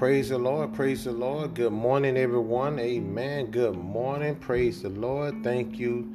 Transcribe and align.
Praise 0.00 0.30
the 0.30 0.38
Lord. 0.38 0.72
Praise 0.72 1.04
the 1.04 1.12
Lord. 1.12 1.52
Good 1.52 1.74
morning, 1.74 2.16
everyone. 2.16 2.78
Amen. 2.78 3.50
Good 3.50 3.76
morning. 3.76 4.36
Praise 4.36 4.80
the 4.80 4.88
Lord. 4.88 5.44
Thank 5.44 5.78
you 5.78 6.10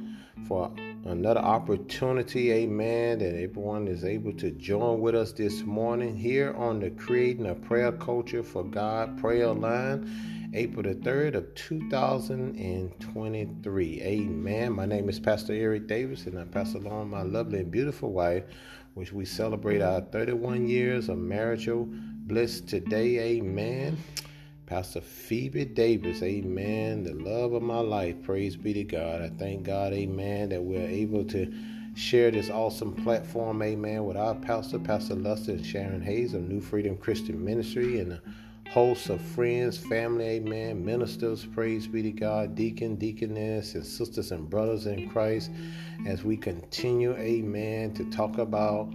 for 0.48 0.72
another 1.04 1.38
opportunity. 1.38 2.50
Amen. 2.50 3.20
That 3.20 3.40
everyone 3.40 3.86
is 3.86 4.04
able 4.04 4.32
to 4.38 4.50
join 4.50 5.00
with 5.00 5.14
us 5.14 5.30
this 5.30 5.62
morning 5.62 6.16
here 6.16 6.52
on 6.54 6.80
the 6.80 6.90
Creating 6.90 7.46
a 7.46 7.54
Prayer 7.54 7.92
Culture 7.92 8.42
for 8.42 8.64
God 8.64 9.20
prayer 9.20 9.52
line, 9.52 10.50
April 10.52 10.82
the 10.82 10.96
3rd 10.96 11.36
of 11.36 11.54
2023. 11.54 14.02
Amen. 14.02 14.72
My 14.72 14.86
name 14.86 15.08
is 15.08 15.20
Pastor 15.20 15.52
Eric 15.52 15.86
Davis, 15.86 16.26
and 16.26 16.40
I 16.40 16.44
pass 16.44 16.74
along 16.74 17.10
my 17.10 17.22
lovely 17.22 17.60
and 17.60 17.70
beautiful 17.70 18.10
wife, 18.10 18.42
which 18.96 19.12
we 19.12 19.26
celebrate 19.26 19.82
our 19.82 20.00
31 20.00 20.66
years 20.66 21.10
of 21.10 21.18
marital 21.18 21.86
bliss 21.86 22.62
today. 22.62 23.18
Amen. 23.36 23.98
Pastor 24.64 25.02
Phoebe 25.02 25.66
Davis, 25.66 26.22
amen. 26.22 27.04
The 27.04 27.12
love 27.12 27.52
of 27.52 27.62
my 27.62 27.80
life, 27.80 28.22
praise 28.22 28.56
be 28.56 28.72
to 28.72 28.84
God. 28.84 29.20
I 29.20 29.28
thank 29.38 29.64
God, 29.64 29.92
amen, 29.92 30.48
that 30.48 30.62
we're 30.62 30.88
able 30.88 31.26
to 31.26 31.52
share 31.94 32.30
this 32.30 32.48
awesome 32.48 32.94
platform, 32.94 33.60
amen, 33.60 34.06
with 34.06 34.16
our 34.16 34.34
pastor, 34.34 34.78
Pastor 34.78 35.14
Lester 35.14 35.52
and 35.52 35.66
Sharon 35.66 36.00
Hayes 36.00 36.32
of 36.32 36.48
New 36.48 36.62
Freedom 36.62 36.96
Christian 36.96 37.44
Ministry 37.44 38.00
and 38.00 38.18
a 38.66 38.70
host 38.70 39.08
of 39.10 39.20
friends, 39.20 39.78
family, 39.78 40.24
amen, 40.24 40.84
ministers, 40.84 41.44
praise 41.44 41.86
be 41.86 42.02
to 42.02 42.12
God, 42.12 42.54
deacon, 42.54 42.96
deaconess, 42.96 43.74
and 43.74 43.84
sisters 43.84 44.32
and 44.32 44.48
brothers 44.48 44.86
in 44.86 45.08
Christ 45.08 45.50
as 46.06 46.24
we 46.24 46.36
continue, 46.36 47.14
amen, 47.16 47.92
to 47.94 48.04
talk 48.10 48.38
about 48.38 48.92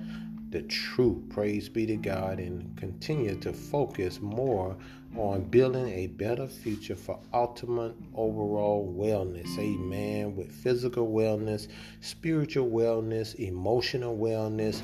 the 0.50 0.62
truth. 0.64 1.30
Praise 1.30 1.70
be 1.70 1.86
to 1.86 1.96
God 1.96 2.40
and 2.40 2.76
continue 2.78 3.36
to 3.36 3.54
focus 3.54 4.22
more 4.22 4.76
on 5.18 5.44
building 5.44 5.88
a 5.90 6.08
better 6.08 6.48
future 6.48 6.96
for 6.96 7.20
ultimate 7.34 7.94
overall 8.16 8.94
wellness. 8.98 9.58
Amen. 9.60 10.36
With 10.36 10.52
physical 10.52 11.08
wellness, 11.08 11.68
spiritual 12.00 12.70
wellness, 12.70 13.36
emotional 13.36 14.18
wellness, 14.18 14.82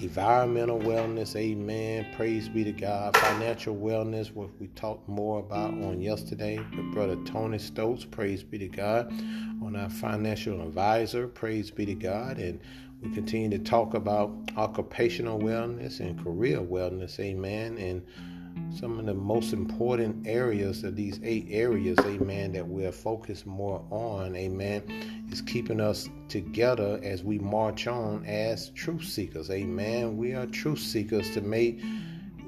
environmental 0.00 0.78
wellness. 0.78 1.36
Amen. 1.36 2.06
Praise 2.16 2.48
be 2.48 2.64
to 2.64 2.72
God. 2.72 3.16
Financial 3.16 3.76
wellness, 3.76 4.32
what 4.32 4.50
we 4.60 4.68
talked 4.68 5.08
more 5.08 5.40
about 5.40 5.72
on 5.72 6.00
yesterday 6.00 6.58
with 6.58 6.92
Brother 6.92 7.16
Tony 7.24 7.58
Stokes. 7.58 8.04
Praise 8.04 8.42
be 8.42 8.58
to 8.58 8.68
God. 8.68 9.12
On 9.62 9.76
our 9.76 9.90
financial 9.90 10.60
advisor. 10.62 11.28
Praise 11.28 11.70
be 11.70 11.86
to 11.86 11.94
God. 11.94 12.38
And 12.38 12.60
we 13.02 13.10
continue 13.10 13.50
to 13.50 13.58
talk 13.58 13.94
about 13.94 14.32
occupational 14.56 15.38
wellness 15.38 16.00
and 16.00 16.22
career 16.22 16.58
wellness, 16.60 17.20
amen. 17.20 17.76
And 17.78 18.02
some 18.70 18.98
of 18.98 19.06
the 19.06 19.14
most 19.14 19.52
important 19.52 20.26
areas 20.26 20.84
of 20.84 20.96
these 20.96 21.20
eight 21.22 21.46
areas, 21.50 21.98
amen, 22.00 22.52
that 22.52 22.66
we're 22.66 22.92
focused 22.92 23.46
more 23.46 23.84
on, 23.90 24.36
amen, 24.36 24.82
is 25.30 25.40
keeping 25.40 25.80
us 25.80 26.08
together 26.28 27.00
as 27.02 27.24
we 27.24 27.38
march 27.38 27.86
on 27.86 28.24
as 28.26 28.70
truth 28.70 29.04
seekers, 29.04 29.50
amen. 29.50 30.16
We 30.16 30.34
are 30.34 30.46
truth 30.46 30.80
seekers 30.80 31.30
to 31.34 31.40
make 31.40 31.80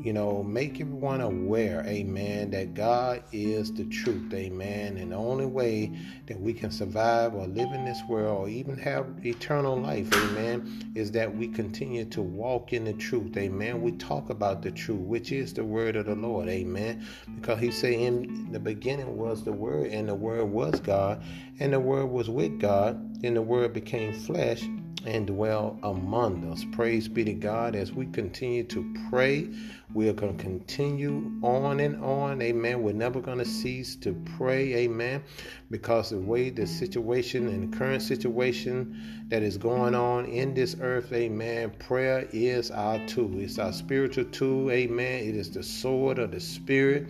you 0.00 0.12
know, 0.12 0.42
make 0.42 0.80
everyone 0.80 1.20
aware, 1.20 1.84
amen, 1.86 2.50
that 2.50 2.74
God 2.74 3.22
is 3.32 3.72
the 3.72 3.84
truth, 3.86 4.32
amen. 4.32 4.96
And 4.96 5.12
the 5.12 5.16
only 5.16 5.46
way 5.46 5.92
that 6.26 6.40
we 6.40 6.52
can 6.52 6.70
survive 6.70 7.34
or 7.34 7.46
live 7.46 7.72
in 7.72 7.84
this 7.84 8.00
world 8.08 8.38
or 8.38 8.48
even 8.48 8.76
have 8.78 9.06
eternal 9.24 9.76
life, 9.76 10.12
amen, 10.14 10.92
is 10.94 11.10
that 11.12 11.34
we 11.34 11.48
continue 11.48 12.04
to 12.06 12.22
walk 12.22 12.72
in 12.72 12.84
the 12.84 12.92
truth, 12.92 13.36
amen. 13.36 13.82
We 13.82 13.92
talk 13.92 14.30
about 14.30 14.62
the 14.62 14.70
truth, 14.70 15.00
which 15.00 15.32
is 15.32 15.52
the 15.52 15.64
word 15.64 15.96
of 15.96 16.06
the 16.06 16.14
Lord, 16.14 16.48
amen. 16.48 17.04
Because 17.34 17.58
he 17.58 17.72
said 17.72 17.94
in 17.94 18.52
the 18.52 18.60
beginning 18.60 19.16
was 19.16 19.42
the 19.42 19.52
word, 19.52 19.88
and 19.88 20.08
the 20.08 20.14
word 20.14 20.44
was 20.44 20.78
God, 20.80 21.22
and 21.58 21.72
the 21.72 21.80
word 21.80 22.06
was 22.06 22.30
with 22.30 22.60
God, 22.60 22.96
and 23.24 23.36
the 23.36 23.42
word 23.42 23.72
became 23.72 24.12
flesh 24.12 24.62
and 25.06 25.26
dwell 25.26 25.78
among 25.82 26.50
us. 26.50 26.64
Praise 26.72 27.08
be 27.08 27.24
to 27.24 27.32
God 27.32 27.74
as 27.74 27.92
we 27.92 28.06
continue 28.06 28.64
to 28.64 28.94
pray. 29.10 29.48
We 29.94 30.08
are 30.08 30.12
going 30.12 30.36
to 30.36 30.42
continue 30.42 31.30
on 31.42 31.80
and 31.80 32.02
on. 32.04 32.42
Amen. 32.42 32.82
We're 32.82 32.92
never 32.92 33.20
going 33.20 33.38
to 33.38 33.44
cease 33.44 33.96
to 33.96 34.12
pray. 34.36 34.74
Amen. 34.74 35.22
Because 35.70 36.10
the 36.10 36.18
way 36.18 36.50
the 36.50 36.66
situation 36.66 37.48
and 37.48 37.72
the 37.72 37.76
current 37.76 38.02
situation 38.02 39.26
that 39.28 39.42
is 39.42 39.56
going 39.56 39.94
on 39.94 40.26
in 40.26 40.54
this 40.54 40.76
earth, 40.80 41.12
amen. 41.12 41.70
Prayer 41.78 42.28
is 42.32 42.70
our 42.70 42.98
tool. 43.06 43.40
It's 43.40 43.58
our 43.58 43.72
spiritual 43.72 44.24
tool. 44.26 44.70
Amen. 44.70 45.24
It 45.24 45.36
is 45.36 45.50
the 45.50 45.62
sword 45.62 46.18
of 46.18 46.32
the 46.32 46.40
spirit. 46.40 47.06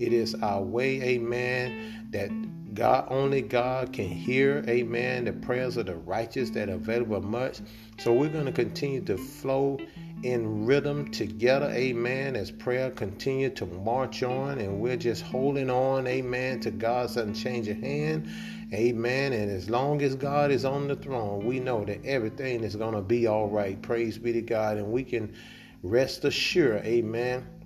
It 0.00 0.14
is 0.14 0.34
our 0.36 0.62
way, 0.62 1.02
amen, 1.02 2.08
that 2.10 2.30
God 2.74 3.06
only 3.08 3.42
God 3.42 3.92
can 3.92 4.08
hear, 4.08 4.64
amen, 4.68 5.24
the 5.24 5.32
prayers 5.32 5.76
of 5.76 5.86
the 5.86 5.96
righteous 5.96 6.50
that 6.50 6.68
are 6.68 6.74
available 6.74 7.20
much. 7.20 7.60
So 7.98 8.12
we're 8.12 8.28
going 8.28 8.46
to 8.46 8.52
continue 8.52 9.00
to 9.02 9.16
flow 9.16 9.78
in 10.22 10.66
rhythm 10.66 11.10
together, 11.10 11.70
amen, 11.70 12.36
as 12.36 12.50
prayer 12.50 12.90
continue 12.90 13.50
to 13.50 13.66
march 13.66 14.22
on 14.22 14.58
and 14.58 14.78
we're 14.78 14.96
just 14.96 15.22
holding 15.22 15.70
on, 15.70 16.06
amen, 16.06 16.60
to 16.60 16.70
God's 16.70 17.16
unchanging 17.16 17.82
hand. 17.82 18.28
Amen. 18.72 19.32
And 19.32 19.50
as 19.50 19.68
long 19.68 20.00
as 20.02 20.14
God 20.14 20.52
is 20.52 20.64
on 20.64 20.86
the 20.86 20.94
throne, 20.94 21.44
we 21.44 21.58
know 21.58 21.84
that 21.84 22.04
everything 22.04 22.62
is 22.62 22.76
going 22.76 22.94
to 22.94 23.00
be 23.00 23.26
all 23.26 23.48
right. 23.48 23.80
Praise 23.82 24.16
be 24.16 24.32
to 24.32 24.42
God. 24.42 24.76
And 24.76 24.92
we 24.92 25.02
can 25.02 25.34
rest 25.82 26.24
assured, 26.24 26.84
amen 26.84 27.59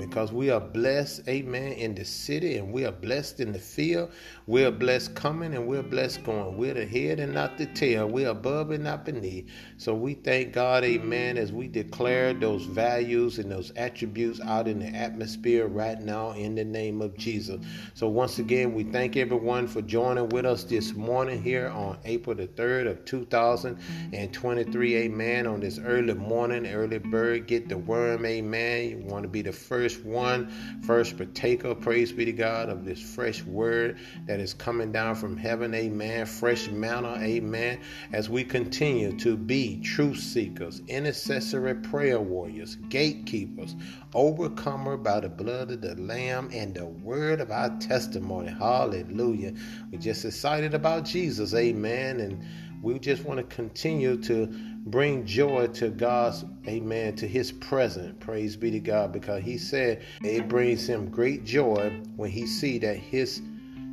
because 0.00 0.32
we 0.32 0.50
are 0.50 0.58
blessed, 0.58 1.28
amen, 1.28 1.72
in 1.72 1.94
the 1.94 2.04
city 2.04 2.56
and 2.56 2.72
we 2.72 2.86
are 2.86 2.92
blessed 2.92 3.38
in 3.38 3.52
the 3.52 3.58
field. 3.58 4.10
We 4.46 4.64
are 4.64 4.70
blessed 4.70 5.14
coming 5.14 5.54
and 5.54 5.66
we're 5.66 5.82
blessed 5.82 6.24
going. 6.24 6.56
We're 6.56 6.74
the 6.74 6.86
head 6.86 7.20
and 7.20 7.34
not 7.34 7.58
the 7.58 7.66
tail. 7.66 8.08
We're 8.08 8.30
above 8.30 8.70
and 8.70 8.82
not 8.82 9.04
beneath. 9.04 9.48
So 9.76 9.94
we 9.94 10.14
thank 10.14 10.54
God, 10.54 10.84
amen, 10.84 11.36
as 11.36 11.52
we 11.52 11.68
declare 11.68 12.32
those 12.32 12.64
values 12.64 13.38
and 13.38 13.52
those 13.52 13.72
attributes 13.76 14.40
out 14.40 14.66
in 14.66 14.78
the 14.78 14.88
atmosphere 14.88 15.68
right 15.68 16.00
now 16.00 16.32
in 16.32 16.54
the 16.54 16.64
name 16.64 17.02
of 17.02 17.16
Jesus. 17.16 17.60
So 17.92 18.08
once 18.08 18.38
again, 18.38 18.72
we 18.72 18.84
thank 18.84 19.18
everyone 19.18 19.68
for 19.68 19.82
joining 19.82 20.30
with 20.30 20.46
us 20.46 20.64
this 20.64 20.94
morning 20.94 21.42
here 21.42 21.68
on 21.68 21.98
April 22.06 22.34
the 22.34 22.46
3rd 22.48 22.88
of 22.90 23.04
2023, 23.04 24.96
amen, 24.96 25.46
on 25.46 25.60
this 25.60 25.78
early 25.78 26.14
morning, 26.14 26.66
early 26.66 26.98
bird, 26.98 27.46
get 27.46 27.68
the 27.68 27.76
worm, 27.76 28.24
amen. 28.24 28.88
You 28.88 28.98
want 29.04 29.24
to 29.24 29.28
be 29.28 29.42
the 29.42 29.52
first 29.52 29.89
one, 29.98 30.48
first 30.82 31.16
partaker, 31.16 31.74
praise 31.74 32.12
be 32.12 32.24
to 32.24 32.32
God, 32.32 32.68
of 32.68 32.84
this 32.84 33.00
fresh 33.00 33.42
word 33.44 33.98
that 34.26 34.40
is 34.40 34.54
coming 34.54 34.92
down 34.92 35.14
from 35.14 35.36
heaven, 35.36 35.74
amen. 35.74 36.26
Fresh 36.26 36.68
manna, 36.68 37.16
amen. 37.20 37.80
As 38.12 38.30
we 38.30 38.44
continue 38.44 39.16
to 39.18 39.36
be 39.36 39.80
truth 39.80 40.18
seekers, 40.18 40.80
intercessory 40.88 41.74
prayer 41.74 42.20
warriors, 42.20 42.76
gatekeepers, 42.88 43.76
overcomer 44.14 44.96
by 44.96 45.20
the 45.20 45.28
blood 45.28 45.70
of 45.70 45.80
the 45.80 45.94
Lamb 45.96 46.50
and 46.52 46.74
the 46.74 46.86
word 46.86 47.40
of 47.40 47.50
our 47.50 47.70
testimony. 47.78 48.50
Hallelujah. 48.50 49.54
We're 49.90 50.00
just 50.00 50.24
excited 50.24 50.74
about 50.74 51.04
Jesus, 51.04 51.54
amen. 51.54 52.20
And 52.20 52.44
we 52.82 52.98
just 52.98 53.24
want 53.24 53.38
to 53.38 53.54
continue 53.54 54.16
to 54.22 54.52
bring 54.86 55.26
joy 55.26 55.66
to 55.68 55.90
God's, 55.90 56.44
amen, 56.66 57.16
to 57.16 57.28
his 57.28 57.52
presence. 57.52 58.16
Praise 58.20 58.56
be 58.56 58.70
to 58.70 58.80
God, 58.80 59.12
because 59.12 59.42
he 59.42 59.58
said 59.58 60.02
it 60.22 60.48
brings 60.48 60.86
him 60.86 61.10
great 61.10 61.44
joy 61.44 62.00
when 62.16 62.30
he 62.30 62.46
see 62.46 62.78
that 62.78 62.96
his 62.96 63.42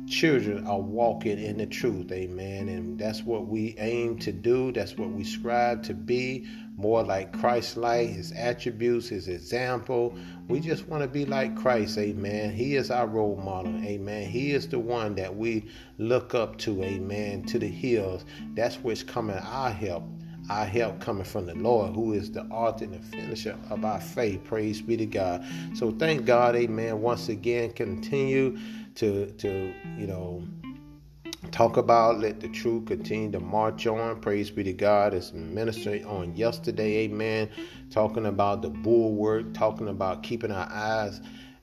children 0.08 0.66
are 0.66 0.80
walking 0.80 1.38
in 1.38 1.58
the 1.58 1.66
truth. 1.66 2.10
Amen. 2.10 2.68
And 2.68 2.98
that's 2.98 3.22
what 3.22 3.46
we 3.46 3.74
aim 3.78 4.18
to 4.20 4.32
do. 4.32 4.72
That's 4.72 4.96
what 4.96 5.10
we 5.10 5.22
strive 5.22 5.82
to 5.82 5.94
be. 5.94 6.46
More 6.76 7.02
like 7.02 7.38
Christ 7.38 7.76
like, 7.76 8.08
his 8.08 8.32
attributes, 8.32 9.08
his 9.08 9.28
example. 9.28 10.16
We 10.48 10.60
just 10.60 10.86
want 10.86 11.02
to 11.02 11.08
be 11.08 11.26
like 11.26 11.56
Christ. 11.56 11.98
Amen. 11.98 12.54
He 12.54 12.76
is 12.76 12.90
our 12.90 13.06
role 13.06 13.36
model. 13.36 13.76
Amen. 13.84 14.28
He 14.30 14.52
is 14.52 14.68
the 14.68 14.78
one 14.78 15.14
that 15.16 15.36
we 15.36 15.66
look 15.98 16.34
up 16.34 16.56
to. 16.58 16.82
Amen. 16.82 17.42
To 17.44 17.58
the 17.58 17.68
hills. 17.68 18.24
That's 18.54 18.76
what's 18.76 19.02
coming 19.02 19.36
our 19.36 19.70
help 19.70 20.04
our 20.50 20.64
help 20.64 21.00
coming 21.00 21.24
from 21.24 21.46
the 21.46 21.54
Lord, 21.54 21.94
who 21.94 22.12
is 22.12 22.30
the 22.30 22.42
author 22.44 22.84
and 22.84 22.94
the 22.94 22.98
finisher 22.98 23.56
of 23.70 23.84
our 23.84 24.00
faith. 24.00 24.44
Praise 24.44 24.80
be 24.80 24.96
to 24.96 25.06
God. 25.06 25.44
So 25.74 25.90
thank 25.90 26.24
God, 26.24 26.56
amen. 26.56 27.00
Once 27.00 27.28
again, 27.28 27.72
continue 27.72 28.58
to 28.94 29.30
to 29.32 29.72
you 29.96 30.06
know 30.06 30.42
talk 31.52 31.76
about 31.76 32.18
let 32.18 32.40
the 32.40 32.48
truth 32.48 32.86
continue 32.86 33.30
to 33.30 33.38
march 33.38 33.86
on 33.86 34.20
praise 34.20 34.50
be 34.50 34.64
to 34.64 34.72
god 34.72 35.14
as 35.14 35.32
ministering 35.32 36.04
on 36.04 36.34
yesterday 36.34 37.04
amen 37.04 37.48
talking 37.90 38.26
about 38.26 38.60
the 38.60 38.68
bulwark 38.68 39.54
talking 39.54 39.88
about 39.88 40.24
keeping 40.24 40.50
our 40.50 40.68
eyes 40.70 41.20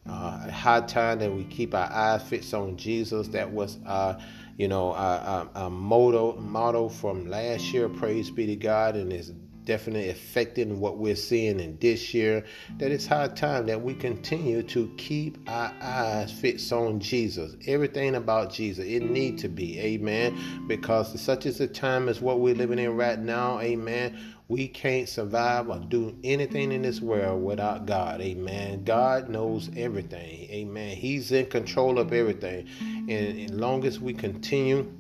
uh, 0.08 0.50
high 0.50 0.80
time 0.82 1.20
that 1.20 1.32
we 1.32 1.44
keep 1.46 1.76
our 1.76 1.92
eyes 1.92 2.24
fixed 2.24 2.54
on 2.54 2.78
jesus 2.78 3.28
that 3.28 3.52
was 3.52 3.78
uh, 3.86 4.18
you 4.58 4.68
know 4.68 4.94
our 4.94 5.70
motto 5.70 6.36
motto 6.38 6.90
from 6.90 7.30
last 7.30 7.74
year 7.74 7.90
praise 7.90 8.30
be 8.32 8.46
to 8.46 8.56
god 8.56 8.96
and 8.96 9.12
it's 9.12 9.32
definitely 9.66 10.10
affecting 10.10 10.80
what 10.80 10.98
we're 10.98 11.16
seeing 11.16 11.60
in 11.60 11.78
this 11.80 12.14
year. 12.14 12.46
That 12.78 12.92
it's 12.92 13.06
high 13.06 13.28
time 13.28 13.66
that 13.66 13.82
we 13.82 13.94
continue 13.94 14.64
to 14.64 14.94
keep 14.98 15.38
our 15.50 15.74
eyes 15.82 16.32
fixed 16.32 16.72
on 16.72 17.00
Jesus. 17.00 17.56
Everything 17.68 18.16
about 18.16 18.54
Jesus, 18.54 18.86
it 18.86 19.04
need 19.04 19.38
to 19.40 19.50
be, 19.50 19.80
amen. 19.80 20.66
Because 20.68 21.20
such 21.20 21.46
is 21.46 21.58
the 21.58 21.68
time 21.68 22.08
as 22.08 22.22
what 22.22 22.40
we're 22.40 22.56
living 22.56 22.80
in 22.80 22.96
right 22.96 23.20
now, 23.20 23.60
amen. 23.60 24.18
We 24.48 24.68
can't 24.68 25.10
survive 25.10 25.70
or 25.70 25.80
do 25.80 26.16
anything 26.24 26.72
in 26.72 26.84
this 26.84 27.02
world 27.02 27.44
without 27.44 27.88
God. 27.88 28.22
Amen. 28.22 28.84
God 28.84 29.28
knows 29.28 29.72
everything. 29.76 30.50
Amen. 30.52 30.96
He's 30.96 31.32
in 31.32 31.48
control 31.48 31.98
of 31.98 32.14
everything. 32.14 32.68
And 32.80 33.40
as 33.40 33.52
long 33.52 33.86
as 33.86 34.00
we 34.00 34.14
continue, 34.14 34.92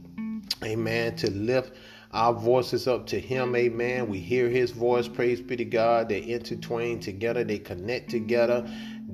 amen, 0.63 1.15
to 1.17 1.29
lift 1.29 1.73
our 2.15 2.33
voices 2.33 2.87
up 2.87 3.05
to 3.05 3.19
him 3.19 3.57
amen 3.57 4.07
we 4.07 4.17
hear 4.17 4.47
his 4.47 4.71
voice 4.71 5.05
praise 5.05 5.41
be 5.41 5.57
to 5.57 5.65
god 5.65 6.07
they 6.07 6.25
intertwine 6.25 6.97
together 6.97 7.43
they 7.43 7.59
connect 7.59 8.09
together 8.09 8.65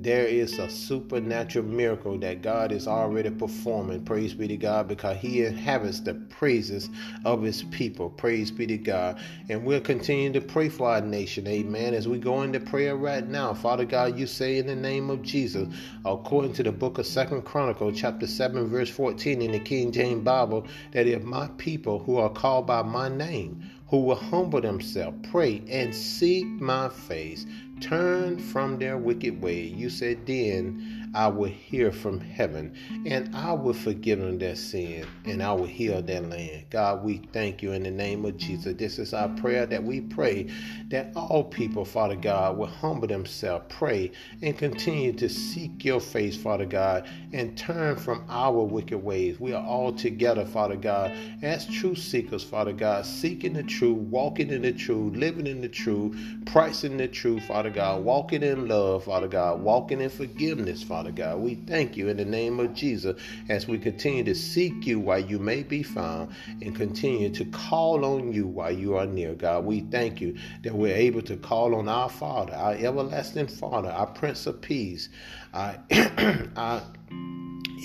there 0.02 0.26
is 0.26 0.58
a 0.58 0.68
supernatural 0.68 1.64
miracle 1.64 2.18
that 2.18 2.42
God 2.42 2.72
is 2.72 2.88
already 2.88 3.30
performing. 3.30 4.04
Praise 4.04 4.34
be 4.34 4.48
to 4.48 4.56
God, 4.56 4.88
because 4.88 5.16
He 5.18 5.44
inhabits 5.44 6.00
the 6.00 6.14
praises 6.14 6.88
of 7.24 7.42
His 7.42 7.62
people. 7.64 8.10
Praise 8.10 8.50
be 8.50 8.66
to 8.66 8.78
God. 8.78 9.20
And 9.48 9.64
we'll 9.64 9.80
continue 9.80 10.32
to 10.32 10.40
pray 10.40 10.68
for 10.68 10.88
our 10.88 11.00
nation. 11.00 11.46
Amen. 11.46 11.94
As 11.94 12.08
we 12.08 12.18
go 12.18 12.42
into 12.42 12.60
prayer 12.60 12.96
right 12.96 13.26
now, 13.26 13.54
Father 13.54 13.84
God, 13.84 14.18
you 14.18 14.26
say 14.26 14.58
in 14.58 14.66
the 14.66 14.76
name 14.76 15.08
of 15.10 15.22
Jesus, 15.22 15.68
according 16.04 16.52
to 16.54 16.62
the 16.62 16.72
book 16.72 16.98
of 16.98 17.06
Second 17.06 17.42
Chronicle, 17.42 17.92
chapter 17.92 18.26
7, 18.26 18.68
verse 18.68 18.90
14 18.90 19.40
in 19.40 19.52
the 19.52 19.60
King 19.60 19.92
James 19.92 20.24
Bible, 20.24 20.66
that 20.92 21.06
if 21.06 21.22
my 21.22 21.48
people 21.58 22.00
who 22.00 22.16
are 22.16 22.30
called 22.30 22.66
by 22.66 22.82
my 22.82 23.08
name, 23.08 23.70
who 23.88 24.00
will 24.00 24.16
humble 24.16 24.60
themselves, 24.60 25.18
pray, 25.30 25.62
and 25.68 25.94
seek 25.94 26.46
my 26.46 26.88
face, 26.88 27.44
turn 27.82 28.38
from 28.38 28.78
their 28.78 28.96
wicked 28.96 29.42
way. 29.42 29.60
You 29.60 29.90
said, 29.90 30.24
Then 30.26 31.01
I 31.14 31.28
will 31.28 31.50
hear 31.50 31.92
from 31.92 32.20
heaven 32.20 32.74
and 33.06 33.34
I 33.34 33.52
will 33.52 33.74
forgive 33.74 34.18
them 34.18 34.38
their 34.38 34.56
sin 34.56 35.06
and 35.24 35.42
I 35.42 35.52
will 35.52 35.66
heal 35.66 36.00
their 36.02 36.22
land. 36.22 36.64
God, 36.70 37.04
we 37.04 37.22
thank 37.32 37.62
you 37.62 37.72
in 37.72 37.82
the 37.82 37.90
name 37.90 38.24
of 38.24 38.36
Jesus. 38.38 38.74
This 38.76 38.98
is 38.98 39.12
our 39.12 39.28
prayer 39.28 39.66
that 39.66 39.82
we 39.82 40.00
pray 40.00 40.48
that 40.88 41.12
all 41.14 41.44
people, 41.44 41.84
Father 41.84 42.16
God, 42.16 42.56
will 42.56 42.66
humble 42.66 43.08
themselves, 43.08 43.66
pray, 43.68 44.12
and 44.40 44.56
continue 44.56 45.12
to 45.14 45.28
seek 45.28 45.84
your 45.84 46.00
face, 46.00 46.36
Father 46.36 46.66
God, 46.66 47.08
and 47.32 47.56
turn 47.58 47.96
from 47.96 48.24
our 48.28 48.64
wicked 48.64 48.98
ways. 48.98 49.38
We 49.38 49.52
are 49.52 49.64
all 49.64 49.92
together, 49.92 50.46
Father 50.46 50.76
God, 50.76 51.12
as 51.42 51.66
true 51.66 51.94
seekers, 51.94 52.44
Father 52.44 52.72
God, 52.72 53.04
seeking 53.04 53.54
the 53.54 53.62
truth, 53.62 53.98
walking 53.98 54.50
in 54.50 54.62
the 54.62 54.72
truth, 54.72 55.14
living 55.16 55.46
in 55.46 55.60
the 55.60 55.68
truth, 55.68 56.16
pricing 56.46 56.96
the 56.96 57.08
truth, 57.08 57.44
Father 57.44 57.70
God, 57.70 58.04
walking 58.04 58.42
in 58.42 58.68
love, 58.68 59.04
Father 59.04 59.28
God, 59.28 59.60
walking 59.60 60.00
in 60.00 60.10
forgiveness, 60.10 60.82
Father. 60.82 61.01
Father 61.02 61.14
God. 61.16 61.40
We 61.40 61.56
thank 61.56 61.96
you 61.96 62.10
in 62.10 62.16
the 62.16 62.24
name 62.24 62.60
of 62.60 62.74
Jesus 62.74 63.20
as 63.48 63.66
we 63.66 63.76
continue 63.76 64.22
to 64.22 64.36
seek 64.36 64.86
you 64.86 65.00
while 65.00 65.18
you 65.18 65.40
may 65.40 65.64
be 65.64 65.82
found 65.82 66.32
and 66.60 66.76
continue 66.76 67.28
to 67.30 67.44
call 67.46 68.04
on 68.04 68.32
you 68.32 68.46
while 68.46 68.70
you 68.70 68.96
are 68.96 69.04
near, 69.04 69.34
God. 69.34 69.64
We 69.64 69.80
thank 69.80 70.20
you 70.20 70.36
that 70.62 70.72
we're 70.72 70.94
able 70.94 71.22
to 71.22 71.36
call 71.36 71.74
on 71.74 71.88
our 71.88 72.08
Father, 72.08 72.54
our 72.54 72.74
everlasting 72.74 73.48
Father, 73.48 73.88
our 73.88 74.06
Prince 74.06 74.46
of 74.46 74.60
Peace, 74.60 75.08
our, 75.52 75.76
our 76.56 76.84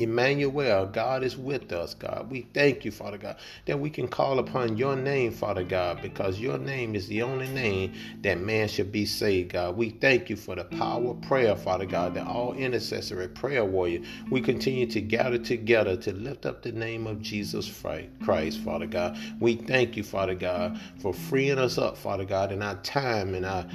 Emmanuel, 0.02 0.86
God 0.86 1.24
is 1.24 1.38
with 1.38 1.72
us, 1.72 1.94
God. 1.94 2.30
We 2.30 2.48
thank 2.54 2.86
you, 2.86 2.92
Father 2.92 3.18
God, 3.18 3.38
that 3.66 3.80
we 3.80 3.90
can 3.90 4.08
call 4.08 4.40
upon 4.40 4.78
your 4.78 4.96
name, 4.96 5.32
Father 5.32 5.64
God, 5.64 6.02
because 6.02 6.40
your 6.40 6.58
name 6.58 6.96
is 6.96 7.08
the 7.08 7.22
only 7.22 7.48
name 7.48 7.94
that 8.22 8.40
man 8.40 8.68
should 8.68 8.92
be 8.92 9.06
saved, 9.06 9.54
God. 9.54 9.76
We 9.78 9.90
thank 9.90 10.30
you 10.30 10.36
for 10.36 10.56
the 10.56 10.66
power 10.66 11.12
of 11.12 11.22
prayer, 11.22 11.56
Father 11.56 11.86
God, 11.86 12.14
that 12.16 12.28
all 12.28 12.54
intercessory 12.54 13.28
prayer 13.28 13.66
warrior, 13.66 14.02
we 14.30 14.42
continue 14.42 14.86
to 14.88 15.02
gather 15.02 15.38
together 15.38 15.98
to 15.98 16.14
lift 16.14 16.46
up 16.46 16.62
the 16.62 16.72
name 16.72 17.08
of 17.08 17.22
Jesus 17.22 17.70
Christ, 18.24 18.60
Father 18.60 18.88
God. 18.88 19.18
We 19.40 19.56
thank 19.56 19.98
you, 19.98 20.04
Father 20.04 20.36
God, 20.36 20.80
for 21.00 21.14
freeing 21.14 21.58
us 21.58 21.78
up, 21.78 21.98
Father 21.98 22.26
God, 22.26 22.52
in 22.52 22.62
our 22.62 22.76
time 22.76 23.34
and 23.36 23.46
our 23.46 23.66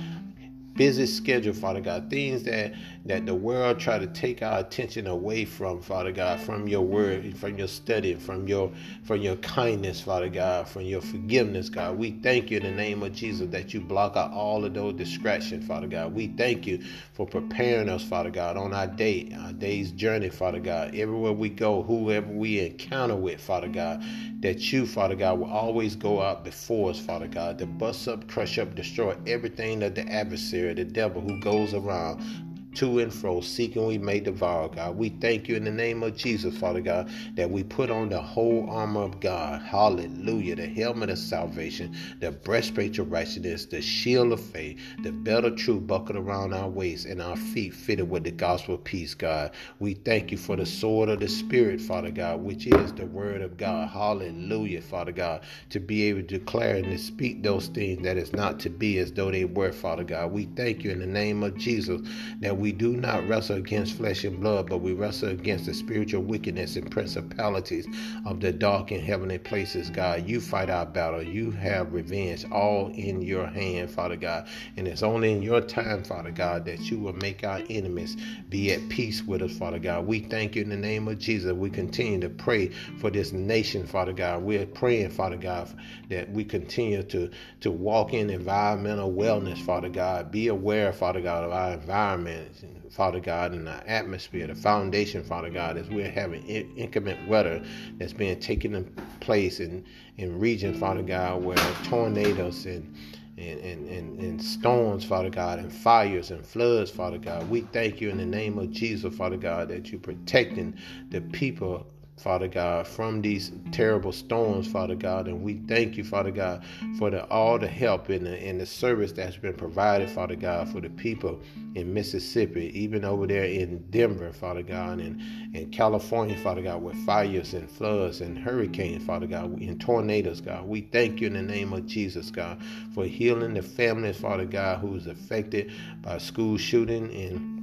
busy 0.74 1.06
schedule, 1.06 1.52
Father 1.52 1.80
God, 1.80 2.08
things 2.08 2.44
that 2.44 2.72
that 3.04 3.26
the 3.26 3.34
world 3.34 3.80
try 3.80 3.98
to 3.98 4.06
take 4.06 4.42
our 4.42 4.60
attention 4.60 5.08
away 5.08 5.44
from, 5.44 5.80
Father 5.80 6.12
God, 6.12 6.40
from 6.40 6.68
your 6.68 6.82
word, 6.82 7.36
from 7.36 7.58
your 7.58 7.66
study, 7.66 8.14
from 8.14 8.46
your 8.46 8.70
from 9.02 9.20
your 9.20 9.36
kindness, 9.36 10.00
Father 10.00 10.28
God, 10.28 10.68
from 10.68 10.82
your 10.82 11.00
forgiveness, 11.00 11.68
God. 11.68 11.98
We 11.98 12.12
thank 12.22 12.50
you 12.50 12.58
in 12.58 12.62
the 12.62 12.70
name 12.70 13.02
of 13.02 13.12
Jesus 13.12 13.48
that 13.50 13.74
you 13.74 13.80
block 13.80 14.16
out 14.16 14.32
all 14.32 14.64
of 14.64 14.74
those 14.74 14.94
distractions, 14.94 15.66
Father 15.66 15.88
God. 15.88 16.14
We 16.14 16.28
thank 16.28 16.66
you 16.66 16.80
for 17.12 17.26
preparing 17.26 17.88
us, 17.88 18.04
Father 18.04 18.30
God, 18.30 18.56
on 18.56 18.72
our 18.72 18.86
day, 18.86 19.36
our 19.40 19.52
day's 19.52 19.90
journey, 19.90 20.28
Father 20.28 20.60
God. 20.60 20.94
Everywhere 20.94 21.32
we 21.32 21.48
go, 21.48 21.82
whoever 21.82 22.28
we 22.28 22.60
encounter 22.60 23.16
with, 23.16 23.40
Father 23.40 23.68
God, 23.68 24.04
that 24.40 24.72
you, 24.72 24.86
Father 24.86 25.16
God, 25.16 25.40
will 25.40 25.50
always 25.50 25.96
go 25.96 26.22
out 26.22 26.44
before 26.44 26.90
us, 26.90 27.00
Father 27.00 27.28
God, 27.28 27.58
to 27.58 27.66
bust 27.66 28.06
up, 28.06 28.28
crush 28.28 28.58
up, 28.58 28.76
destroy 28.76 29.16
everything 29.26 29.80
that 29.80 29.96
the 29.96 30.08
adversary, 30.08 30.72
the 30.74 30.84
devil 30.84 31.20
who 31.20 31.40
goes 31.40 31.74
around 31.74 32.51
to 32.74 33.00
and 33.00 33.12
fro, 33.12 33.40
seeking 33.40 33.86
we 33.86 33.98
may 33.98 34.20
devour, 34.20 34.68
God. 34.68 34.96
We 34.96 35.10
thank 35.10 35.48
you 35.48 35.56
in 35.56 35.64
the 35.64 35.70
name 35.70 36.02
of 36.02 36.16
Jesus, 36.16 36.56
Father 36.56 36.80
God, 36.80 37.10
that 37.34 37.50
we 37.50 37.62
put 37.62 37.90
on 37.90 38.08
the 38.08 38.20
whole 38.20 38.68
armor 38.70 39.02
of 39.02 39.20
God. 39.20 39.62
Hallelujah. 39.62 40.56
The 40.56 40.66
helmet 40.66 41.10
of 41.10 41.18
salvation, 41.18 41.96
the 42.20 42.32
breastplate 42.32 42.98
of 42.98 43.10
righteousness, 43.10 43.66
the 43.66 43.82
shield 43.82 44.32
of 44.32 44.40
faith, 44.40 44.80
the 45.02 45.12
belt 45.12 45.44
of 45.44 45.56
truth 45.56 45.86
buckled 45.86 46.16
around 46.16 46.54
our 46.54 46.68
waist, 46.68 47.06
and 47.06 47.20
our 47.20 47.36
feet 47.36 47.74
fitted 47.74 48.08
with 48.08 48.24
the 48.24 48.30
gospel 48.30 48.76
of 48.76 48.84
peace, 48.84 49.14
God. 49.14 49.52
We 49.78 49.94
thank 49.94 50.30
you 50.30 50.38
for 50.38 50.56
the 50.56 50.66
sword 50.66 51.08
of 51.08 51.20
the 51.20 51.28
Spirit, 51.28 51.80
Father 51.80 52.10
God, 52.10 52.40
which 52.42 52.66
is 52.66 52.92
the 52.94 53.06
word 53.06 53.42
of 53.42 53.56
God. 53.56 53.88
Hallelujah, 53.88 54.80
Father 54.82 55.12
God, 55.12 55.42
to 55.70 55.80
be 55.80 56.04
able 56.04 56.22
to 56.22 56.38
declare 56.38 56.76
and 56.76 56.86
to 56.86 56.98
speak 56.98 57.42
those 57.42 57.68
things 57.68 58.02
that 58.02 58.16
is 58.16 58.32
not 58.32 58.58
to 58.60 58.70
be 58.70 58.98
as 58.98 59.12
though 59.12 59.30
they 59.30 59.44
were, 59.44 59.72
Father 59.72 60.04
God. 60.04 60.32
We 60.32 60.46
thank 60.56 60.84
you 60.84 60.90
in 60.90 61.00
the 61.00 61.06
name 61.06 61.42
of 61.42 61.56
Jesus 61.56 62.00
that 62.40 62.56
we 62.62 62.70
do 62.70 62.96
not 62.96 63.26
wrestle 63.26 63.56
against 63.56 63.96
flesh 63.96 64.22
and 64.22 64.38
blood, 64.38 64.70
but 64.70 64.78
we 64.78 64.92
wrestle 64.92 65.30
against 65.30 65.66
the 65.66 65.74
spiritual 65.74 66.22
wickedness 66.22 66.76
and 66.76 66.88
principalities 66.88 67.88
of 68.24 68.38
the 68.38 68.52
dark 68.52 68.92
and 68.92 69.02
heavenly 69.02 69.38
places, 69.38 69.90
God. 69.90 70.28
You 70.28 70.40
fight 70.40 70.70
our 70.70 70.86
battle. 70.86 71.24
You 71.24 71.50
have 71.50 71.92
revenge 71.92 72.44
all 72.52 72.92
in 72.94 73.20
your 73.20 73.48
hand, 73.48 73.90
Father 73.90 74.14
God. 74.14 74.46
And 74.76 74.86
it's 74.86 75.02
only 75.02 75.32
in 75.32 75.42
your 75.42 75.60
time, 75.60 76.04
Father 76.04 76.30
God, 76.30 76.64
that 76.66 76.88
you 76.88 77.00
will 77.00 77.14
make 77.14 77.42
our 77.42 77.62
enemies 77.68 78.16
be 78.48 78.70
at 78.70 78.88
peace 78.88 79.24
with 79.24 79.42
us, 79.42 79.58
Father 79.58 79.80
God. 79.80 80.06
We 80.06 80.20
thank 80.20 80.54
you 80.54 80.62
in 80.62 80.68
the 80.68 80.76
name 80.76 81.08
of 81.08 81.18
Jesus. 81.18 81.52
We 81.52 81.68
continue 81.68 82.20
to 82.20 82.30
pray 82.30 82.68
for 83.00 83.10
this 83.10 83.32
nation, 83.32 83.88
Father 83.88 84.12
God. 84.12 84.44
We're 84.44 84.66
praying, 84.66 85.10
Father 85.10 85.36
God, 85.36 85.68
that 86.10 86.30
we 86.30 86.44
continue 86.44 87.02
to, 87.02 87.28
to 87.62 87.72
walk 87.72 88.14
in 88.14 88.30
environmental 88.30 89.12
wellness, 89.12 89.58
Father 89.58 89.88
God. 89.88 90.30
Be 90.30 90.46
aware, 90.46 90.92
Father 90.92 91.20
God, 91.20 91.42
of 91.42 91.50
our 91.50 91.72
environment 91.72 92.51
Father 92.92 93.20
God, 93.20 93.54
in 93.54 93.64
the 93.64 93.90
atmosphere, 93.90 94.46
the 94.46 94.54
foundation, 94.54 95.24
Father 95.24 95.48
God, 95.48 95.78
as 95.78 95.88
we're 95.88 96.10
having 96.10 96.46
inclement 96.46 97.26
weather 97.26 97.62
that's 97.96 98.12
being 98.12 98.38
taken 98.38 98.84
place 99.20 99.60
in, 99.60 99.84
in 100.18 100.38
region, 100.38 100.74
Father 100.74 101.02
God, 101.02 101.42
where 101.42 101.56
tornadoes 101.84 102.66
and 102.66 102.94
and, 103.38 103.60
and, 103.60 103.88
and, 103.88 104.20
and 104.20 104.44
storms, 104.44 105.04
Father 105.06 105.30
God, 105.30 105.58
and 105.58 105.72
fires 105.72 106.30
and 106.30 106.44
floods, 106.44 106.90
Father 106.90 107.16
God. 107.16 107.48
We 107.48 107.62
thank 107.62 107.98
you 108.00 108.10
in 108.10 108.18
the 108.18 108.26
name 108.26 108.58
of 108.58 108.70
Jesus, 108.70 109.14
Father 109.16 109.38
God, 109.38 109.68
that 109.68 109.90
you're 109.90 109.98
protecting 110.00 110.76
the 111.08 111.22
people 111.22 111.86
Father 112.18 112.46
God, 112.46 112.86
from 112.86 113.22
these 113.22 113.52
terrible 113.72 114.12
storms, 114.12 114.68
Father 114.68 114.94
God. 114.94 115.26
And 115.26 115.42
we 115.42 115.54
thank 115.66 115.96
you, 115.96 116.04
Father 116.04 116.30
God, 116.30 116.62
for 116.98 117.10
the, 117.10 117.24
all 117.24 117.58
the 117.58 117.66
help 117.66 118.10
and 118.10 118.26
the, 118.26 118.38
and 118.38 118.60
the 118.60 118.66
service 118.66 119.12
that's 119.12 119.36
been 119.36 119.54
provided, 119.54 120.10
Father 120.10 120.36
God, 120.36 120.68
for 120.68 120.80
the 120.80 120.90
people 120.90 121.40
in 121.74 121.92
Mississippi, 121.92 122.70
even 122.78 123.04
over 123.04 123.26
there 123.26 123.44
in 123.44 123.78
Denver, 123.90 124.32
Father 124.32 124.62
God, 124.62 125.00
and 125.00 125.20
in 125.54 125.70
California, 125.70 126.36
Father 126.38 126.62
God, 126.62 126.82
with 126.82 126.96
fires 127.06 127.54
and 127.54 127.68
floods 127.70 128.20
and 128.20 128.38
hurricanes, 128.38 129.04
Father 129.04 129.26
God, 129.26 129.58
and 129.60 129.80
tornadoes, 129.80 130.40
God. 130.40 130.66
We 130.66 130.82
thank 130.82 131.20
you 131.20 131.28
in 131.28 131.32
the 131.32 131.42
name 131.42 131.72
of 131.72 131.86
Jesus, 131.86 132.30
God, 132.30 132.62
for 132.94 133.04
healing 133.04 133.54
the 133.54 133.62
families, 133.62 134.18
Father 134.18 134.44
God, 134.44 134.78
who's 134.80 135.06
affected 135.06 135.72
by 136.02 136.18
school 136.18 136.58
shooting 136.58 137.12
and 137.14 137.61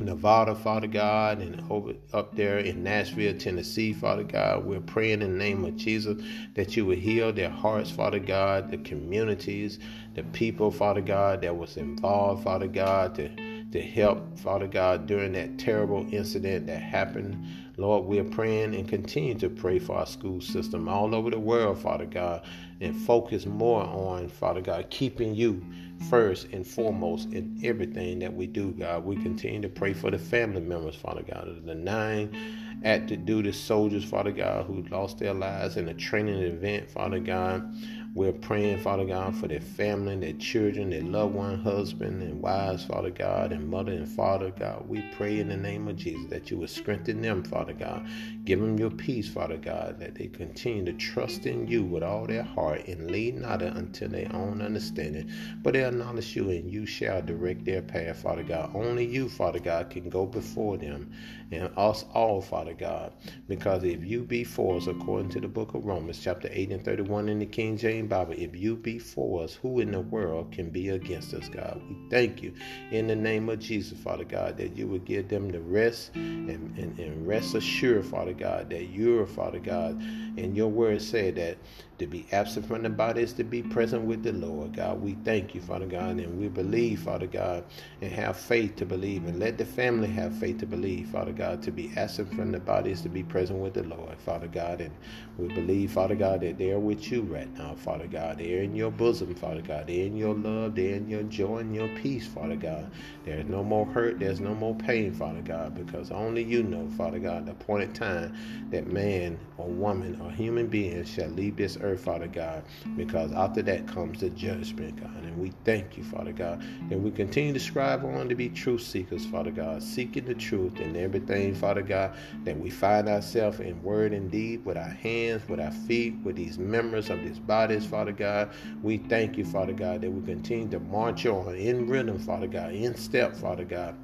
Nevada, 0.00 0.54
Father 0.54 0.86
God, 0.86 1.38
and 1.38 1.62
over 1.70 1.94
up 2.12 2.34
there 2.36 2.58
in 2.58 2.82
Nashville, 2.82 3.38
Tennessee, 3.38 3.92
Father 3.92 4.24
God. 4.24 4.64
We're 4.64 4.80
praying 4.80 5.22
in 5.22 5.32
the 5.32 5.38
name 5.38 5.64
of 5.64 5.76
Jesus 5.76 6.22
that 6.54 6.76
you 6.76 6.86
would 6.86 6.98
heal 6.98 7.32
their 7.32 7.50
hearts, 7.50 7.90
Father 7.90 8.18
God, 8.18 8.70
the 8.70 8.78
communities, 8.78 9.78
the 10.14 10.22
people, 10.24 10.70
Father 10.70 11.00
God, 11.00 11.40
that 11.42 11.56
was 11.56 11.76
involved, 11.76 12.44
Father 12.44 12.68
God, 12.68 13.14
to, 13.16 13.28
to 13.70 13.80
help, 13.80 14.38
Father 14.38 14.66
God, 14.66 15.06
during 15.06 15.32
that 15.32 15.58
terrible 15.58 16.06
incident 16.12 16.66
that 16.66 16.80
happened 16.80 17.46
Lord, 17.76 18.04
we're 18.04 18.22
praying 18.22 18.76
and 18.76 18.88
continue 18.88 19.34
to 19.34 19.48
pray 19.48 19.80
for 19.80 19.96
our 19.96 20.06
school 20.06 20.40
system 20.40 20.88
all 20.88 21.12
over 21.12 21.30
the 21.30 21.40
world, 21.40 21.78
Father 21.78 22.06
God, 22.06 22.42
and 22.80 22.94
focus 22.94 23.46
more 23.46 23.82
on, 23.82 24.28
Father 24.28 24.60
God, 24.60 24.90
keeping 24.90 25.34
you 25.34 25.64
first 26.08 26.48
and 26.52 26.66
foremost 26.66 27.32
in 27.32 27.60
everything 27.64 28.18
that 28.20 28.32
we 28.32 28.46
do, 28.46 28.72
God. 28.72 29.04
We 29.04 29.16
continue 29.16 29.62
to 29.62 29.68
pray 29.68 29.92
for 29.92 30.10
the 30.10 30.18
family 30.18 30.60
members, 30.60 30.96
Father 30.96 31.22
God, 31.22 31.64
the 31.64 31.74
nine 31.74 32.36
active 32.84 33.24
duty 33.24 33.52
soldiers, 33.52 34.04
Father 34.04 34.32
God, 34.32 34.66
who 34.66 34.82
lost 34.90 35.18
their 35.18 35.34
lives 35.34 35.76
in 35.76 35.88
a 35.88 35.94
training 35.94 36.42
event, 36.42 36.90
Father 36.90 37.18
God. 37.18 37.74
We're 38.16 38.30
praying, 38.30 38.78
Father 38.78 39.04
God, 39.04 39.34
for 39.34 39.48
their 39.48 39.60
family, 39.60 40.14
their 40.14 40.34
children, 40.34 40.90
their 40.90 41.02
loved 41.02 41.34
one, 41.34 41.60
husband 41.60 42.22
and 42.22 42.40
wives, 42.40 42.84
Father 42.84 43.10
God, 43.10 43.50
and 43.50 43.68
mother 43.68 43.90
and 43.90 44.08
father, 44.08 44.52
God. 44.56 44.88
We 44.88 45.02
pray 45.16 45.40
in 45.40 45.48
the 45.48 45.56
name 45.56 45.88
of 45.88 45.96
Jesus 45.96 46.30
that 46.30 46.48
you 46.48 46.58
would 46.58 46.70
strengthen 46.70 47.22
them, 47.22 47.42
Father 47.42 47.72
God. 47.72 48.06
Give 48.44 48.60
them 48.60 48.78
your 48.78 48.92
peace, 48.92 49.28
Father 49.28 49.56
God, 49.56 49.98
that 49.98 50.14
they 50.14 50.28
continue 50.28 50.84
to 50.84 50.92
trust 50.92 51.46
in 51.46 51.66
you 51.66 51.82
with 51.82 52.04
all 52.04 52.24
their 52.24 52.44
heart 52.44 52.86
and 52.86 53.10
lead 53.10 53.34
not 53.40 53.62
unto 53.62 54.06
their 54.06 54.32
own 54.32 54.62
understanding, 54.62 55.28
but 55.64 55.72
they 55.72 55.84
acknowledge 55.84 56.36
you 56.36 56.50
and 56.50 56.70
you 56.72 56.86
shall 56.86 57.20
direct 57.20 57.64
their 57.64 57.82
path, 57.82 58.22
Father 58.22 58.44
God. 58.44 58.70
Only 58.76 59.04
you, 59.04 59.28
Father 59.28 59.58
God, 59.58 59.90
can 59.90 60.08
go 60.08 60.24
before 60.24 60.76
them 60.76 61.10
and 61.50 61.68
us 61.76 62.04
all, 62.14 62.40
Father 62.40 62.74
God, 62.74 63.12
because 63.48 63.82
if 63.82 64.04
you 64.04 64.22
be 64.22 64.44
for 64.44 64.76
us, 64.76 64.86
according 64.86 65.30
to 65.30 65.40
the 65.40 65.48
book 65.48 65.74
of 65.74 65.84
Romans, 65.84 66.20
chapter 66.22 66.48
8 66.50 66.70
and 66.70 66.84
31 66.84 67.28
in 67.28 67.40
the 67.40 67.46
King 67.46 67.76
James 67.76 68.03
Bible, 68.06 68.34
if 68.36 68.54
you 68.54 68.76
be 68.76 68.98
for 68.98 69.42
us, 69.42 69.54
who 69.54 69.80
in 69.80 69.90
the 69.92 70.00
world 70.00 70.52
can 70.52 70.70
be 70.70 70.90
against 70.90 71.34
us, 71.34 71.48
God? 71.48 71.80
We 71.88 71.96
thank 72.10 72.42
you 72.42 72.54
in 72.90 73.06
the 73.06 73.16
name 73.16 73.48
of 73.48 73.58
Jesus, 73.58 73.98
Father 73.98 74.24
God, 74.24 74.56
that 74.58 74.76
you 74.76 74.86
would 74.88 75.04
give 75.04 75.28
them 75.28 75.48
the 75.48 75.60
rest 75.60 76.14
and, 76.14 76.48
and, 76.50 76.98
and 76.98 77.26
rest 77.26 77.54
assured, 77.54 78.06
Father 78.06 78.32
God, 78.32 78.70
that 78.70 78.90
you're, 78.90 79.26
Father 79.26 79.58
God, 79.58 80.00
and 80.36 80.56
your 80.56 80.68
word 80.68 81.02
said 81.02 81.36
that 81.36 81.58
to 81.98 82.06
be 82.06 82.26
absent 82.32 82.66
from 82.66 82.82
the 82.82 82.90
body 82.90 83.22
is 83.22 83.32
to 83.34 83.44
be 83.44 83.62
present 83.62 84.02
with 84.04 84.22
the 84.22 84.32
Lord, 84.32 84.74
God. 84.74 85.00
We 85.00 85.14
thank 85.24 85.54
you, 85.54 85.60
Father 85.60 85.86
God, 85.86 86.18
and 86.18 86.40
we 86.40 86.48
believe, 86.48 87.00
Father 87.02 87.26
God, 87.26 87.64
and 88.00 88.10
have 88.12 88.36
faith 88.36 88.76
to 88.76 88.86
believe, 88.86 89.26
and 89.26 89.38
let 89.38 89.58
the 89.58 89.64
family 89.64 90.08
have 90.08 90.34
faith 90.36 90.58
to 90.58 90.66
believe, 90.66 91.08
Father 91.08 91.32
God, 91.32 91.62
to 91.62 91.70
be 91.70 91.92
absent 91.96 92.34
from 92.34 92.52
the 92.52 92.60
body 92.60 92.90
is 92.90 93.02
to 93.02 93.08
be 93.08 93.22
present 93.22 93.60
with 93.60 93.74
the 93.74 93.84
Lord, 93.84 94.18
Father 94.18 94.48
God, 94.48 94.80
and 94.80 94.90
we 95.38 95.48
believe, 95.48 95.92
Father 95.92 96.14
God, 96.14 96.40
that 96.40 96.58
they're 96.58 96.78
with 96.78 97.10
you 97.10 97.22
right 97.22 97.52
now, 97.56 97.74
Father 97.74 98.06
God. 98.06 98.38
They're 98.38 98.62
in 98.62 98.74
your 98.74 98.90
bosom, 98.90 99.34
Father 99.34 99.62
God. 99.62 99.86
They're 99.86 100.06
in 100.06 100.16
your 100.16 100.34
love, 100.34 100.74
they're 100.74 100.94
in 100.94 101.08
your 101.08 101.24
joy 101.24 101.58
and 101.58 101.74
your 101.74 101.88
peace, 101.88 102.26
Father 102.26 102.56
God. 102.56 102.90
There's 103.24 103.46
no 103.46 103.64
more 103.64 103.86
hurt, 103.86 104.18
there's 104.18 104.40
no 104.40 104.54
more 104.54 104.74
pain, 104.74 105.12
Father 105.12 105.42
God, 105.42 105.74
because 105.74 106.10
only 106.10 106.42
you 106.42 106.62
know, 106.62 106.88
Father 106.96 107.18
God, 107.18 107.46
the 107.46 107.52
appointed 107.52 107.94
time 107.94 108.36
that 108.70 108.86
man 108.86 109.38
or 109.56 109.68
woman 109.68 110.20
or 110.20 110.30
human 110.30 110.66
being 110.66 111.04
shall 111.04 111.28
leave 111.28 111.56
this 111.56 111.76
earth, 111.80 111.83
Father 111.96 112.26
God, 112.26 112.64
because 112.96 113.32
after 113.32 113.62
that 113.62 113.86
comes 113.86 114.20
the 114.20 114.30
judgment, 114.30 115.00
God. 115.00 115.22
And 115.22 115.36
we 115.38 115.52
thank 115.64 115.96
you, 115.96 116.04
Father 116.04 116.32
God. 116.32 116.62
And 116.90 117.02
we 117.02 117.10
continue 117.10 117.52
to 117.52 117.60
strive 117.60 118.04
on 118.04 118.28
to 118.28 118.34
be 118.34 118.48
truth 118.48 118.82
seekers, 118.82 119.26
Father 119.26 119.50
God, 119.50 119.82
seeking 119.82 120.24
the 120.24 120.34
truth 120.34 120.80
in 120.80 120.96
everything, 120.96 121.54
Father 121.54 121.82
God, 121.82 122.16
that 122.44 122.58
we 122.58 122.70
find 122.70 123.08
ourselves 123.08 123.60
in 123.60 123.82
word 123.82 124.12
and 124.12 124.30
deed 124.30 124.64
with 124.64 124.76
our 124.76 124.84
hands, 124.84 125.46
with 125.48 125.60
our 125.60 125.72
feet, 125.72 126.14
with 126.24 126.36
these 126.36 126.58
members 126.58 127.10
of 127.10 127.20
these 127.22 127.38
bodies, 127.38 127.84
Father 127.84 128.12
God. 128.12 128.50
We 128.82 128.98
thank 128.98 129.36
you, 129.36 129.44
Father 129.44 129.72
God, 129.72 130.00
that 130.00 130.10
we 130.10 130.24
continue 130.24 130.68
to 130.70 130.80
march 130.80 131.26
on 131.26 131.54
in 131.54 131.86
rhythm, 131.86 132.18
Father 132.18 132.46
God, 132.46 132.72
in 132.72 132.94
step, 132.94 133.36
Father 133.36 133.64
God 133.64 133.94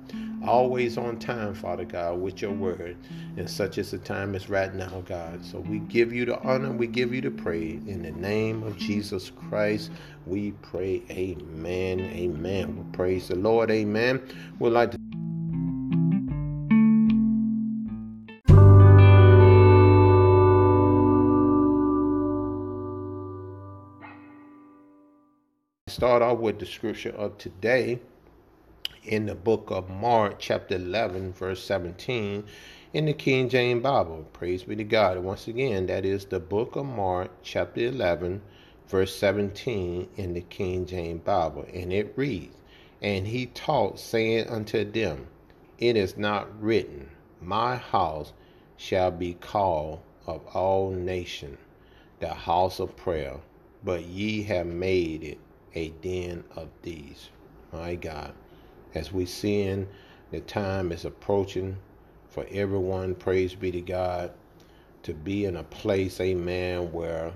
always 0.46 0.96
on 0.98 1.18
time, 1.18 1.54
Father 1.54 1.84
God, 1.84 2.20
with 2.20 2.42
your 2.42 2.52
word. 2.52 2.96
And 3.36 3.48
such 3.48 3.78
as 3.78 3.90
the 3.90 3.98
time 3.98 4.34
is 4.34 4.48
right 4.48 4.74
now, 4.74 5.02
God. 5.06 5.44
So 5.44 5.58
we 5.58 5.80
give 5.80 6.12
you 6.12 6.24
the 6.24 6.40
honor, 6.40 6.72
we 6.72 6.86
give 6.86 7.14
you 7.14 7.20
the 7.20 7.30
praise. 7.30 7.80
In 7.86 8.02
the 8.02 8.12
name 8.12 8.62
of 8.62 8.76
Jesus 8.76 9.30
Christ, 9.30 9.90
we 10.26 10.52
pray, 10.62 11.02
Amen. 11.10 12.00
Amen. 12.00 12.76
We 12.76 12.96
praise 12.96 13.28
the 13.28 13.36
Lord, 13.36 13.70
Amen. 13.70 14.20
We'd 14.58 14.70
like 14.70 14.92
to 14.92 14.98
start 25.88 26.22
off 26.22 26.38
with 26.38 26.58
the 26.58 26.64
scripture 26.64 27.10
of 27.10 27.36
today 27.36 27.98
in 29.04 29.24
the 29.24 29.34
book 29.34 29.70
of 29.70 29.88
Mark, 29.88 30.36
chapter 30.38 30.74
11, 30.74 31.32
verse 31.32 31.64
17, 31.64 32.44
in 32.92 33.06
the 33.06 33.14
King 33.14 33.48
James 33.48 33.82
Bible. 33.82 34.26
Praise 34.34 34.64
be 34.64 34.76
to 34.76 34.84
God. 34.84 35.16
Once 35.18 35.48
again, 35.48 35.86
that 35.86 36.04
is 36.04 36.26
the 36.26 36.38
book 36.38 36.76
of 36.76 36.84
Mark, 36.84 37.30
chapter 37.42 37.80
11, 37.80 38.42
verse 38.88 39.16
17, 39.16 40.06
in 40.16 40.34
the 40.34 40.42
King 40.42 40.84
James 40.84 41.22
Bible. 41.22 41.66
And 41.72 41.92
it 41.92 42.12
reads, 42.14 42.54
And 43.00 43.26
he 43.26 43.46
taught, 43.46 43.98
saying 43.98 44.48
unto 44.48 44.84
them, 44.84 45.28
It 45.78 45.96
is 45.96 46.18
not 46.18 46.62
written, 46.62 47.08
My 47.40 47.76
house 47.76 48.34
shall 48.76 49.10
be 49.10 49.32
called 49.32 50.00
of 50.26 50.46
all 50.48 50.90
nations 50.90 51.58
the 52.18 52.34
house 52.34 52.80
of 52.80 52.94
prayer, 52.96 53.36
but 53.82 54.04
ye 54.04 54.42
have 54.42 54.66
made 54.66 55.22
it 55.24 55.38
a 55.74 55.88
den 56.02 56.44
of 56.54 56.68
thieves. 56.82 57.30
My 57.72 57.94
God 57.94 58.34
as 58.94 59.12
we 59.12 59.26
seeing 59.26 59.88
the 60.30 60.40
time 60.40 60.92
is 60.92 61.04
approaching 61.04 61.76
for 62.28 62.46
everyone, 62.50 63.14
praise 63.14 63.54
be 63.54 63.70
to 63.72 63.80
God, 63.80 64.32
to 65.02 65.14
be 65.14 65.44
in 65.44 65.56
a 65.56 65.64
place, 65.64 66.20
amen, 66.20 66.92
where 66.92 67.32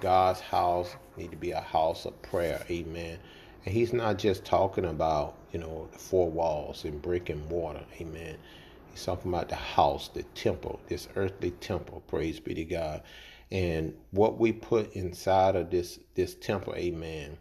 God's 0.00 0.40
house 0.40 0.94
need 1.16 1.30
to 1.30 1.36
be 1.36 1.50
a 1.50 1.60
house 1.60 2.06
of 2.06 2.20
prayer, 2.22 2.64
amen. 2.70 3.18
And 3.64 3.74
he's 3.74 3.92
not 3.92 4.18
just 4.18 4.44
talking 4.44 4.86
about, 4.86 5.36
you 5.52 5.58
know, 5.58 5.88
the 5.92 5.98
four 5.98 6.30
walls 6.30 6.84
and 6.84 7.02
brick 7.02 7.28
and 7.28 7.46
mortar, 7.48 7.84
amen. 8.00 8.36
He's 8.90 9.04
talking 9.04 9.30
about 9.30 9.50
the 9.50 9.56
house, 9.56 10.08
the 10.08 10.22
temple, 10.34 10.80
this 10.88 11.08
earthly 11.16 11.50
temple, 11.52 12.02
praise 12.06 12.40
be 12.40 12.54
to 12.54 12.64
God. 12.64 13.02
And 13.50 13.94
what 14.12 14.38
we 14.38 14.52
put 14.52 14.94
inside 14.94 15.56
of 15.56 15.70
this 15.70 15.98
this 16.14 16.34
temple, 16.36 16.74
amen 16.76 17.36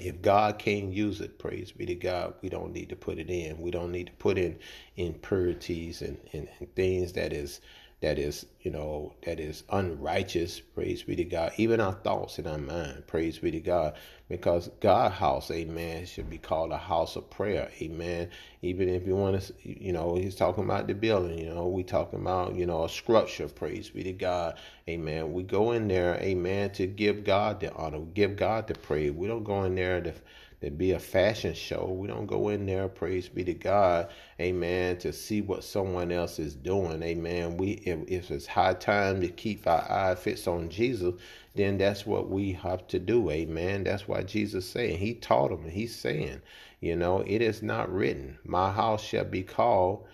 if 0.00 0.22
God 0.22 0.58
can't 0.58 0.92
use 0.92 1.20
it, 1.20 1.38
praise 1.38 1.72
be 1.72 1.86
to 1.86 1.94
God, 1.94 2.34
we 2.42 2.48
don't 2.48 2.72
need 2.72 2.88
to 2.90 2.96
put 2.96 3.18
it 3.18 3.30
in. 3.30 3.60
We 3.60 3.70
don't 3.70 3.92
need 3.92 4.06
to 4.06 4.12
put 4.14 4.38
in 4.38 4.58
impurities 4.96 6.02
and, 6.02 6.18
and, 6.32 6.48
and 6.58 6.74
things 6.74 7.12
that 7.12 7.32
is 7.32 7.60
that 8.02 8.18
is, 8.18 8.46
you 8.62 8.70
know, 8.72 9.14
that 9.24 9.38
is 9.38 9.62
unrighteous, 9.70 10.58
praise 10.58 11.04
be 11.04 11.14
to 11.14 11.24
God. 11.24 11.52
Even 11.56 11.80
our 11.80 11.92
thoughts 11.92 12.40
in 12.40 12.48
our 12.48 12.58
mind, 12.58 13.06
praise 13.06 13.38
be 13.38 13.52
to 13.52 13.60
God. 13.60 13.94
Because 14.28 14.70
God 14.80 15.12
house, 15.12 15.52
amen, 15.52 16.06
should 16.06 16.28
be 16.28 16.38
called 16.38 16.72
a 16.72 16.76
house 16.76 17.14
of 17.14 17.30
prayer, 17.30 17.70
amen. 17.80 18.28
Even 18.60 18.88
if 18.88 19.06
you 19.06 19.14
want 19.14 19.40
to, 19.40 19.54
you 19.62 19.92
know, 19.92 20.16
he's 20.16 20.34
talking 20.34 20.64
about 20.64 20.88
the 20.88 20.94
building, 20.94 21.38
you 21.38 21.54
know, 21.54 21.68
we 21.68 21.84
talking 21.84 22.20
about, 22.20 22.56
you 22.56 22.66
know, 22.66 22.84
a 22.84 22.88
structure, 22.88 23.46
praise 23.46 23.90
be 23.90 24.02
to 24.02 24.12
God, 24.12 24.58
amen. 24.88 25.32
We 25.32 25.44
go 25.44 25.70
in 25.70 25.86
there, 25.86 26.16
amen, 26.16 26.70
to 26.72 26.88
give 26.88 27.22
God 27.22 27.60
the 27.60 27.72
honor, 27.74 28.00
give 28.00 28.34
God 28.34 28.66
the 28.66 28.74
praise. 28.74 29.12
We 29.12 29.28
don't 29.28 29.44
go 29.44 29.62
in 29.62 29.76
there 29.76 30.00
to 30.00 30.12
to 30.62 30.70
be 30.70 30.92
a 30.92 30.98
fashion 30.98 31.54
show. 31.54 31.86
We 31.86 32.06
don't 32.06 32.26
go 32.26 32.48
in 32.48 32.66
there, 32.66 32.88
praise 32.88 33.28
be 33.28 33.42
to 33.44 33.54
God, 33.54 34.08
amen, 34.40 34.98
to 34.98 35.12
see 35.12 35.42
what 35.42 35.64
someone 35.64 36.12
else 36.12 36.38
is 36.38 36.54
doing, 36.54 37.02
amen. 37.02 37.56
We 37.56 37.72
if, 37.84 38.08
if 38.08 38.30
it's 38.30 38.46
high 38.46 38.74
time 38.74 39.20
to 39.22 39.28
keep 39.28 39.66
our 39.66 39.90
eye 39.90 40.14
fixed 40.14 40.46
on 40.46 40.70
Jesus, 40.70 41.14
then 41.56 41.78
that's 41.78 42.06
what 42.06 42.30
we 42.30 42.52
have 42.52 42.86
to 42.88 43.00
do, 43.00 43.28
amen. 43.30 43.84
That's 43.84 44.06
why 44.06 44.22
Jesus 44.22 44.64
saying, 44.64 44.98
he 44.98 45.14
taught 45.14 45.50
them, 45.50 45.68
he's 45.68 45.96
saying, 45.96 46.40
you 46.80 46.94
know, 46.94 47.24
it 47.26 47.42
is 47.42 47.62
not 47.62 47.92
written, 47.92 48.38
my 48.44 48.70
house 48.70 49.02
shall 49.02 49.24
be 49.24 49.42
called 49.42 50.06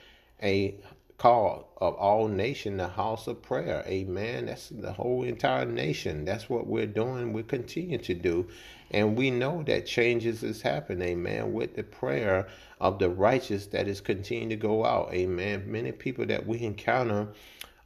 a 0.42 0.74
call 1.18 1.68
of 1.78 1.94
all 1.94 2.28
nation 2.28 2.76
the 2.76 2.86
house 2.86 3.26
of 3.26 3.42
prayer 3.42 3.82
amen 3.88 4.46
that's 4.46 4.68
the 4.68 4.92
whole 4.92 5.24
entire 5.24 5.64
nation 5.64 6.24
that's 6.24 6.48
what 6.48 6.68
we're 6.68 6.86
doing 6.86 7.32
we 7.32 7.42
continue 7.42 7.98
to 7.98 8.14
do 8.14 8.46
and 8.90 9.16
we 9.16 9.30
know 9.30 9.62
that 9.62 9.86
changes 9.86 10.42
is 10.42 10.62
happening 10.62 11.08
amen 11.08 11.52
with 11.52 11.74
the 11.76 11.82
prayer 11.82 12.46
of 12.80 12.98
the 12.98 13.08
righteous 13.08 13.66
that 13.66 13.88
is 13.88 14.00
continuing 14.00 14.48
to 14.48 14.56
go 14.56 14.84
out 14.84 15.12
amen 15.12 15.64
many 15.70 15.92
people 15.92 16.26
that 16.26 16.46
we 16.46 16.60
encounter 16.62 17.28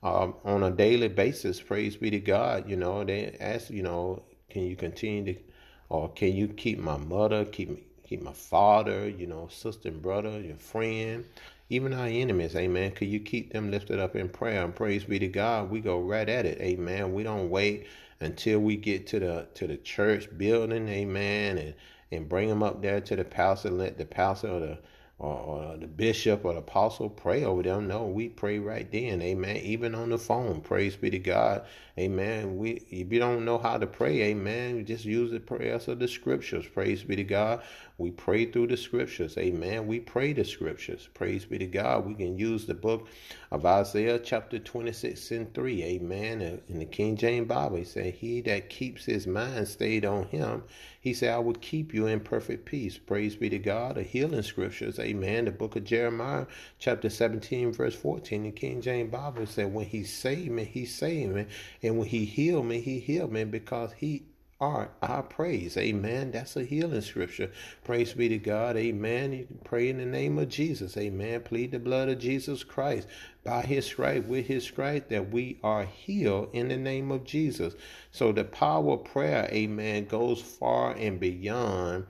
um, 0.02 0.34
on 0.44 0.62
a 0.62 0.70
daily 0.70 1.08
basis 1.08 1.60
praise 1.60 1.96
be 1.96 2.10
to 2.10 2.20
god 2.20 2.68
you 2.68 2.76
know 2.76 3.04
they 3.04 3.36
ask 3.40 3.70
you 3.70 3.82
know 3.82 4.22
can 4.50 4.62
you 4.62 4.76
continue 4.76 5.34
to 5.34 5.40
or 5.88 6.08
can 6.10 6.34
you 6.34 6.48
keep 6.48 6.78
my 6.78 6.96
mother 6.96 7.44
keep 7.44 7.70
me, 7.70 7.82
keep 8.04 8.22
my 8.22 8.32
father 8.32 9.08
you 9.08 9.26
know 9.26 9.48
sister 9.50 9.88
and 9.88 10.02
brother 10.02 10.40
your 10.40 10.56
friend 10.56 11.24
even 11.72 11.94
our 11.94 12.06
enemies, 12.06 12.54
amen. 12.54 12.90
Could 12.90 13.08
you 13.08 13.18
keep 13.18 13.54
them 13.54 13.70
lifted 13.70 13.98
up 13.98 14.14
in 14.14 14.28
prayer 14.28 14.62
and 14.62 14.74
praise 14.74 15.04
be 15.04 15.18
to 15.18 15.28
God? 15.28 15.70
We 15.70 15.80
go 15.80 16.00
right 16.00 16.28
at 16.28 16.44
it, 16.44 16.60
amen. 16.60 17.14
We 17.14 17.22
don't 17.22 17.48
wait 17.48 17.86
until 18.22 18.60
we 18.60 18.76
get 18.76 19.06
to 19.08 19.20
the 19.20 19.48
to 19.54 19.66
the 19.66 19.76
church 19.76 20.28
building, 20.38 20.88
amen, 20.88 21.58
and 21.58 21.74
and 22.10 22.28
bring 22.28 22.48
them 22.48 22.62
up 22.62 22.82
there 22.82 23.00
to 23.00 23.16
the 23.16 23.24
pastor 23.24 23.70
let 23.70 23.98
the 23.98 24.04
pastor 24.06 24.48
or 24.48 24.60
the 24.60 24.78
or, 25.18 25.38
or 25.38 25.76
the 25.76 25.86
bishop 25.86 26.44
or 26.44 26.52
the 26.52 26.58
apostle 26.58 27.08
pray 27.08 27.44
over 27.44 27.62
them. 27.62 27.86
No, 27.86 28.06
we 28.06 28.28
pray 28.28 28.58
right 28.58 28.90
then. 28.90 29.22
Amen. 29.22 29.56
Even 29.58 29.94
on 29.94 30.10
the 30.10 30.18
phone. 30.18 30.60
Praise 30.60 30.96
be 30.96 31.10
to 31.10 31.18
God. 31.18 31.64
Amen. 31.98 32.56
We 32.56 32.82
if 32.90 33.12
you 33.12 33.20
don't 33.20 33.44
know 33.44 33.58
how 33.58 33.78
to 33.78 33.86
pray, 33.86 34.22
amen, 34.22 34.84
just 34.86 35.04
use 35.04 35.30
the 35.30 35.40
prayers 35.40 35.88
of 35.88 35.98
the 36.00 36.08
scriptures. 36.08 36.66
Praise 36.66 37.04
be 37.04 37.16
to 37.16 37.24
God. 37.24 37.62
We 38.02 38.10
pray 38.10 38.46
through 38.46 38.66
the 38.66 38.76
scriptures. 38.76 39.38
Amen. 39.38 39.86
We 39.86 40.00
pray 40.00 40.32
the 40.32 40.44
scriptures. 40.44 41.08
Praise 41.14 41.44
be 41.44 41.58
to 41.58 41.66
God. 41.66 42.04
We 42.04 42.14
can 42.16 42.36
use 42.36 42.66
the 42.66 42.74
book 42.74 43.06
of 43.52 43.64
Isaiah 43.64 44.18
chapter 44.18 44.58
26 44.58 45.30
and 45.30 45.54
3. 45.54 45.84
Amen. 45.84 46.60
In 46.68 46.80
the 46.80 46.84
King 46.84 47.16
James 47.16 47.46
Bible, 47.46 47.76
he 47.76 47.84
said, 47.84 48.14
He 48.14 48.40
that 48.40 48.68
keeps 48.68 49.04
his 49.04 49.28
mind 49.28 49.68
stayed 49.68 50.04
on 50.04 50.24
him, 50.24 50.64
he 51.00 51.14
said, 51.14 51.32
I 51.32 51.38
will 51.38 51.54
keep 51.54 51.94
you 51.94 52.08
in 52.08 52.18
perfect 52.18 52.64
peace. 52.64 52.98
Praise 52.98 53.36
be 53.36 53.48
to 53.50 53.58
God. 53.60 53.94
The 53.94 54.02
healing 54.02 54.42
scriptures. 54.42 54.98
Amen. 54.98 55.44
The 55.44 55.52
book 55.52 55.76
of 55.76 55.84
Jeremiah 55.84 56.46
chapter 56.80 57.08
17, 57.08 57.72
verse 57.72 57.94
14. 57.94 58.42
The 58.42 58.50
King 58.50 58.80
James 58.80 59.12
Bible 59.12 59.46
said, 59.46 59.72
When 59.72 59.86
he 59.86 60.02
saved 60.02 60.50
me, 60.50 60.64
he 60.64 60.86
saved 60.86 61.36
me. 61.36 61.46
And 61.84 61.98
when 61.98 62.08
he 62.08 62.24
healed 62.24 62.66
me, 62.66 62.80
he 62.80 62.98
healed 62.98 63.30
me 63.30 63.44
because 63.44 63.92
he 63.92 64.24
are 64.62 64.90
our 65.02 65.24
praise. 65.24 65.76
Amen. 65.76 66.30
That's 66.30 66.54
a 66.54 66.62
healing 66.62 67.00
scripture. 67.00 67.50
Praise 67.82 68.12
be 68.12 68.28
to 68.28 68.38
God. 68.38 68.76
Amen. 68.76 69.32
You 69.32 69.48
pray 69.64 69.88
in 69.88 69.98
the 69.98 70.06
name 70.06 70.38
of 70.38 70.48
Jesus. 70.48 70.96
Amen. 70.96 71.42
Plead 71.42 71.72
the 71.72 71.80
blood 71.80 72.08
of 72.08 72.20
Jesus 72.20 72.62
Christ. 72.62 73.08
By 73.42 73.62
his 73.62 73.86
stripe, 73.86 74.24
with 74.26 74.46
his 74.46 74.62
stripe, 74.62 75.08
that 75.08 75.32
we 75.32 75.58
are 75.64 75.84
healed 75.84 76.50
in 76.52 76.68
the 76.68 76.76
name 76.76 77.10
of 77.10 77.24
Jesus. 77.24 77.74
So 78.12 78.30
the 78.30 78.44
power 78.44 78.92
of 78.92 79.04
prayer, 79.04 79.48
amen, 79.50 80.04
goes 80.04 80.40
far 80.40 80.92
and 80.92 81.18
beyond 81.18 82.06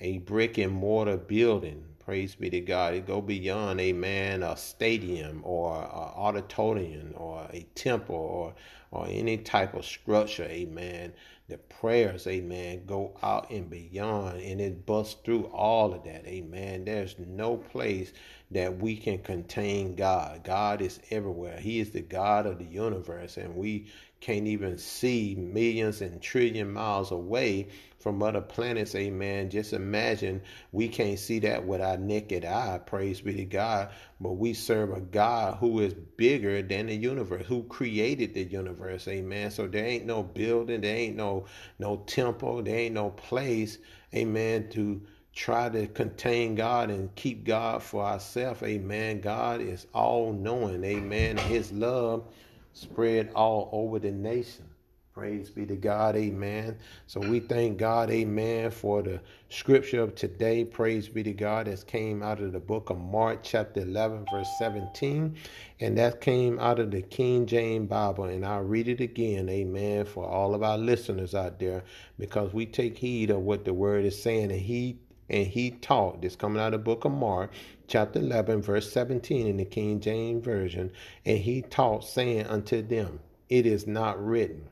a 0.00 0.18
brick 0.18 0.56
and 0.56 0.72
mortar 0.72 1.18
building. 1.18 1.84
Praise 1.98 2.34
be 2.34 2.48
to 2.48 2.60
God. 2.60 2.94
It 2.94 3.06
go 3.06 3.20
beyond, 3.20 3.78
amen, 3.78 4.42
a 4.42 4.56
stadium 4.56 5.42
or 5.44 5.76
an 5.76 5.90
auditorium 6.16 7.12
or 7.14 7.46
a 7.52 7.66
temple 7.74 8.16
or 8.16 8.54
or 8.92 9.06
any 9.08 9.36
type 9.36 9.74
of 9.74 9.84
structure, 9.84 10.44
amen. 10.44 11.12
The 11.50 11.58
prayers, 11.58 12.28
amen, 12.28 12.84
go 12.86 13.18
out 13.24 13.50
and 13.50 13.68
beyond 13.68 14.40
and 14.40 14.60
it 14.60 14.86
busts 14.86 15.16
through 15.24 15.46
all 15.46 15.92
of 15.92 16.04
that, 16.04 16.24
amen. 16.24 16.84
There's 16.84 17.16
no 17.18 17.56
place 17.56 18.12
that 18.52 18.78
we 18.78 18.96
can 18.96 19.18
contain 19.18 19.96
God. 19.96 20.44
God 20.44 20.80
is 20.80 21.00
everywhere. 21.10 21.58
He 21.58 21.80
is 21.80 21.90
the 21.90 22.02
God 22.02 22.46
of 22.46 22.58
the 22.58 22.64
universe, 22.64 23.36
and 23.36 23.56
we 23.56 23.88
can't 24.20 24.46
even 24.46 24.76
see 24.76 25.34
millions 25.34 26.02
and 26.02 26.20
trillion 26.20 26.72
miles 26.72 27.10
away 27.10 27.68
from 27.98 28.22
other 28.22 28.40
planets, 28.40 28.94
amen. 28.94 29.50
Just 29.50 29.72
imagine 29.72 30.40
we 30.72 30.88
can't 30.88 31.18
see 31.18 31.38
that 31.40 31.66
with 31.66 31.80
our 31.82 31.98
naked 31.98 32.44
eye, 32.44 32.80
praise 32.84 33.20
be 33.20 33.34
to 33.34 33.44
God. 33.44 33.90
But 34.20 34.32
we 34.32 34.54
serve 34.54 34.92
a 34.92 35.00
God 35.00 35.58
who 35.58 35.80
is 35.80 35.94
bigger 35.94 36.62
than 36.62 36.86
the 36.86 36.96
universe, 36.96 37.46
who 37.46 37.62
created 37.64 38.34
the 38.34 38.44
universe, 38.44 39.06
amen. 39.08 39.50
So 39.50 39.66
there 39.66 39.84
ain't 39.84 40.06
no 40.06 40.22
building, 40.22 40.80
there 40.80 40.96
ain't 40.96 41.16
no 41.16 41.46
no 41.78 41.98
temple, 42.06 42.62
there 42.62 42.78
ain't 42.78 42.94
no 42.94 43.10
place, 43.10 43.78
amen, 44.14 44.70
to 44.70 45.02
try 45.34 45.68
to 45.68 45.86
contain 45.86 46.54
God 46.54 46.90
and 46.90 47.14
keep 47.14 47.44
God 47.44 47.82
for 47.82 48.04
ourselves. 48.04 48.62
Amen. 48.62 49.20
God 49.20 49.60
is 49.60 49.86
all 49.94 50.32
knowing. 50.32 50.84
Amen. 50.84 51.36
His 51.36 51.72
love 51.72 52.24
spread 52.72 53.30
all 53.34 53.68
over 53.72 53.98
the 53.98 54.10
nation. 54.10 54.64
Praise 55.12 55.50
be 55.50 55.66
to 55.66 55.76
God. 55.76 56.14
Amen. 56.14 56.78
So 57.06 57.20
we 57.20 57.40
thank 57.40 57.78
God, 57.78 58.10
amen, 58.10 58.70
for 58.70 59.02
the 59.02 59.20
scripture 59.48 60.02
of 60.02 60.14
today. 60.14 60.64
Praise 60.64 61.08
be 61.08 61.24
to 61.24 61.32
God 61.32 61.66
that 61.66 61.84
came 61.86 62.22
out 62.22 62.40
of 62.40 62.52
the 62.52 62.60
book 62.60 62.90
of 62.90 62.98
Mark, 62.98 63.40
chapter 63.42 63.80
11, 63.80 64.24
verse 64.32 64.48
17. 64.58 65.36
And 65.80 65.98
that 65.98 66.20
came 66.20 66.60
out 66.60 66.78
of 66.78 66.92
the 66.92 67.02
King 67.02 67.44
James 67.44 67.88
Bible. 67.88 68.24
And 68.24 68.46
I'll 68.46 68.62
read 68.62 68.86
it 68.86 69.00
again, 69.00 69.48
amen, 69.48 70.06
for 70.06 70.24
all 70.24 70.54
of 70.54 70.62
our 70.62 70.78
listeners 70.78 71.34
out 71.34 71.58
there, 71.58 71.82
because 72.18 72.54
we 72.54 72.64
take 72.64 72.96
heed 72.96 73.30
of 73.30 73.40
what 73.40 73.64
the 73.64 73.74
word 73.74 74.04
is 74.04 74.22
saying. 74.22 74.52
And 74.52 74.60
he 74.60 75.00
and 75.30 75.46
he 75.46 75.70
taught. 75.70 76.20
This 76.20 76.36
coming 76.36 76.60
out 76.60 76.74
of 76.74 76.80
the 76.80 76.84
book 76.84 77.04
of 77.04 77.12
mark 77.12 77.52
chapter 77.86 78.18
11 78.18 78.62
verse 78.62 78.92
17 78.92 79.46
in 79.46 79.56
the 79.56 79.64
king 79.64 80.00
james 80.00 80.44
version. 80.44 80.92
And 81.24 81.38
he 81.38 81.62
taught 81.62 82.04
saying 82.04 82.46
unto 82.46 82.82
them 82.82 83.20
it 83.48 83.66
is 83.66 83.86
not 83.86 84.24
written 84.24 84.68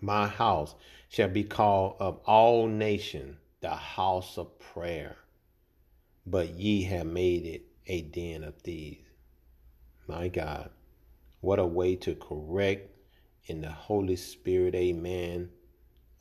my 0.00 0.26
house 0.26 0.74
shall 1.08 1.28
be 1.28 1.44
called 1.44 1.96
of 2.00 2.20
all 2.26 2.66
nations 2.66 3.36
the 3.60 3.70
house 3.70 4.36
of 4.36 4.58
prayer 4.58 5.16
but 6.26 6.50
ye 6.50 6.82
have 6.82 7.06
made 7.06 7.46
it 7.46 7.62
a 7.86 8.02
den 8.02 8.42
of 8.42 8.56
thieves. 8.56 9.08
My 10.06 10.28
god 10.28 10.70
what 11.40 11.58
a 11.58 11.66
way 11.66 11.94
to 11.96 12.14
correct 12.16 12.90
in 13.44 13.60
the 13.60 13.70
holy 13.70 14.16
spirit 14.16 14.74
amen 14.74 15.50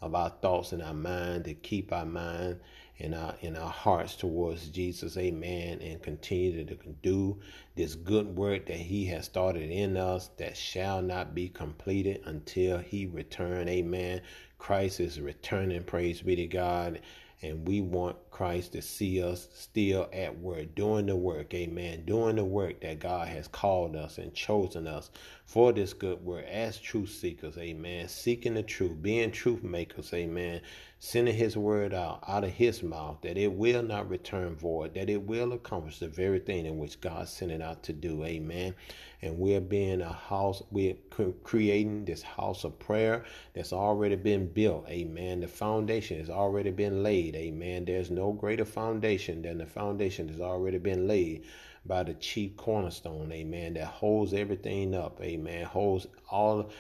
of 0.02 0.14
our 0.14 0.30
thoughts 0.30 0.72
and 0.72 0.84
our 0.84 0.94
mind 0.94 1.46
to 1.46 1.54
keep 1.54 1.92
our 1.92 2.06
mind 2.06 2.60
in 2.98 3.14
our 3.14 3.36
in 3.42 3.58
our 3.58 3.70
hearts 3.70 4.16
towards 4.16 4.70
Jesus, 4.70 5.18
amen, 5.18 5.80
and 5.82 6.02
continue 6.02 6.66
to 6.66 6.76
do 7.02 7.38
this 7.76 7.96
good 7.96 8.36
work 8.36 8.66
that 8.68 8.78
he 8.78 9.06
has 9.06 9.26
started 9.26 9.70
in 9.70 9.98
us 9.98 10.30
that 10.38 10.56
shall 10.56 11.02
not 11.02 11.36
be 11.36 11.50
completed 11.50 12.22
until 12.26 12.78
he 12.78 13.06
return, 13.06 13.68
amen. 13.68 14.22
Christ 14.58 15.00
is 15.00 15.20
returning, 15.20 15.84
praise 15.84 16.22
be 16.22 16.36
to 16.36 16.48
God. 16.48 17.02
And 17.42 17.68
we 17.68 17.82
want 17.82 18.16
Christ 18.36 18.74
to 18.74 18.82
see 18.82 19.24
us 19.24 19.48
still 19.54 20.10
at 20.12 20.40
work, 20.40 20.76
doing 20.76 21.06
the 21.06 21.16
work, 21.16 21.54
amen, 21.54 22.04
doing 22.04 22.36
the 22.36 22.44
work 22.44 22.82
that 22.82 23.00
God 23.00 23.30
has 23.30 23.48
called 23.48 23.96
us 23.96 24.18
and 24.18 24.34
chosen 24.34 24.88
us 24.88 25.10
for 25.46 25.72
this 25.72 25.94
good 25.94 26.22
work 26.22 26.44
as 26.46 26.78
truth 26.78 27.12
seekers, 27.12 27.58
amen, 27.58 28.10
seeking 28.10 28.56
the 28.56 28.64
truth, 28.64 29.02
being 29.02 29.32
truth 29.32 29.64
makers, 29.64 30.14
amen, 30.14 30.60
sending 31.00 31.36
his 31.36 31.56
word 31.56 31.94
out 31.94 32.24
out 32.28 32.44
of 32.44 32.50
his 32.50 32.82
mouth 32.82 33.18
that 33.22 33.38
it 33.38 33.52
will 33.54 33.84
not 33.84 34.10
return 34.10 34.56
void, 34.56 34.94
that 34.96 35.10
it 35.10 35.22
will 35.22 35.54
accomplish 35.54 36.00
the 36.00 36.08
very 36.08 36.40
thing 36.40 36.66
in 36.66 36.78
which 36.78 37.00
God 37.00 37.30
sent 37.30 37.52
it 37.52 37.62
out 37.62 37.84
to 37.84 37.94
do. 37.94 38.26
Amen. 38.26 38.74
And 39.22 39.38
we're 39.38 39.62
being 39.62 40.02
a 40.02 40.12
house, 40.12 40.62
we're 40.72 40.96
creating 41.44 42.06
this 42.06 42.22
house 42.22 42.64
of 42.64 42.78
prayer 42.80 43.24
that's 43.54 43.74
already 43.74 44.16
been 44.16 44.48
built. 44.48 44.88
Amen. 44.90 45.42
The 45.42 45.48
foundation 45.48 46.20
has 46.20 46.30
already 46.30 46.72
been 46.72 47.04
laid. 47.04 47.36
Amen. 47.36 47.86
There's 47.86 48.12
no 48.12 48.25
greater 48.34 48.66
foundation 48.66 49.42
than 49.42 49.58
the 49.58 49.66
foundation 49.66 50.28
that's 50.28 50.40
already 50.40 50.78
been 50.78 51.08
laid 51.08 51.46
by 51.86 52.04
the 52.04 52.14
chief 52.16 52.56
cornerstone. 52.58 53.32
Amen. 53.32 53.74
That 53.76 53.88
holds 53.88 54.34
everything 54.34 54.96
up. 54.96 55.22
Amen. 55.22 55.66
Holds 55.66 56.08
all 56.30 56.72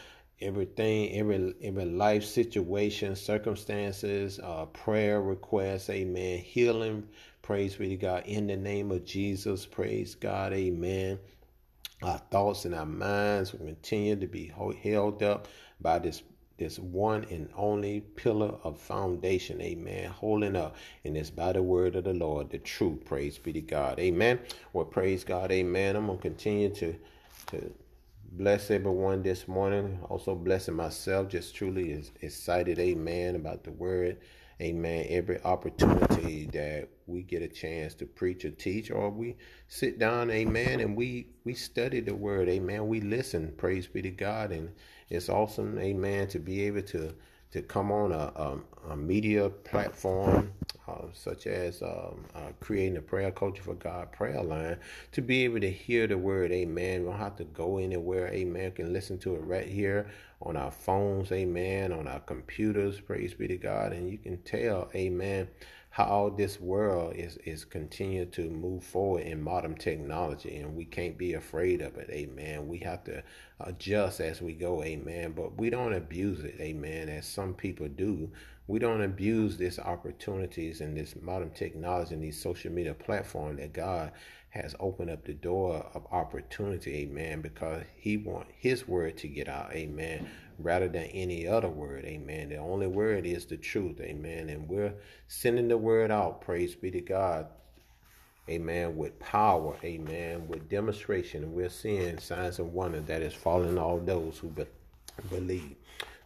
everything, 0.41 1.17
every 1.17 1.53
every 1.61 1.85
life 1.85 2.23
situation, 2.23 3.15
circumstances, 3.15 4.39
uh, 4.39 4.65
prayer 4.67 5.21
requests, 5.21 5.89
amen. 5.89 6.39
Healing, 6.39 7.07
praise 7.41 7.75
be 7.75 7.89
to 7.89 7.95
God. 7.95 8.23
In 8.25 8.47
the 8.47 8.57
name 8.57 8.91
of 8.91 9.05
Jesus, 9.05 9.65
praise 9.65 10.15
God, 10.15 10.53
amen. 10.53 11.19
Our 12.01 12.17
thoughts 12.29 12.65
and 12.65 12.75
our 12.75 12.85
minds 12.85 13.53
will 13.53 13.65
continue 13.65 14.15
to 14.17 14.27
be 14.27 14.51
held 14.83 15.23
up 15.23 15.47
by 15.79 15.99
this 15.99 16.21
this 16.57 16.79
one 16.79 17.25
and 17.29 17.49
only 17.55 18.01
pillar 18.01 18.55
of 18.63 18.79
foundation, 18.79 19.61
amen, 19.61 20.09
holding 20.09 20.55
up, 20.55 20.75
and 21.03 21.17
it's 21.17 21.29
by 21.29 21.51
the 21.51 21.61
word 21.61 21.95
of 21.95 22.05
the 22.05 22.13
Lord, 22.13 22.49
the 22.49 22.59
truth, 22.59 23.03
praise 23.05 23.37
be 23.37 23.53
to 23.53 23.61
God, 23.61 23.99
amen. 23.99 24.39
Well, 24.73 24.85
praise 24.85 25.23
God, 25.23 25.51
amen. 25.51 25.95
I'm 25.95 26.07
gonna 26.07 26.19
continue 26.19 26.69
to 26.75 26.95
to 27.47 27.73
bless 28.31 28.71
everyone 28.71 29.23
this 29.23 29.47
morning. 29.47 29.99
Also 30.09 30.35
blessing 30.35 30.75
myself. 30.75 31.29
Just 31.29 31.55
truly 31.55 31.91
is 31.91 32.11
excited, 32.21 32.79
amen, 32.79 33.35
about 33.35 33.63
the 33.63 33.71
word. 33.71 34.17
Amen. 34.61 35.05
Every 35.09 35.41
opportunity 35.43 36.45
that 36.53 36.87
we 37.07 37.23
get 37.23 37.41
a 37.41 37.47
chance 37.47 37.93
to 37.95 38.05
preach 38.05 38.45
or 38.45 38.51
teach, 38.51 38.89
or 38.89 39.09
we 39.09 39.35
sit 39.67 39.99
down, 39.99 40.31
amen, 40.31 40.79
and 40.79 40.95
we 40.95 41.27
we 41.43 41.53
study 41.53 41.99
the 41.99 42.15
word, 42.15 42.47
amen. 42.47 42.87
We 42.87 43.01
listen. 43.01 43.53
Praise 43.57 43.87
be 43.87 44.01
to 44.01 44.11
God. 44.11 44.51
And 44.51 44.71
it's 45.09 45.29
awesome, 45.29 45.77
amen, 45.77 46.29
to 46.29 46.39
be 46.39 46.61
able 46.63 46.83
to 46.83 47.13
to 47.51 47.61
come 47.61 47.91
on 47.91 48.11
a, 48.11 48.15
a, 48.35 48.59
a 48.91 48.95
media 48.97 49.49
platform 49.49 50.53
uh, 50.87 51.07
such 51.13 51.47
as 51.47 51.81
um, 51.81 52.25
uh, 52.35 52.51
creating 52.59 52.97
a 52.97 53.01
prayer 53.01 53.31
culture 53.31 53.63
for 53.63 53.73
God 53.73 54.11
prayer 54.11 54.41
line 54.41 54.77
to 55.13 55.21
be 55.21 55.43
able 55.43 55.59
to 55.59 55.71
hear 55.71 56.07
the 56.07 56.17
word, 56.17 56.51
amen. 56.51 57.01
We 57.01 57.09
don't 57.09 57.19
have 57.19 57.37
to 57.37 57.43
go 57.45 57.77
anywhere, 57.77 58.27
amen. 58.27 58.71
Can 58.71 58.93
listen 58.93 59.17
to 59.19 59.35
it 59.35 59.39
right 59.39 59.67
here 59.67 60.07
on 60.41 60.55
our 60.57 60.71
phones, 60.71 61.31
amen, 61.31 61.91
on 61.91 62.07
our 62.07 62.19
computers, 62.19 62.99
praise 62.99 63.33
be 63.33 63.47
to 63.47 63.57
God. 63.57 63.93
And 63.93 64.09
you 64.09 64.17
can 64.17 64.37
tell, 64.43 64.89
amen, 64.93 65.47
how 65.95 66.29
this 66.37 66.59
world 66.59 67.13
is 67.15 67.37
is 67.45 67.63
continuing 67.63 68.29
to 68.29 68.49
move 68.49 68.83
forward 68.83 69.23
in 69.23 69.41
modern 69.41 69.73
technology 69.73 70.57
and 70.57 70.75
we 70.75 70.83
can't 70.83 71.17
be 71.17 71.35
afraid 71.35 71.81
of 71.81 71.95
it 71.95 72.09
amen 72.09 72.67
we 72.67 72.77
have 72.77 73.01
to 73.01 73.23
adjust 73.61 74.19
as 74.19 74.41
we 74.41 74.51
go 74.51 74.83
amen 74.83 75.31
but 75.31 75.57
we 75.57 75.69
don't 75.69 75.93
abuse 75.93 76.41
it 76.41 76.57
amen 76.59 77.07
as 77.07 77.25
some 77.25 77.53
people 77.53 77.87
do 77.87 78.29
we 78.67 78.79
don't 78.79 79.01
abuse 79.01 79.57
these 79.57 79.77
opportunities 79.77 80.81
and 80.81 80.97
this 80.97 81.15
modern 81.21 81.51
technology 81.51 82.13
and 82.15 82.23
these 82.23 82.41
social 82.41 82.71
media 82.71 82.93
platform 82.93 83.57
that 83.57 83.73
God 83.73 84.11
has 84.49 84.73
opened 84.79 85.09
up 85.11 85.25
the 85.25 85.33
door 85.33 85.85
of 85.93 86.07
opportunity, 86.11 86.95
amen, 87.01 87.41
because 87.41 87.83
he 87.97 88.17
want 88.17 88.47
his 88.57 88.87
word 88.87 89.17
to 89.17 89.27
get 89.27 89.49
out, 89.49 89.71
amen, 89.73 90.27
rather 90.57 90.87
than 90.87 91.03
any 91.07 91.45
other 91.45 91.67
word, 91.67 92.05
amen. 92.05 92.49
The 92.49 92.57
only 92.57 92.87
word 92.87 93.25
is 93.25 93.45
the 93.45 93.57
truth, 93.57 93.99
amen. 93.99 94.49
And 94.49 94.67
we're 94.69 94.93
sending 95.27 95.67
the 95.67 95.77
word 95.77 96.09
out, 96.09 96.41
praise 96.41 96.73
be 96.73 96.89
to 96.91 97.01
God, 97.01 97.47
amen, 98.49 98.95
with 98.95 99.19
power, 99.19 99.75
amen, 99.83 100.47
with 100.47 100.69
demonstration. 100.69 101.53
We're 101.53 101.69
seeing 101.69 102.17
signs 102.17 102.57
of 102.57 102.73
wonder 102.73 103.01
that 103.01 103.21
is 103.21 103.33
following 103.33 103.77
all 103.77 103.99
those 103.99 104.37
who 104.37 104.47
be- 104.47 104.65
believe. 105.29 105.75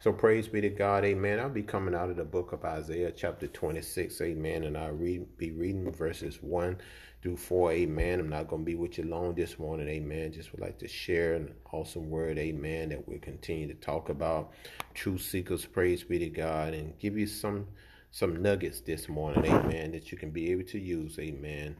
So 0.02 0.14
praise 0.14 0.48
be 0.48 0.62
to 0.62 0.70
God, 0.70 1.04
amen. 1.04 1.42
I'll 1.42 1.50
be 1.50 1.62
coming 1.62 1.94
out 1.94 2.10
of 2.10 2.16
the 2.16 2.24
book 2.24 2.54
of 2.54 2.64
Isaiah, 2.64 3.12
chapter 3.12 3.48
26, 3.48 4.22
amen. 4.22 4.64
And 4.64 4.78
I'll 4.78 4.94
read, 4.94 5.26
be 5.38 5.52
reading 5.52 5.92
verses 5.92 6.42
1 6.42 6.78
through 7.22 7.36
4, 7.36 7.74
amen. 7.74 8.22
I'm 8.22 8.30
not 8.30 8.48
going 8.48 8.62
to 8.62 8.66
be 8.66 8.76
with 8.76 8.98
you 8.98 9.04
long 9.04 9.36
this 9.36 9.60
morning, 9.60 9.90
amen. 9.90 10.32
Just 10.32 10.54
would 10.54 10.62
like 10.62 10.78
to 10.80 10.88
share 10.88 11.34
an 11.34 11.54
awesome 11.74 12.10
word, 12.10 12.38
amen, 12.38 12.88
that 12.90 13.06
we'll 13.10 13.20
continue 13.20 13.68
to 13.68 13.74
talk 13.74 14.08
about. 14.08 14.54
True 14.94 15.18
seekers, 15.18 15.66
praise 15.66 16.02
be 16.02 16.18
to 16.20 16.30
God, 16.30 16.74
and 16.74 16.98
give 17.00 17.18
you 17.18 17.28
some 17.28 17.68
some 18.12 18.42
nuggets 18.42 18.80
this 18.80 19.10
morning, 19.10 19.46
amen, 19.52 19.92
that 19.92 20.14
you 20.14 20.18
can 20.18 20.32
be 20.32 20.50
able 20.50 20.64
to 20.64 20.80
use, 20.80 21.20
amen, 21.20 21.76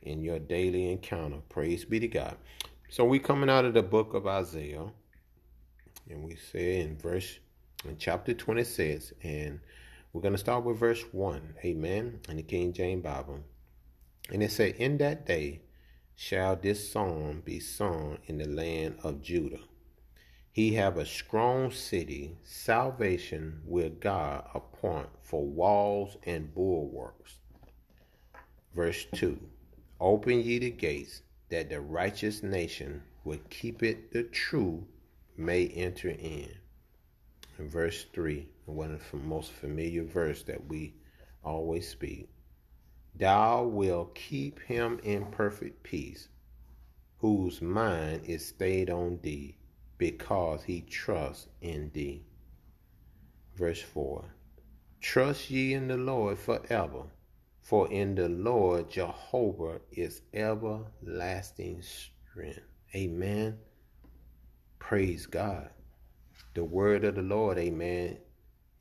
in 0.00 0.22
your 0.22 0.38
daily 0.38 0.90
encounter. 0.90 1.36
Praise 1.50 1.84
be 1.84 2.00
to 2.00 2.08
God. 2.08 2.38
So 2.88 3.04
we 3.04 3.18
coming 3.18 3.50
out 3.50 3.66
of 3.66 3.74
the 3.74 3.82
book 3.82 4.14
of 4.14 4.26
Isaiah. 4.26 4.86
And 6.08 6.24
we 6.24 6.36
say 6.36 6.80
in 6.80 6.96
verse 6.98 7.38
in 7.84 7.96
chapter 7.96 8.34
26, 8.34 9.12
and 9.22 9.60
we're 10.12 10.22
going 10.22 10.34
to 10.34 10.38
start 10.38 10.64
with 10.64 10.78
verse 10.78 11.02
1. 11.12 11.54
Amen. 11.64 12.20
In 12.28 12.36
the 12.36 12.42
King 12.42 12.72
James 12.72 13.02
Bible. 13.02 13.40
And 14.30 14.42
it 14.42 14.52
said, 14.52 14.74
In 14.76 14.98
that 14.98 15.26
day 15.26 15.62
shall 16.14 16.56
this 16.56 16.90
song 16.90 17.42
be 17.44 17.58
sung 17.58 18.18
in 18.26 18.38
the 18.38 18.48
land 18.48 18.98
of 19.02 19.22
Judah. 19.22 19.60
He 20.52 20.74
have 20.74 20.98
a 20.98 21.04
strong 21.04 21.72
city, 21.72 22.36
salvation 22.44 23.62
will 23.64 23.90
God 23.90 24.46
appoint 24.54 25.08
for 25.22 25.44
walls 25.44 26.16
and 26.24 26.54
bulwarks. 26.54 27.38
Verse 28.74 29.06
2 29.14 29.38
Open 30.00 30.40
ye 30.40 30.58
the 30.58 30.70
gates, 30.70 31.22
that 31.48 31.70
the 31.70 31.80
righteous 31.80 32.42
nation 32.42 33.02
will 33.24 33.40
keep 33.50 33.82
it 33.82 34.12
the 34.12 34.22
true 34.22 34.86
may 35.36 35.68
enter 35.68 36.10
in. 36.10 36.48
In 37.58 37.68
verse 37.68 38.04
3, 38.12 38.48
one 38.66 38.92
of 38.92 39.02
the 39.10 39.16
most 39.16 39.52
familiar 39.52 40.04
verse 40.04 40.42
that 40.44 40.66
we 40.66 40.94
always 41.44 41.88
speak. 41.88 42.28
Thou 43.14 43.64
will 43.64 44.06
keep 44.14 44.58
him 44.60 44.98
in 45.04 45.26
perfect 45.26 45.82
peace, 45.82 46.28
whose 47.18 47.62
mind 47.62 48.22
is 48.24 48.44
stayed 48.46 48.90
on 48.90 49.20
thee, 49.22 49.56
because 49.98 50.64
he 50.64 50.80
trusts 50.80 51.46
in 51.60 51.90
thee. 51.92 52.24
Verse 53.54 53.80
4 53.80 54.24
Trust 55.00 55.50
ye 55.50 55.74
in 55.74 55.86
the 55.86 55.96
Lord 55.96 56.38
forever, 56.38 57.04
for 57.60 57.90
in 57.92 58.14
the 58.14 58.28
Lord 58.28 58.90
Jehovah 58.90 59.80
is 59.92 60.22
everlasting 60.32 61.82
strength. 61.82 62.60
Amen. 62.94 63.58
Praise 64.86 65.24
God. 65.24 65.70
The 66.52 66.62
word 66.62 67.04
of 67.04 67.14
the 67.14 67.22
Lord, 67.22 67.56
amen, 67.56 68.18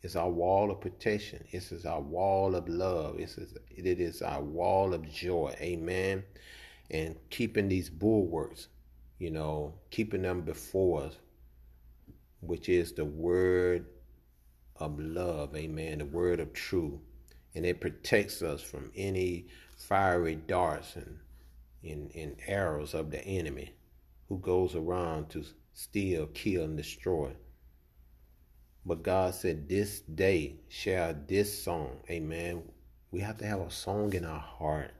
is 0.01 0.17
our 0.17 0.29
wall 0.29 0.69
of 0.69 0.81
protection. 0.81 1.45
It 1.51 1.71
is 1.71 1.85
our 1.85 2.01
wall 2.01 2.55
of 2.55 2.67
love. 2.67 3.21
It 3.21 3.29
is, 3.37 3.55
it 3.69 4.01
is 4.01 4.21
our 4.21 4.41
wall 4.41 4.93
of 4.93 5.09
joy, 5.09 5.55
amen. 5.61 6.25
And 6.91 7.15
keeping 7.29 7.69
these 7.69 7.89
bulwarks, 7.89 8.67
you 9.17 9.31
know, 9.31 9.75
keeping 9.91 10.23
them 10.23 10.41
before 10.41 11.03
us, 11.03 11.15
which 12.41 12.67
is 12.67 12.91
the 12.91 13.05
word 13.05 13.85
of 14.75 14.99
love, 14.99 15.55
amen, 15.55 15.99
the 15.99 16.05
word 16.05 16.41
of 16.41 16.51
truth. 16.51 16.99
And 17.55 17.65
it 17.65 17.79
protects 17.79 18.41
us 18.41 18.61
from 18.61 18.91
any 18.93 19.47
fiery 19.77 20.35
darts 20.35 20.97
and, 20.97 21.17
and, 21.81 22.11
and 22.13 22.35
arrows 22.45 22.93
of 22.93 23.09
the 23.09 23.23
enemy 23.23 23.71
who 24.27 24.37
goes 24.39 24.75
around 24.75 25.29
to 25.29 25.45
steal, 25.73 26.27
kill, 26.27 26.63
and 26.63 26.77
destroy. 26.77 27.31
But 28.85 29.03
God 29.03 29.33
said, 29.33 29.69
This 29.69 30.01
day 30.01 30.55
shall 30.69 31.15
this 31.27 31.63
song, 31.63 31.99
amen. 32.09 32.63
We 33.11 33.21
have 33.21 33.37
to 33.37 33.45
have 33.45 33.61
a 33.61 33.71
song 33.71 34.13
in 34.13 34.25
our 34.25 34.39
heart, 34.39 34.91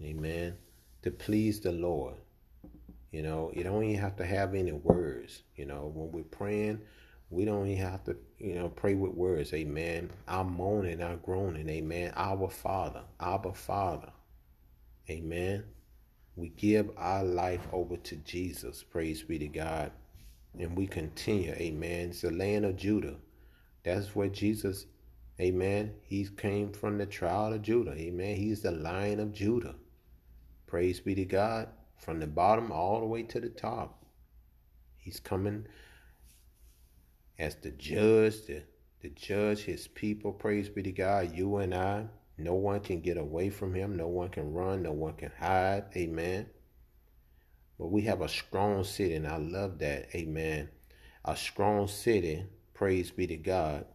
amen, 0.00 0.56
to 1.02 1.10
please 1.10 1.60
the 1.60 1.72
Lord. 1.72 2.14
You 3.10 3.22
know, 3.22 3.52
you 3.54 3.62
don't 3.62 3.84
even 3.84 4.00
have 4.00 4.16
to 4.16 4.24
have 4.24 4.54
any 4.54 4.72
words. 4.72 5.42
You 5.56 5.66
know, 5.66 5.92
when 5.94 6.10
we're 6.12 6.24
praying, 6.24 6.80
we 7.30 7.44
don't 7.44 7.66
even 7.68 7.84
have 7.84 8.04
to, 8.04 8.16
you 8.38 8.54
know, 8.54 8.68
pray 8.68 8.94
with 8.94 9.12
words, 9.12 9.52
amen. 9.52 10.10
Our 10.26 10.44
moaning, 10.44 11.02
our 11.02 11.16
groaning, 11.16 11.68
amen. 11.68 12.12
Our 12.16 12.48
Father, 12.48 13.02
our 13.20 13.54
Father, 13.54 14.10
amen. 15.10 15.64
We 16.36 16.48
give 16.48 16.90
our 16.96 17.24
life 17.24 17.66
over 17.72 17.96
to 17.96 18.16
Jesus. 18.16 18.82
Praise 18.82 19.22
be 19.22 19.38
to 19.38 19.48
God. 19.48 19.92
And 20.58 20.76
we 20.76 20.86
continue. 20.86 21.52
Amen. 21.52 22.10
It's 22.10 22.22
the 22.22 22.30
land 22.30 22.64
of 22.64 22.76
Judah. 22.76 23.16
That's 23.84 24.16
where 24.16 24.28
Jesus, 24.28 24.86
amen, 25.40 25.94
he 26.02 26.26
came 26.36 26.72
from 26.72 26.98
the 26.98 27.06
trial 27.06 27.52
of 27.52 27.62
Judah. 27.62 27.92
Amen. 27.92 28.36
He's 28.36 28.62
the 28.62 28.70
lion 28.70 29.20
of 29.20 29.32
Judah. 29.32 29.74
Praise 30.66 31.00
be 31.00 31.14
to 31.14 31.24
God. 31.24 31.68
From 31.98 32.18
the 32.20 32.26
bottom 32.26 32.72
all 32.72 33.00
the 33.00 33.06
way 33.06 33.22
to 33.22 33.40
the 33.40 33.48
top. 33.48 34.04
He's 34.96 35.20
coming 35.20 35.66
as 37.38 37.56
the 37.56 37.70
judge, 37.70 38.46
the, 38.46 38.62
the 39.00 39.10
judge 39.10 39.60
his 39.60 39.86
people. 39.86 40.32
Praise 40.32 40.68
be 40.68 40.82
to 40.82 40.92
God. 40.92 41.34
You 41.34 41.56
and 41.58 41.74
I. 41.74 42.06
No 42.36 42.54
one 42.54 42.80
can 42.80 43.00
get 43.00 43.16
away 43.16 43.50
from 43.50 43.74
him. 43.74 43.96
No 43.96 44.08
one 44.08 44.28
can 44.28 44.52
run. 44.52 44.82
No 44.82 44.92
one 44.92 45.14
can 45.14 45.30
hide. 45.38 45.84
Amen. 45.96 46.46
But 47.78 47.88
we 47.88 48.02
have 48.02 48.20
a 48.20 48.28
strong 48.28 48.84
city, 48.84 49.14
and 49.14 49.26
I 49.26 49.36
love 49.36 49.78
that. 49.78 50.08
Amen. 50.14 50.68
A 51.24 51.36
strong 51.36 51.86
city. 51.88 52.44
Praise 52.72 53.10
be 53.10 53.26
to 53.28 53.36
God. 53.36 53.86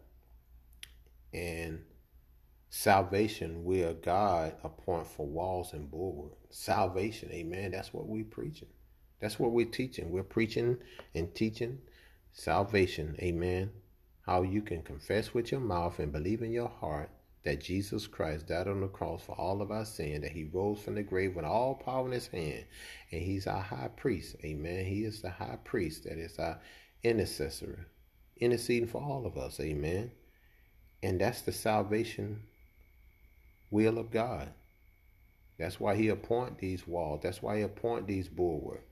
And 1.34 1.84
salvation 2.70 3.64
will 3.64 3.94
God 3.94 4.56
appoint 4.64 5.08
for 5.08 5.26
walls 5.26 5.74
and 5.74 5.92
bulwarks. 5.92 6.38
Salvation. 6.50 7.32
Amen. 7.32 7.72
That's 7.72 7.94
what 7.94 8.08
we're 8.08 8.24
preaching. 8.24 8.70
That's 9.20 9.38
what 9.38 9.52
we're 9.52 9.66
teaching. 9.66 10.12
We're 10.12 10.24
preaching 10.24 10.78
and 11.14 11.34
teaching 11.36 11.80
salvation. 12.32 13.18
Amen. 13.20 13.72
How 14.22 14.44
you 14.44 14.62
can 14.62 14.82
confess 14.82 15.34
with 15.34 15.52
your 15.52 15.62
mouth 15.62 16.00
and 16.00 16.12
believe 16.12 16.42
in 16.42 16.52
your 16.52 16.70
heart 16.70 17.10
that 17.46 17.62
Jesus 17.62 18.06
Christ 18.08 18.48
died 18.48 18.68
on 18.68 18.82
the 18.82 18.88
cross 18.88 19.24
for 19.24 19.34
all 19.40 19.62
of 19.62 19.72
our 19.72 19.86
sin, 19.86 20.22
that 20.22 20.32
he 20.32 20.50
rose 20.52 20.80
from 20.82 20.96
the 20.96 21.04
grave 21.04 21.36
with 21.36 21.46
all 21.46 21.76
power 21.76 22.06
in 22.06 22.12
his 22.12 22.28
hand, 22.28 22.66
and 23.12 23.22
he's 23.22 23.48
our 23.48 23.62
high 23.62 23.90
priest. 23.96 24.36
Amen. 24.44 24.86
He 24.86 25.04
is 25.04 25.22
the 25.22 25.30
high 25.30 25.58
priest, 25.64 26.04
that 26.04 26.18
is 26.18 26.38
our 26.38 26.60
intercessor, 27.04 27.88
interceding 28.38 28.90
for 28.90 29.02
all 29.02 29.26
of 29.26 29.38
us. 29.38 29.60
Amen. 29.60 30.12
And 31.02 31.22
that's 31.22 31.42
the 31.42 31.54
salvation 31.54 32.42
will 33.72 33.98
of 33.98 34.12
God. 34.12 34.50
That's 35.58 35.80
why 35.80 35.96
he 35.96 36.10
appoint 36.10 36.58
these 36.58 36.88
walls. 36.88 37.22
That's 37.24 37.42
why 37.42 37.58
he 37.58 37.64
appoint 37.64 38.08
these 38.08 38.28
bulwarks. 38.28 38.84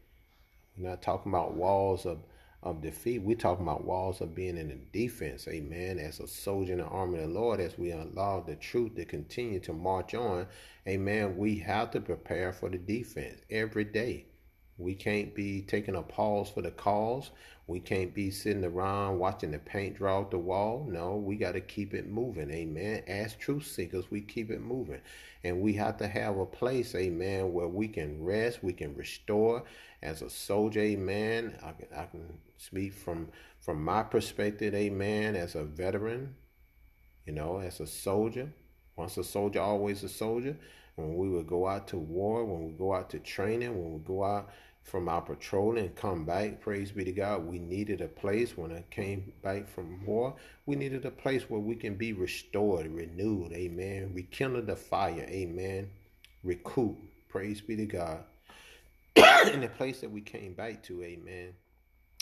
We're 0.78 0.90
not 0.90 1.02
talking 1.02 1.32
about 1.32 1.56
walls 1.56 2.06
of 2.06 2.20
of 2.64 2.82
defeat. 2.82 3.20
We're 3.20 3.38
talking 3.38 3.66
about 3.66 3.86
walls 3.86 4.22
of 4.22 4.36
being 4.36 4.58
in 4.58 4.70
the 4.70 4.80
defense, 4.92 5.48
amen. 5.48 6.00
As 6.00 6.20
a 6.20 6.28
soldier 6.28 6.74
in 6.74 6.80
the 6.80 6.86
army 6.86 7.20
of 7.20 7.28
the 7.28 7.40
Lord, 7.40 7.60
as 7.60 7.78
we 7.78 7.92
allow 7.92 8.42
the 8.42 8.56
truth 8.56 8.96
to 8.96 9.06
continue 9.06 9.60
to 9.62 9.74
march 9.74 10.14
on, 10.14 10.48
amen, 10.88 11.38
we 11.38 11.58
have 11.60 11.92
to 11.92 12.02
prepare 12.02 12.52
for 12.52 12.70
the 12.70 12.78
defense 12.78 13.42
every 13.50 13.84
day. 13.84 14.26
We 14.78 14.96
can't 14.96 15.34
be 15.34 15.62
taking 15.62 15.96
a 15.96 16.04
pause 16.04 16.50
for 16.50 16.62
the 16.62 16.72
cause. 16.72 17.32
We 17.68 17.82
can't 17.82 18.14
be 18.14 18.32
sitting 18.32 18.64
around 18.64 19.20
watching 19.20 19.52
the 19.52 19.60
paint 19.60 19.98
draw 19.98 20.22
off 20.22 20.30
the 20.30 20.38
wall. 20.38 20.88
No, 20.90 21.18
we 21.18 21.36
got 21.36 21.52
to 21.52 21.60
keep 21.60 21.94
it 21.94 22.08
moving. 22.10 22.50
Amen. 22.50 23.04
As 23.08 23.36
truth 23.36 23.68
seekers, 23.68 24.10
we 24.10 24.22
keep 24.22 24.50
it 24.50 24.62
moving. 24.62 25.02
And 25.44 25.62
we 25.62 25.74
have 25.74 25.98
to 25.98 26.08
have 26.08 26.38
a 26.38 26.46
place, 26.46 26.96
amen, 26.96 27.52
where 27.52 27.68
we 27.68 27.90
can 27.90 28.24
rest, 28.24 28.64
we 28.64 28.72
can 28.72 28.96
restore. 28.96 29.66
As 30.02 30.22
a 30.22 30.30
soldier, 30.30 30.80
amen, 30.80 31.58
I 31.62 31.74
can, 31.74 31.88
I 31.94 32.06
can 32.06 32.38
speak 32.56 32.94
from, 32.94 33.28
from 33.60 33.84
my 33.84 34.04
perspective, 34.04 34.74
amen, 34.74 35.36
as 35.36 35.56
a 35.56 35.64
veteran, 35.64 36.36
you 37.26 37.34
know, 37.34 37.60
as 37.60 37.82
a 37.82 37.88
soldier. 37.88 38.50
Once 38.96 39.18
a 39.18 39.24
soldier, 39.24 39.60
always 39.60 40.04
a 40.04 40.10
soldier. 40.10 40.58
When 40.96 41.16
we 41.16 41.30
would 41.30 41.48
go 41.48 41.68
out 41.68 41.88
to 41.90 41.98
war, 41.98 42.44
when 42.46 42.66
we 42.66 42.72
go 42.72 42.94
out 42.94 43.12
to 43.12 43.20
training, 43.20 43.78
when 43.78 43.94
we 43.94 44.00
go 44.00 44.24
out 44.24 44.50
from 44.88 45.10
our 45.10 45.22
patrol 45.22 45.78
and 45.78 45.94
come 45.96 46.24
back. 46.24 46.62
Praise 46.62 46.94
be 46.94 47.04
to 47.04 47.12
God. 47.12 47.46
We 47.46 47.60
needed 47.60 48.00
a 48.00 48.08
place 48.08 48.58
when 48.58 48.72
I 48.72 48.86
came 48.90 49.34
back 49.44 49.68
from 49.68 50.06
war. 50.06 50.34
We 50.66 50.78
needed 50.78 51.06
a 51.06 51.12
place 51.12 51.50
where 51.50 51.60
we 51.60 51.76
can 51.76 51.96
be 51.96 52.14
restored, 52.14 52.88
renewed. 52.88 53.52
Amen. 53.52 54.12
Rekindle 54.14 54.62
the 54.62 54.78
fire. 54.78 55.28
Amen. 55.30 55.90
Recoup. 56.42 56.98
Praise 57.28 57.60
be 57.60 57.76
to 57.76 57.86
God. 57.86 58.24
in 59.52 59.60
the 59.60 59.68
place 59.68 60.00
that 60.00 60.12
we 60.12 60.22
came 60.22 60.54
back 60.54 60.84
to. 60.84 61.04
Amen. 61.04 61.54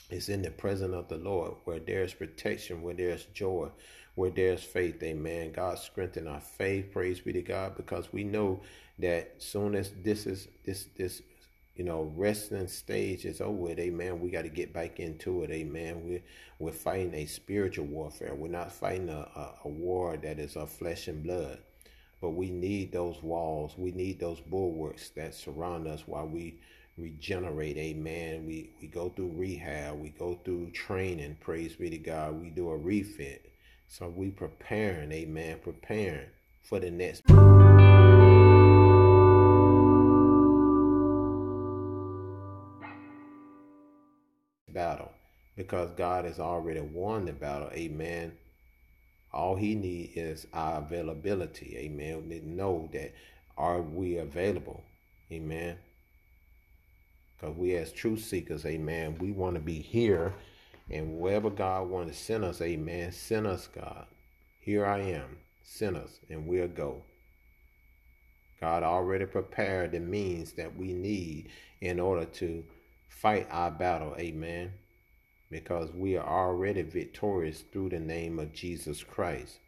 Is 0.10 0.30
in 0.30 0.42
the 0.42 0.52
presence 0.52 0.94
of 0.94 1.08
the 1.08 1.18
Lord, 1.18 1.54
where 1.66 1.80
there's 1.80 2.14
protection, 2.14 2.82
where 2.82 2.94
there's 2.96 3.26
joy, 3.26 3.70
where 4.16 4.32
there's 4.32 4.64
faith. 4.64 5.02
Amen. 5.04 5.52
God 5.52 5.78
strengthen 5.78 6.28
our 6.28 6.42
faith. 6.42 6.92
Praise 6.92 7.20
be 7.20 7.34
to 7.34 7.42
God, 7.42 7.76
because 7.78 8.12
we 8.12 8.24
know 8.24 8.62
that 9.00 9.36
soon 9.38 9.76
as 9.76 9.92
this 10.04 10.26
is 10.26 10.48
this 10.64 10.88
this 10.96 11.22
you 11.76 11.84
know, 11.84 12.12
wrestling 12.16 12.68
stage 12.68 13.26
is 13.26 13.42
over 13.42 13.52
with, 13.52 13.80
amen. 13.80 14.22
We 14.22 14.30
got 14.32 14.44
to 14.44 14.50
get 14.50 14.74
back 14.74 15.00
into 15.00 15.44
it, 15.44 15.52
amen. 15.52 16.04
We're, 16.06 16.24
we're 16.58 16.72
fighting 16.72 17.14
a 17.14 17.26
spiritual 17.26 17.86
warfare. 17.86 18.34
We're 18.34 18.48
not 18.48 18.72
fighting 18.72 19.10
a, 19.10 19.28
a, 19.36 19.54
a 19.66 19.68
war 19.68 20.16
that 20.18 20.40
is 20.40 20.56
of 20.56 20.70
flesh 20.70 21.08
and 21.08 21.22
blood. 21.22 21.60
But 22.22 22.30
we 22.30 22.50
need 22.50 22.94
those 22.94 23.22
walls. 23.22 23.74
We 23.78 23.92
need 23.92 24.20
those 24.20 24.40
bulwarks 24.40 25.10
that 25.10 25.36
surround 25.36 25.86
us 25.88 26.04
while 26.08 26.28
we 26.28 26.60
regenerate, 26.98 27.78
amen. 27.78 28.46
We, 28.46 28.70
we 28.82 28.88
go 28.88 29.10
through 29.10 29.34
rehab. 29.36 30.00
We 30.00 30.10
go 30.10 30.40
through 30.46 30.72
training, 30.72 31.38
praise 31.42 31.76
be 31.76 31.90
to 31.90 31.98
God. 31.98 32.42
We 32.42 32.50
do 32.50 32.70
a 32.70 32.78
refit. 32.78 33.52
So 33.88 34.08
we 34.08 34.30
preparing, 34.30 35.12
amen, 35.12 35.60
preparing 35.62 36.28
for 36.64 36.80
the 36.80 36.90
next. 36.90 37.24
Battle 44.76 45.12
because 45.58 45.90
God 45.98 46.26
has 46.26 46.40
already 46.40 46.82
won 46.82 47.26
the 47.26 47.34
battle. 47.34 47.70
Amen. 47.74 48.34
All 49.34 49.56
he 49.56 49.74
needs 49.74 50.16
is 50.16 50.48
our 50.54 50.80
availability. 50.80 51.76
Amen. 51.78 52.22
We 52.22 52.36
need 52.36 52.42
to 52.42 52.50
know 52.50 52.90
that 52.94 53.14
are 53.58 53.82
we 53.82 54.18
available? 54.18 54.84
Amen. 55.32 55.78
Because 57.36 57.56
we 57.56 57.76
as 57.76 57.92
truth 57.92 58.24
seekers, 58.24 58.66
amen, 58.66 59.18
we 59.20 59.32
want 59.32 59.56
to 59.56 59.62
be 59.62 59.80
here. 59.80 60.34
And 60.90 61.20
wherever 61.20 61.50
God 61.50 61.90
wants 61.90 62.18
to 62.18 62.24
send 62.24 62.44
us, 62.44 62.62
amen, 62.62 63.12
send 63.12 63.48
us, 63.48 63.68
God. 63.68 64.06
Here 64.62 64.86
I 64.86 65.00
am. 65.00 65.38
Send 65.64 65.98
us, 65.98 66.20
and 66.30 66.46
we'll 66.48 66.68
go. 66.68 67.02
God 68.62 68.84
already 68.84 69.26
prepared 69.26 69.92
the 69.92 70.00
means 70.00 70.54
that 70.54 70.76
we 70.78 70.94
need 70.94 71.50
in 71.82 72.00
order 72.00 72.26
to 72.26 72.64
fight 73.08 73.48
our 73.50 73.72
battle. 73.72 74.16
Amen. 74.20 74.74
Because 75.50 75.92
we 75.92 76.18
are 76.18 76.48
already 76.50 76.82
victorious 76.82 77.62
through 77.72 77.90
the 77.90 78.00
name 78.00 78.40
of 78.40 78.54
Jesus 78.54 79.04
Christ. 79.04 79.60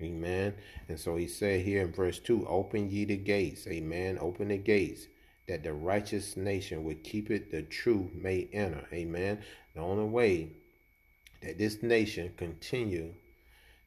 Amen. 0.00 0.54
And 0.88 0.98
so 0.98 1.16
he 1.16 1.28
said 1.28 1.60
here 1.60 1.82
in 1.82 1.92
verse 1.92 2.18
2 2.18 2.46
Open 2.46 2.90
ye 2.90 3.04
the 3.04 3.16
gates. 3.16 3.66
Amen. 3.66 4.18
Open 4.20 4.48
the 4.48 4.58
gates 4.58 5.06
that 5.48 5.62
the 5.62 5.72
righteous 5.72 6.36
nation 6.36 6.84
would 6.84 7.04
keep 7.04 7.30
it, 7.30 7.50
the 7.50 7.62
true 7.62 8.10
may 8.14 8.48
enter. 8.52 8.86
Amen. 8.92 9.42
The 9.74 9.80
only 9.80 10.04
way 10.04 10.52
that 11.42 11.58
this 11.58 11.82
nation 11.82 12.32
continue 12.36 13.14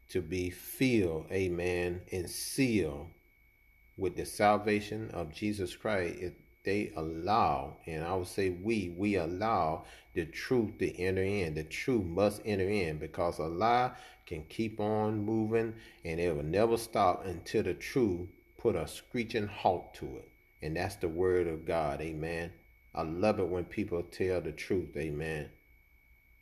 to 0.09 0.21
be 0.21 0.49
filled, 0.49 1.25
amen, 1.31 2.01
and 2.11 2.29
sealed 2.29 3.07
with 3.97 4.15
the 4.15 4.25
salvation 4.25 5.09
of 5.11 5.33
Jesus 5.33 5.75
Christ 5.75 6.15
is 6.19 6.33
they 6.65 6.91
allow, 6.95 7.77
and 7.85 8.03
I 8.03 8.15
would 8.15 8.27
say 8.27 8.49
we, 8.49 8.93
we 8.97 9.15
allow 9.15 9.85
the 10.13 10.25
truth 10.25 10.77
to 10.79 10.99
enter 10.99 11.23
in. 11.23 11.53
The 11.53 11.63
truth 11.63 12.05
must 12.05 12.41
enter 12.43 12.67
in 12.67 12.97
because 12.97 13.39
a 13.39 13.43
lie 13.43 13.91
can 14.25 14.43
keep 14.49 14.79
on 14.79 15.23
moving 15.23 15.73
and 16.03 16.19
it 16.19 16.35
will 16.35 16.43
never 16.43 16.77
stop 16.77 17.25
until 17.25 17.63
the 17.63 17.75
truth 17.75 18.27
put 18.57 18.75
a 18.75 18.87
screeching 18.87 19.47
halt 19.47 19.93
to 19.95 20.05
it. 20.05 20.29
And 20.61 20.75
that's 20.75 20.95
the 20.95 21.07
word 21.07 21.47
of 21.47 21.65
God. 21.65 22.01
Amen. 22.01 22.51
I 22.95 23.03
love 23.03 23.39
it 23.39 23.47
when 23.47 23.65
people 23.65 24.01
tell 24.03 24.41
the 24.41 24.51
truth. 24.51 24.97
Amen. 24.97 25.49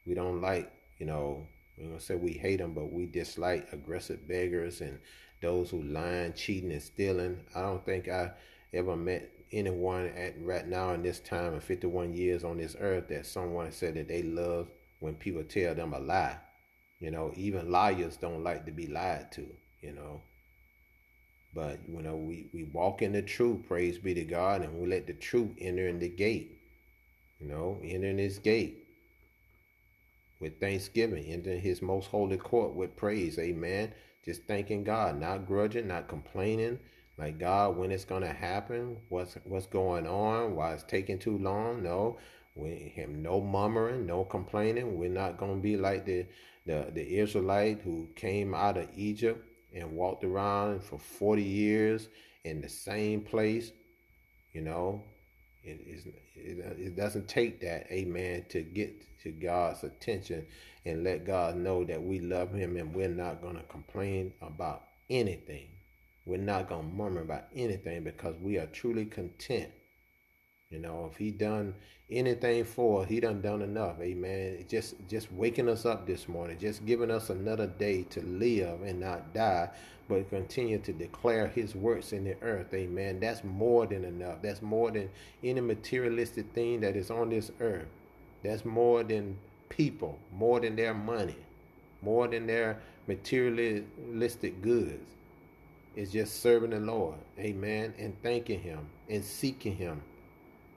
We 0.05 0.13
don't 0.13 0.39
like, 0.39 0.71
you 0.99 1.05
know, 1.05 1.47
we 1.77 1.85
don't 1.85 2.01
say 2.01 2.15
we 2.15 2.33
hate 2.33 2.59
them, 2.59 2.73
but 2.73 2.93
we 2.93 3.07
dislike 3.07 3.67
aggressive 3.73 4.27
beggars 4.27 4.81
and 4.81 4.99
those 5.41 5.71
who 5.71 5.81
lying, 5.81 6.33
cheating, 6.33 6.71
and 6.71 6.81
stealing. 6.81 7.39
I 7.55 7.61
don't 7.61 7.83
think 7.83 8.07
I 8.07 8.31
ever 8.73 8.95
met 8.95 9.29
anyone 9.53 10.07
at 10.15 10.33
right 10.41 10.67
now 10.67 10.93
in 10.93 11.03
this 11.03 11.19
time 11.19 11.53
of 11.53 11.63
51 11.63 12.13
years 12.13 12.43
on 12.43 12.57
this 12.57 12.75
earth 12.79 13.07
that 13.09 13.25
someone 13.25 13.71
said 13.71 13.95
that 13.95 14.07
they 14.07 14.23
love 14.23 14.67
when 14.99 15.15
people 15.15 15.43
tell 15.43 15.75
them 15.75 15.93
a 15.93 15.99
lie. 15.99 16.37
You 16.99 17.11
know, 17.11 17.31
even 17.35 17.71
liars 17.71 18.17
don't 18.17 18.43
like 18.43 18.65
to 18.65 18.71
be 18.71 18.87
lied 18.87 19.31
to, 19.33 19.45
you 19.81 19.93
know. 19.93 20.21
But, 21.53 21.79
you 21.87 22.01
know, 22.01 22.15
we, 22.15 22.47
we 22.53 22.63
walk 22.63 23.01
in 23.01 23.11
the 23.11 23.21
truth, 23.21 23.67
praise 23.67 23.99
be 23.99 24.13
to 24.15 24.23
God, 24.23 24.61
and 24.61 24.79
we 24.79 24.87
let 24.87 25.05
the 25.05 25.13
truth 25.13 25.51
enter 25.59 25.87
in 25.87 25.99
the 25.99 26.09
gate. 26.09 26.57
You 27.39 27.47
know, 27.47 27.79
enter 27.83 28.07
in 28.07 28.17
his 28.17 28.39
gate 28.39 28.83
with 30.39 30.59
thanksgiving, 30.59 31.25
enter 31.25 31.55
his 31.55 31.81
most 31.81 32.07
holy 32.07 32.37
court 32.37 32.73
with 32.73 32.95
praise. 32.95 33.39
Amen. 33.39 33.93
Just 34.23 34.43
thanking 34.43 34.83
God, 34.83 35.19
not 35.19 35.45
grudging, 35.45 35.87
not 35.87 36.07
complaining, 36.07 36.79
like 37.17 37.37
God, 37.37 37.77
when 37.77 37.91
it's 37.91 38.05
gonna 38.05 38.33
happen, 38.33 38.97
what's 39.09 39.35
what's 39.43 39.67
going 39.67 40.07
on, 40.07 40.55
why 40.55 40.73
it's 40.73 40.83
taking 40.83 41.19
too 41.19 41.37
long. 41.37 41.83
No, 41.83 42.17
we 42.55 42.93
have 42.97 43.09
no 43.09 43.41
murmuring, 43.41 44.05
no 44.05 44.23
complaining. 44.23 44.97
We're 44.97 45.09
not 45.09 45.37
gonna 45.37 45.61
be 45.61 45.77
like 45.77 46.05
the 46.05 46.25
the, 46.65 46.87
the 46.93 47.17
Israelite 47.17 47.81
who 47.81 48.07
came 48.15 48.53
out 48.53 48.77
of 48.77 48.87
Egypt 48.95 49.45
and 49.73 49.91
walked 49.91 50.23
around 50.23 50.83
for 50.83 50.97
40 50.97 51.43
years 51.43 52.07
in 52.45 52.61
the 52.61 52.69
same 52.69 53.21
place. 53.21 53.71
You 54.53 54.61
know, 54.61 55.03
it, 55.63 55.79
it, 56.35 56.79
it 56.79 56.95
doesn't 56.95 57.27
take 57.27 57.59
that, 57.61 57.91
amen, 57.91 58.45
to 58.49 58.61
get 58.61 58.93
to 59.23 59.31
God's 59.31 59.83
attention 59.83 60.45
and 60.85 61.03
let 61.03 61.25
God 61.25 61.55
know 61.55 61.83
that 61.85 62.01
we 62.01 62.19
love 62.19 62.53
Him 62.53 62.77
and 62.77 62.93
we're 62.93 63.09
not 63.09 63.41
to 63.41 63.63
complain 63.69 64.33
about 64.41 64.83
anything. 65.09 65.67
We're 66.25 66.37
not 66.37 66.69
going 66.69 66.89
to 66.89 66.95
murmur 66.95 67.21
about 67.21 67.45
anything 67.55 68.03
because 68.03 68.35
we 68.41 68.57
are 68.57 68.67
truly 68.67 69.05
content. 69.05 69.71
You 70.69 70.79
know, 70.79 71.07
if 71.11 71.17
he 71.17 71.29
done 71.29 71.75
anything 72.09 72.63
for 72.63 73.03
us, 73.03 73.09
he 73.09 73.19
done 73.19 73.41
done 73.41 73.61
enough. 73.61 73.99
Amen. 74.01 74.65
Just 74.67 74.95
just 75.07 75.31
waking 75.31 75.69
us 75.69 75.85
up 75.85 76.07
this 76.07 76.27
morning, 76.27 76.57
just 76.57 76.85
giving 76.85 77.11
us 77.11 77.29
another 77.29 77.67
day 77.67 78.03
to 78.09 78.21
live 78.21 78.81
and 78.81 78.99
not 78.99 79.33
die, 79.35 79.69
but 80.09 80.29
continue 80.29 80.79
to 80.79 80.93
declare 80.93 81.47
his 81.47 81.75
works 81.75 82.11
in 82.11 82.23
the 82.23 82.35
earth. 82.41 82.73
Amen. 82.73 83.19
That's 83.19 83.43
more 83.43 83.85
than 83.85 84.03
enough. 84.03 84.41
That's 84.41 84.61
more 84.63 84.89
than 84.89 85.09
any 85.43 85.61
materialistic 85.61 86.47
thing 86.53 86.81
that 86.81 86.95
is 86.95 87.11
on 87.11 87.29
this 87.29 87.51
earth. 87.59 87.87
That's 88.43 88.65
more 88.65 89.03
than 89.03 89.37
people, 89.69 90.17
more 90.31 90.59
than 90.59 90.75
their 90.75 90.93
money, 90.93 91.37
more 92.01 92.27
than 92.27 92.47
their 92.47 92.79
materialistic 93.07 94.61
goods. 94.61 95.09
It's 95.95 96.11
just 96.11 96.41
serving 96.41 96.71
the 96.71 96.79
Lord. 96.79 97.17
Amen. 97.39 97.93
And 97.99 98.19
thanking 98.23 98.61
Him 98.61 98.87
and 99.09 99.23
seeking 99.23 99.75
Him. 99.75 100.01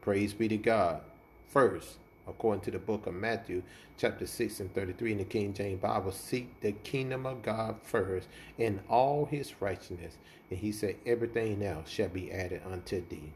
Praise 0.02 0.35
be 0.35 0.48
to 0.48 0.57
God. 0.57 1.00
First, 1.48 1.98
according 2.29 2.62
to 2.62 2.70
the 2.70 2.79
book 2.79 3.07
of 3.07 3.14
Matthew, 3.14 3.62
chapter 3.96 4.26
6 4.26 4.61
and 4.61 4.74
33 4.74 5.12
in 5.12 5.18
the 5.18 5.24
King 5.24 5.55
James 5.55 5.81
Bible, 5.81 6.12
seek 6.12 6.61
the 6.61 6.72
kingdom 6.72 7.24
of 7.26 7.42
God 7.42 7.76
first 7.83 8.29
and 8.59 8.81
all 8.88 9.24
his 9.24 9.61
righteousness. 9.61 10.18
And 10.50 10.59
he 10.59 10.70
said, 10.70 10.96
everything 11.07 11.62
else 11.62 11.88
shall 11.88 12.09
be 12.09 12.31
added 12.31 12.62
unto 12.70 13.07
thee. 13.09 13.33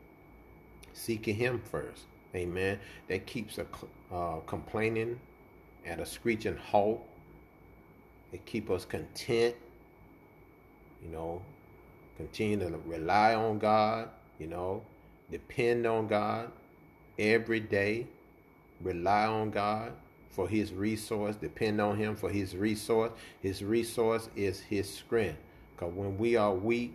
Seeking 0.92 1.36
him 1.36 1.62
first. 1.70 2.02
Amen. 2.34 2.78
That 3.08 3.26
keeps 3.26 3.58
a 3.58 3.66
uh, 4.14 4.40
complaining 4.46 5.18
at 5.86 5.98
a 5.98 6.06
screeching 6.06 6.56
halt. 6.56 7.04
It 8.32 8.44
keep 8.46 8.70
us 8.70 8.84
content. 8.84 9.56
You 11.02 11.10
know, 11.10 11.42
Continue 12.20 12.68
to 12.68 12.78
rely 12.84 13.34
on 13.34 13.58
God, 13.58 14.10
you 14.38 14.46
know, 14.46 14.82
depend 15.30 15.86
on 15.86 16.06
God 16.06 16.52
every 17.18 17.60
day. 17.60 18.06
Rely 18.82 19.24
on 19.24 19.50
God 19.50 19.92
for 20.28 20.46
his 20.46 20.74
resource, 20.74 21.36
depend 21.36 21.80
on 21.80 21.96
him 21.96 22.14
for 22.14 22.28
his 22.28 22.54
resource. 22.54 23.10
His 23.40 23.64
resource 23.64 24.28
is 24.36 24.60
his 24.60 24.92
strength. 24.92 25.38
Because 25.74 25.94
when 25.94 26.18
we 26.18 26.36
are 26.36 26.54
weak, 26.54 26.92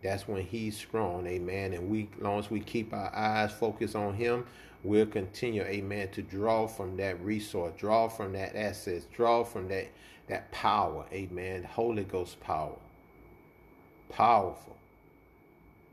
that's 0.00 0.28
when 0.28 0.44
he's 0.44 0.76
strong, 0.76 1.26
amen. 1.26 1.72
And 1.72 1.90
we 1.90 2.08
long 2.20 2.38
as 2.38 2.48
we 2.48 2.60
keep 2.60 2.92
our 2.92 3.12
eyes 3.14 3.50
focused 3.52 3.96
on 3.96 4.14
him, 4.14 4.46
we'll 4.84 5.06
continue, 5.06 5.62
amen, 5.62 6.10
to 6.10 6.22
draw 6.22 6.68
from 6.68 6.96
that 6.98 7.20
resource, 7.20 7.72
draw 7.76 8.06
from 8.06 8.32
that 8.34 8.54
assets, 8.54 9.06
draw 9.12 9.42
from 9.42 9.66
that 9.68 9.88
that 10.28 10.52
power, 10.52 11.04
amen. 11.12 11.64
Holy 11.64 12.04
Ghost 12.04 12.38
power 12.38 12.76
powerful 14.08 14.76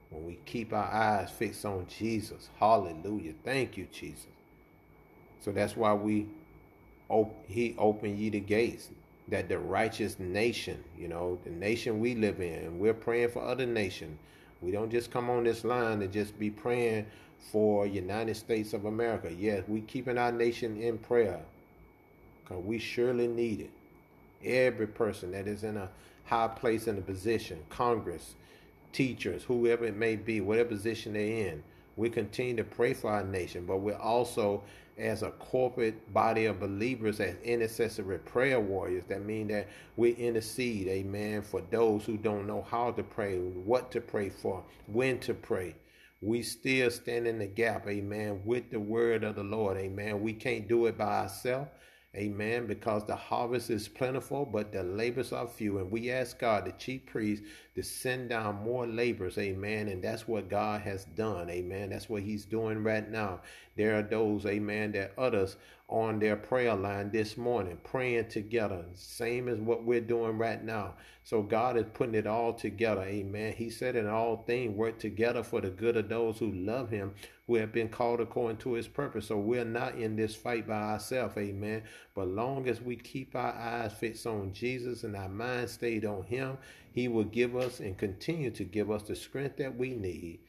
when 0.10 0.26
we 0.26 0.40
keep 0.46 0.74
our 0.74 0.92
eyes 0.92 1.30
fixed 1.32 1.66
on 1.66 1.86
Jesus. 1.88 2.50
Hallelujah. 2.60 3.34
Thank 3.44 3.78
you, 3.78 3.88
Jesus. 3.92 4.28
So 5.42 5.52
that's 5.52 5.76
why 5.76 5.94
we 5.94 6.28
op- 7.10 7.46
he 7.48 7.76
opened 7.78 8.18
ye 8.18 8.30
the 8.30 8.40
gates 8.40 8.90
that 9.28 9.50
the 9.50 9.58
righteous 9.58 10.20
nation, 10.20 10.84
you 10.98 11.08
know, 11.08 11.40
the 11.44 11.50
nation 11.50 12.00
we 12.00 12.16
live 12.16 12.40
in, 12.42 12.80
we're 12.80 12.94
praying 12.94 13.30
for 13.30 13.44
other 13.44 13.66
nations. 13.66 14.18
We 14.62 14.72
don't 14.72 14.92
just 14.92 15.12
come 15.12 15.30
on 15.30 15.44
this 15.44 15.64
line 15.64 16.02
and 16.02 16.12
just 16.12 16.38
be 16.40 16.50
praying 16.50 17.08
for 17.52 17.86
United 17.86 18.36
States 18.36 18.74
of 18.74 18.86
America. 18.86 19.32
Yes, 19.32 19.64
we 19.68 19.82
keeping 19.82 20.18
our 20.18 20.32
nation 20.32 20.82
in 20.82 20.98
prayer 20.98 21.42
because 22.44 22.64
we 22.64 22.78
surely 22.80 23.28
need 23.28 23.62
it. 23.62 23.72
Every 24.44 24.88
person 24.88 25.32
that 25.32 25.48
is 25.48 25.64
in 25.64 25.78
a 25.78 25.90
high 26.26 26.48
place 26.48 26.88
in 26.88 26.98
a 26.98 27.02
position, 27.02 27.60
Congress, 27.70 28.36
teachers, 28.92 29.44
whoever 29.44 29.86
it 29.86 29.96
may 29.96 30.16
be, 30.16 30.42
whatever 30.42 30.70
position 30.70 31.14
they're 31.14 31.50
in, 31.50 31.64
we 31.96 32.10
continue 32.10 32.56
to 32.58 32.64
pray 32.64 32.94
for 32.94 33.12
our 33.12 33.24
nation, 33.24 33.66
but 33.66 33.78
we're 33.78 33.96
also 33.96 34.64
as 34.98 35.24
a 35.24 35.32
corporate 35.32 36.14
body 36.14 36.46
of 36.46 36.60
believers 36.60 37.20
as 37.20 37.36
intercessory 37.44 38.18
prayer 38.20 38.60
warriors. 38.60 39.04
That 39.08 39.26
mean 39.26 39.48
that 39.50 39.68
we 39.98 40.12
intercede, 40.12 40.88
amen, 40.88 41.42
for 41.42 41.62
those 41.70 42.06
who 42.06 42.18
don't 42.18 42.48
know 42.48 42.66
how 42.70 42.92
to 42.92 43.04
pray, 43.04 43.38
what 43.38 43.92
to 43.92 44.02
pray 44.02 44.30
for, 44.30 44.64
when 44.88 45.20
to 45.20 45.34
pray. 45.34 45.76
We 46.22 46.44
still 46.44 46.90
stand 46.90 47.28
in 47.28 47.40
the 47.40 47.46
gap, 47.46 47.88
amen, 47.88 48.42
with 48.46 48.72
the 48.72 48.80
word 48.80 49.24
of 49.24 49.36
the 49.36 49.44
Lord, 49.44 49.78
amen. 49.78 50.22
We 50.22 50.34
can't 50.34 50.68
do 50.68 50.86
it 50.86 50.98
by 50.98 51.24
ourselves. 51.24 51.70
Amen. 52.16 52.66
Because 52.66 53.06
the 53.06 53.16
harvest 53.16 53.70
is 53.70 53.88
plentiful, 53.88 54.46
but 54.46 54.72
the 54.72 54.84
labors 54.84 55.34
are 55.34 55.48
few. 55.48 55.80
And 55.80 55.92
we 55.92 56.12
ask 56.12 56.40
God, 56.40 56.66
the 56.66 56.72
chief 56.74 57.06
priest, 57.06 57.44
to 57.76 57.84
send 57.84 58.30
down 58.30 58.64
more 58.64 58.88
labors. 58.88 59.38
Amen. 59.38 59.90
And 59.90 60.04
that's 60.04 60.28
what 60.28 60.50
God 60.50 60.82
has 60.82 61.06
done. 61.06 61.50
Amen. 61.50 61.90
That's 61.90 62.10
what 62.10 62.24
He's 62.24 62.46
doing 62.46 62.84
right 62.84 63.10
now. 63.10 63.42
There 63.76 63.98
are 63.98 64.04
those, 64.04 64.46
amen, 64.46 64.94
that 64.94 65.12
others 65.18 65.58
on 65.88 66.18
their 66.18 66.36
prayer 66.36 66.74
line 66.74 67.12
this 67.12 67.38
morning, 67.38 67.78
praying 67.84 68.28
together, 68.28 68.84
same 68.94 69.48
as 69.48 69.60
what 69.60 69.84
we're 69.84 70.02
doing 70.02 70.38
right 70.38 70.64
now. 70.64 70.96
So 71.24 71.44
God 71.44 71.78
is 71.78 71.86
putting 71.94 72.16
it 72.16 72.26
all 72.26 72.54
together. 72.54 73.04
Amen. 73.04 73.54
He 73.54 73.70
said 73.70 73.96
in 73.96 74.08
all 74.08 74.44
things 74.48 74.76
work 74.76 74.98
together 74.98 75.44
for 75.44 75.62
the 75.62 75.70
good 75.70 75.98
of 75.98 76.10
those 76.10 76.40
who 76.40 76.52
love 76.52 76.90
him, 76.90 77.14
who 77.46 77.56
have 77.56 77.72
been 77.72 77.90
called 77.90 78.20
according 78.20 78.58
to 78.58 78.74
his 78.74 78.88
purpose. 78.88 79.28
So 79.28 79.38
we're 79.38 79.66
not 79.66 79.96
in 79.96 80.16
this 80.16 80.36
fight 80.36 80.68
by 80.68 80.82
ourselves. 80.82 81.38
Amen. 81.38 81.84
But 82.16 82.30
long 82.30 82.70
as 82.70 82.82
we 82.82 82.96
keep 82.96 83.36
our 83.36 83.54
eyes 83.54 83.92
fixed 83.92 84.26
on 84.26 84.54
Jesus 84.54 85.04
and 85.04 85.18
our 85.18 85.28
mind 85.28 85.70
stayed 85.70 86.06
on 86.06 86.24
him, 86.24 86.58
he 86.94 87.10
will 87.10 87.26
give 87.26 87.58
us 87.58 87.82
and 87.82 87.98
continue 87.98 88.50
to 88.52 88.64
give 88.64 88.90
us 88.90 89.04
the 89.04 89.16
strength 89.18 89.58
that 89.58 89.78
we 89.78 89.90
need 89.96 90.40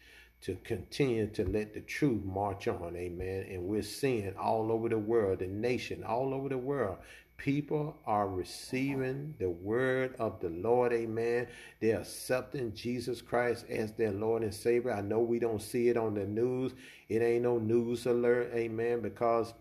to 0.42 0.56
continue 0.62 1.26
to 1.26 1.44
let 1.44 1.74
the 1.74 1.80
truth 1.80 2.22
march 2.24 2.68
on, 2.68 2.94
amen. 2.94 3.46
And 3.50 3.64
we're 3.64 3.82
seeing 3.82 4.32
all 4.36 4.70
over 4.70 4.88
the 4.88 4.98
world, 4.98 5.40
the 5.40 5.48
nation, 5.48 6.04
all 6.04 6.32
over 6.32 6.48
the 6.48 6.56
world, 6.56 6.98
people 7.36 7.96
are 8.06 8.28
receiving 8.28 9.34
the 9.38 9.50
word 9.50 10.14
of 10.20 10.38
the 10.38 10.50
Lord, 10.50 10.92
amen. 10.92 11.48
They're 11.80 12.00
accepting 12.00 12.74
Jesus 12.74 13.20
Christ 13.20 13.66
as 13.68 13.92
their 13.92 14.12
Lord 14.12 14.42
and 14.42 14.54
Savior. 14.54 14.92
I 14.92 15.00
know 15.00 15.18
we 15.18 15.40
don't 15.40 15.60
see 15.60 15.88
it 15.88 15.96
on 15.96 16.14
the 16.14 16.26
news, 16.26 16.74
it 17.08 17.22
ain't 17.22 17.42
no 17.42 17.58
news 17.58 18.06
alert, 18.06 18.52
amen, 18.54 19.00
because 19.00 19.52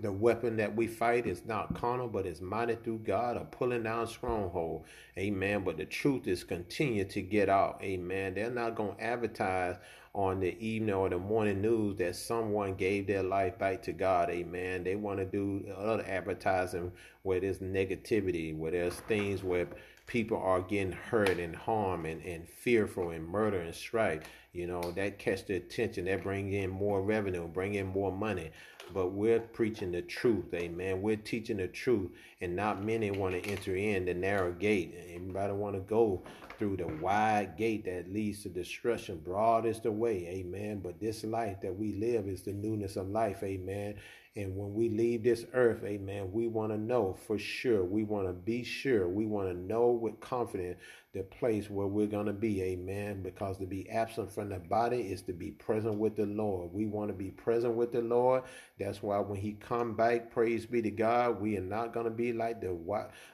the 0.00 0.12
weapon 0.12 0.56
that 0.56 0.74
we 0.74 0.86
fight 0.86 1.26
is 1.26 1.44
not 1.44 1.74
carnal, 1.74 2.08
but 2.08 2.26
is 2.26 2.40
mighty 2.40 2.76
through 2.76 3.00
God 3.00 3.36
of 3.36 3.50
pulling 3.50 3.82
down 3.82 4.06
stronghold. 4.06 4.84
Amen. 5.18 5.64
But 5.64 5.76
the 5.76 5.84
truth 5.84 6.26
is 6.26 6.44
continue 6.44 7.04
to 7.04 7.22
get 7.22 7.48
out. 7.48 7.80
Amen. 7.82 8.34
They're 8.34 8.50
not 8.50 8.74
going 8.74 8.96
to 8.96 9.02
advertise 9.02 9.76
on 10.12 10.40
the 10.40 10.58
evening 10.64 10.94
or 10.94 11.08
the 11.08 11.18
morning 11.18 11.62
news 11.62 11.96
that 11.98 12.16
someone 12.16 12.74
gave 12.74 13.06
their 13.06 13.22
life 13.22 13.58
back 13.58 13.82
to 13.82 13.92
God. 13.92 14.28
Amen. 14.30 14.82
They 14.82 14.96
want 14.96 15.18
to 15.18 15.24
do 15.24 15.64
other 15.76 16.04
advertising 16.06 16.92
where 17.22 17.40
there's 17.40 17.58
negativity, 17.58 18.56
where 18.56 18.72
there's 18.72 18.94
things 18.94 19.44
where 19.44 19.68
people 20.06 20.38
are 20.38 20.60
getting 20.62 20.92
hurt 20.92 21.38
and 21.38 21.54
harmed 21.54 22.06
and, 22.06 22.20
and 22.24 22.48
fearful 22.48 23.10
and 23.10 23.26
murder 23.26 23.60
and 23.60 23.74
strife. 23.74 24.22
You 24.52 24.66
know, 24.66 24.90
that 24.96 25.20
catch 25.20 25.46
the 25.46 25.54
attention. 25.54 26.06
That 26.06 26.24
bring 26.24 26.52
in 26.52 26.70
more 26.70 27.00
revenue, 27.02 27.46
bring 27.46 27.74
in 27.74 27.86
more 27.86 28.10
money 28.10 28.50
but 28.92 29.12
we're 29.12 29.40
preaching 29.40 29.92
the 29.92 30.02
truth, 30.02 30.52
amen. 30.54 31.02
We're 31.02 31.16
teaching 31.16 31.58
the 31.58 31.68
truth, 31.68 32.10
and 32.40 32.56
not 32.56 32.84
many 32.84 33.10
want 33.10 33.34
to 33.34 33.50
enter 33.50 33.76
in 33.76 34.04
the 34.04 34.14
narrow 34.14 34.52
gate. 34.52 34.94
Everybody 35.14 35.52
want 35.52 35.76
to 35.76 35.80
go 35.80 36.22
through 36.58 36.76
the 36.76 36.86
wide 36.86 37.56
gate 37.56 37.84
that 37.86 38.12
leads 38.12 38.42
to 38.42 38.48
destruction. 38.48 39.18
Broad 39.24 39.66
is 39.66 39.80
the 39.80 39.92
way, 39.92 40.26
amen. 40.28 40.80
But 40.80 41.00
this 41.00 41.24
life 41.24 41.60
that 41.62 41.76
we 41.76 41.94
live 41.94 42.28
is 42.28 42.42
the 42.42 42.52
newness 42.52 42.96
of 42.96 43.08
life, 43.08 43.42
amen. 43.42 43.96
And 44.36 44.56
when 44.56 44.74
we 44.74 44.88
leave 44.88 45.24
this 45.24 45.44
earth, 45.54 45.82
amen, 45.84 46.30
we 46.32 46.46
want 46.46 46.70
to 46.70 46.78
know 46.78 47.18
for 47.26 47.36
sure. 47.36 47.82
We 47.84 48.04
want 48.04 48.28
to 48.28 48.32
be 48.32 48.62
sure. 48.62 49.08
We 49.08 49.26
want 49.26 49.48
to 49.48 49.54
know 49.54 49.90
with 49.90 50.20
confidence 50.20 50.78
the 51.12 51.24
place 51.24 51.68
where 51.68 51.88
we're 51.88 52.06
going 52.06 52.26
to 52.26 52.32
be, 52.32 52.62
amen. 52.62 53.24
Because 53.24 53.58
to 53.58 53.66
be 53.66 53.90
absent 53.90 54.32
from 54.32 54.50
the 54.50 54.60
body 54.60 55.00
is 55.00 55.22
to 55.22 55.32
be 55.32 55.50
present 55.50 55.96
with 55.96 56.14
the 56.14 56.26
Lord. 56.26 56.72
We 56.72 56.86
want 56.86 57.08
to 57.10 57.14
be 57.14 57.32
present 57.32 57.74
with 57.74 57.90
the 57.90 58.02
Lord. 58.02 58.44
That's 58.78 59.02
why 59.02 59.18
when 59.18 59.40
he 59.40 59.54
come 59.54 59.96
back, 59.96 60.30
praise 60.30 60.64
be 60.64 60.80
to 60.82 60.92
God, 60.92 61.40
we 61.40 61.56
are 61.58 61.62
not 61.62 61.92
going 61.92 62.04
to 62.04 62.12
be 62.12 62.32
like 62.32 62.60
the 62.60 62.78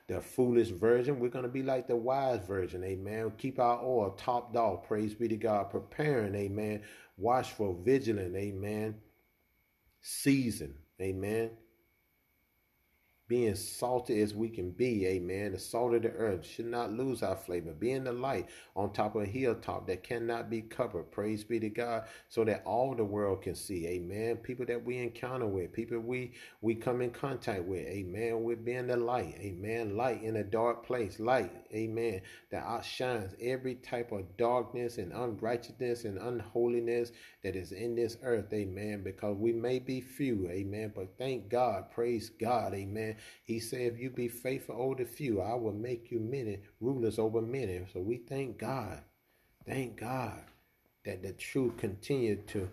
the 0.09 0.23
foolish 0.23 0.69
version. 0.69 1.21
We're 1.21 1.29
going 1.29 1.45
to 1.45 1.51
be 1.51 1.63
like 1.63 1.89
the 1.89 1.97
wise 1.97 2.41
version, 2.47 2.83
amen. 2.83 3.33
Keep 3.37 3.59
our 3.59 3.83
oil 3.85 4.13
topped 4.13 4.57
off, 4.57 4.89
praise 4.89 5.13
be 5.13 5.29
to 5.29 5.37
God, 5.37 5.71
preparing, 5.71 6.35
amen. 6.35 6.81
Watchful, 7.19 7.83
vigilant, 7.85 8.35
amen. 8.35 8.95
Season 10.01 10.75
Amen. 11.01 11.51
Being 13.29 13.57
salty 13.57 14.21
as 14.23 14.35
we 14.35 14.49
can 14.49 14.71
be, 14.71 15.05
amen. 15.05 15.51
The 15.51 15.59
salt 15.59 15.95
of 15.95 16.03
the 16.03 16.11
earth 16.11 16.47
should 16.47 16.67
not 16.67 16.93
lose 16.93 17.25
our 17.25 17.35
flavor. 17.35 17.73
Being 17.73 18.05
the 18.05 18.13
light 18.13 18.49
on 18.77 18.93
top 18.93 19.17
of 19.17 19.23
a 19.23 19.27
hilltop 19.27 19.89
that 19.89 20.05
cannot 20.05 20.49
be 20.49 20.63
covered. 20.63 21.11
Praise 21.11 21.43
be 21.43 21.59
to 21.59 21.69
God, 21.69 22.05
so 22.29 22.45
that 22.45 22.63
all 22.65 22.95
the 22.95 23.05
world 23.05 23.43
can 23.43 23.57
see, 23.57 23.85
amen. 23.89 24.37
People 24.37 24.65
that 24.67 24.85
we 24.85 24.99
encounter 24.99 25.47
with, 25.49 25.73
people 25.73 25.99
we 25.99 26.35
we 26.61 26.77
come 26.77 27.01
in 27.01 27.11
contact 27.11 27.65
with, 27.65 27.85
amen. 27.89 28.45
We're 28.45 28.55
being 28.55 28.87
the 28.87 28.97
light, 28.97 29.35
amen. 29.41 29.97
Light 29.97 30.23
in 30.23 30.37
a 30.37 30.45
dark 30.45 30.87
place, 30.87 31.19
light, 31.19 31.53
amen. 31.75 32.21
That 32.53 32.63
outshines 32.63 33.35
every 33.41 33.75
type 33.75 34.13
of 34.13 34.37
darkness 34.37 34.99
and 34.99 35.13
unrighteousness 35.13 36.05
and 36.05 36.19
unholiness 36.19 37.11
that 37.43 37.57
is 37.57 37.73
in 37.73 37.97
this 37.97 38.19
earth, 38.23 38.53
amen. 38.53 39.03
Because 39.03 39.37
we 39.37 39.53
may 39.53 39.81
be 39.81 40.01
few, 40.01 40.49
amen. 40.49 40.93
But 40.95 41.19
thank 41.19 41.49
God, 41.49 41.91
praise 41.91 42.31
God, 42.31 42.73
amen 42.73 43.16
he 43.45 43.61
said, 43.61 43.81
If 43.81 43.99
you 43.99 44.11
be 44.11 44.29
faithful 44.29 44.77
over 44.79 45.03
the 45.03 45.09
few, 45.09 45.41
I 45.41 45.55
will 45.55 45.73
make 45.73 46.11
you 46.11 46.21
many 46.21 46.59
rulers 46.81 47.19
over 47.19 47.41
many. 47.41 47.81
So 47.93 48.01
we 48.01 48.19
thank 48.19 48.59
God. 48.59 49.03
Thank 49.67 50.01
God 50.01 50.43
that 51.05 51.23
the 51.23 51.33
truth 51.33 51.77
continued 51.77 52.47
to 52.49 52.69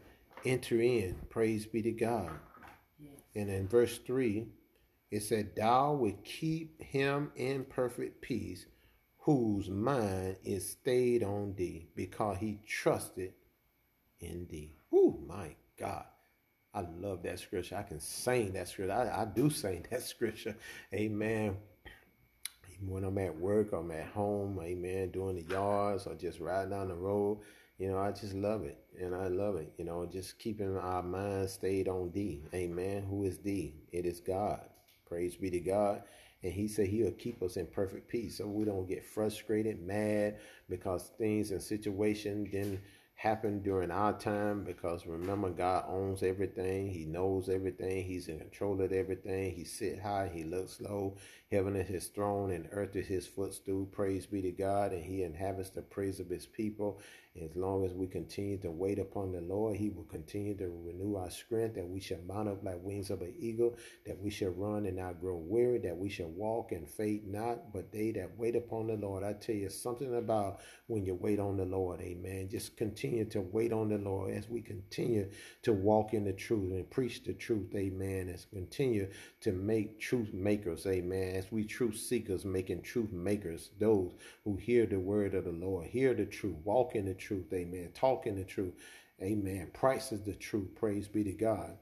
enter 0.45 0.81
in. 0.81 1.15
Praise 1.29 1.65
be 1.65 1.81
to 1.81 1.91
God. 1.91 2.31
Yes. 2.99 3.13
And 3.35 3.49
in 3.49 3.67
verse 3.67 3.99
3, 3.99 4.47
it 5.11 5.21
said, 5.21 5.55
Thou 5.55 5.93
will 5.93 6.17
keep 6.23 6.81
him 6.81 7.31
in 7.35 7.65
perfect 7.65 8.21
peace, 8.21 8.65
whose 9.19 9.69
mind 9.69 10.37
is 10.43 10.71
stayed 10.71 11.23
on 11.23 11.53
thee, 11.55 11.87
because 11.95 12.37
he 12.39 12.59
trusted 12.67 13.33
in 14.19 14.47
thee. 14.49 14.73
Oh 14.91 15.19
my 15.27 15.55
God. 15.79 16.05
I 16.73 16.81
love 16.99 17.23
that 17.23 17.39
scripture. 17.39 17.77
I 17.77 17.83
can 17.83 17.99
sing 17.99 18.53
that 18.53 18.67
scripture. 18.67 18.93
I, 18.93 19.21
I 19.21 19.25
do 19.25 19.49
sing 19.49 19.85
that 19.91 20.01
scripture. 20.01 20.55
Amen. 20.93 21.57
Even 22.75 22.89
when 22.89 23.03
I'm 23.03 23.17
at 23.19 23.37
work, 23.37 23.73
I'm 23.73 23.91
at 23.91 24.07
home, 24.07 24.59
amen, 24.61 25.11
doing 25.11 25.35
the 25.35 25.53
yards 25.53 26.07
or 26.07 26.15
just 26.15 26.39
riding 26.39 26.71
down 26.71 26.87
the 26.87 26.95
road. 26.95 27.39
You 27.77 27.91
know, 27.91 27.99
I 27.99 28.11
just 28.11 28.33
love 28.33 28.63
it. 28.63 28.77
And 28.99 29.15
I 29.15 29.27
love 29.27 29.55
it. 29.55 29.73
You 29.77 29.85
know, 29.85 30.05
just 30.05 30.39
keeping 30.39 30.77
our 30.77 31.03
mind 31.03 31.49
stayed 31.49 31.87
on 31.87 32.09
D. 32.09 32.43
Amen. 32.53 33.03
Who 33.09 33.23
is 33.23 33.37
D? 33.37 33.75
It 33.91 34.05
is 34.05 34.19
God. 34.19 34.61
Praise 35.07 35.35
be 35.35 35.49
to 35.51 35.59
God. 35.59 36.03
And 36.43 36.51
he 36.51 36.67
said 36.67 36.87
he'll 36.87 37.11
keep 37.11 37.41
us 37.41 37.57
in 37.57 37.67
perfect 37.67 38.07
peace 38.07 38.37
so 38.37 38.47
we 38.47 38.65
don't 38.65 38.87
get 38.87 39.05
frustrated, 39.05 39.81
mad 39.81 40.37
because 40.69 41.11
things 41.17 41.51
and 41.51 41.61
situations 41.61 42.49
then 42.51 42.81
happen 43.15 43.61
during 43.61 43.91
our 43.91 44.13
time 44.13 44.63
because 44.63 45.05
remember 45.05 45.49
God 45.49 45.85
owns 45.87 46.23
everything. 46.23 46.89
He 46.89 47.05
knows 47.05 47.47
everything. 47.49 48.03
He's 48.03 48.27
in 48.27 48.39
control 48.39 48.81
of 48.81 48.91
everything. 48.91 49.53
He 49.55 49.63
sit 49.63 49.99
high. 49.99 50.29
He 50.33 50.43
looks 50.43 50.81
low. 50.81 51.15
Heaven 51.51 51.75
is 51.75 51.87
his 51.87 52.07
throne 52.07 52.51
and 52.51 52.67
earth 52.71 52.95
is 52.95 53.07
his 53.07 53.27
footstool. 53.27 53.85
Praise 53.85 54.25
be 54.25 54.41
to 54.41 54.51
God. 54.51 54.91
And 54.91 55.03
he 55.05 55.23
inhabits 55.23 55.69
the 55.69 55.81
praise 55.81 56.19
of 56.19 56.29
his 56.29 56.45
people. 56.45 56.99
As 57.41 57.55
long 57.55 57.83
as 57.83 57.93
we 57.93 58.05
continue 58.05 58.57
to 58.59 58.69
wait 58.69 58.99
upon 58.99 59.31
the 59.31 59.41
Lord, 59.41 59.75
He 59.75 59.89
will 59.89 60.03
continue 60.03 60.55
to 60.57 60.69
renew 60.85 61.15
our 61.15 61.31
strength, 61.31 61.75
that 61.75 61.87
we 61.87 61.99
shall 61.99 62.19
mount 62.27 62.47
up 62.47 62.63
like 62.63 62.83
wings 62.83 63.09
of 63.09 63.23
an 63.23 63.33
eagle, 63.39 63.75
that 64.05 64.21
we 64.21 64.29
shall 64.29 64.51
run 64.51 64.85
and 64.85 64.97
not 64.97 65.19
grow 65.19 65.35
weary, 65.35 65.79
that 65.79 65.97
we 65.97 66.09
shall 66.09 66.27
walk 66.27 66.71
and 66.71 66.87
faint 66.87 67.27
not, 67.27 67.73
but 67.73 67.91
they 67.91 68.11
that 68.11 68.37
wait 68.37 68.55
upon 68.55 68.85
the 68.85 68.97
Lord. 68.97 69.23
I 69.23 69.33
tell 69.33 69.55
you 69.55 69.69
something 69.69 70.15
about 70.15 70.59
when 70.85 71.05
you 71.05 71.15
wait 71.15 71.39
on 71.39 71.57
the 71.57 71.65
Lord, 71.65 72.01
amen. 72.01 72.49
Just 72.51 72.77
continue 72.77 73.25
to 73.25 73.41
wait 73.41 73.73
on 73.73 73.89
the 73.89 73.97
Lord 73.97 74.31
as 74.35 74.47
we 74.47 74.61
continue 74.61 75.27
to 75.63 75.73
walk 75.73 76.13
in 76.13 76.25
the 76.25 76.33
truth 76.33 76.71
and 76.71 76.87
preach 76.91 77.23
the 77.23 77.33
truth, 77.33 77.73
amen. 77.73 78.29
As 78.29 78.45
continue 78.45 79.07
to 79.41 79.51
make 79.51 79.99
truth 79.99 80.31
makers, 80.33 80.85
amen. 80.85 81.35
As 81.35 81.51
we 81.51 81.63
truth 81.63 81.97
seekers, 81.97 82.45
making 82.45 82.83
truth 82.83 83.11
makers, 83.11 83.71
those 83.79 84.11
who 84.43 84.55
hear 84.55 84.85
the 84.85 84.99
word 84.99 85.33
of 85.33 85.45
the 85.45 85.51
Lord, 85.51 85.87
hear 85.87 86.13
the 86.13 86.27
truth, 86.27 86.57
walk 86.63 86.93
in 86.93 87.05
the 87.05 87.13
truth, 87.13 87.22
amen. 87.31 87.91
Talk 87.93 88.27
in 88.27 88.35
the 88.35 88.43
truth, 88.43 88.73
amen. 89.21 89.71
Price 89.73 90.11
is 90.11 90.21
the 90.21 90.33
truth, 90.33 90.75
praise 90.75 91.07
be 91.07 91.23
to 91.23 91.33
God 91.33 91.77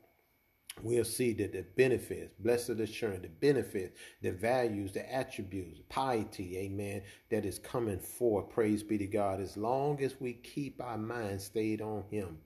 we'll 0.82 1.04
see 1.04 1.34
that 1.34 1.54
the 1.54 1.66
benefits, 1.76 2.34
blessed 2.39 2.70
assurance, 2.72 3.22
the 3.22 3.28
benefits, 3.28 3.98
the 4.22 4.32
values, 4.32 4.92
the 4.94 5.14
attributes, 5.14 5.80
piety, 5.89 6.58
amen, 6.58 7.02
that 7.30 7.46
is 7.46 7.60
coming 7.60 8.00
forth. 8.00 8.50
Praise 8.50 8.84
be 8.84 8.98
to 8.98 9.08
God. 9.08 9.42
As 9.42 9.58
long 9.58 10.02
as 10.02 10.16
we 10.20 10.34
keep 10.34 10.82
our 10.82 10.98
mind 10.98 11.42
stayed 11.42 11.82
on 11.82 12.04
Him, 12.10 12.38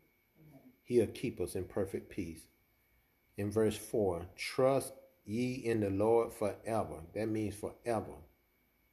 He'll 0.84 1.08
keep 1.08 1.40
us 1.40 1.56
in 1.56 1.66
perfect 1.66 2.10
peace. 2.10 2.48
In 3.38 3.52
verse 3.52 3.78
4, 3.78 4.26
trust 4.36 4.94
ye 5.26 5.56
in 5.66 5.82
the 5.82 5.90
Lord 5.90 6.34
forever. 6.34 7.02
That 7.14 7.28
means 7.28 7.56
forever. 7.56 8.14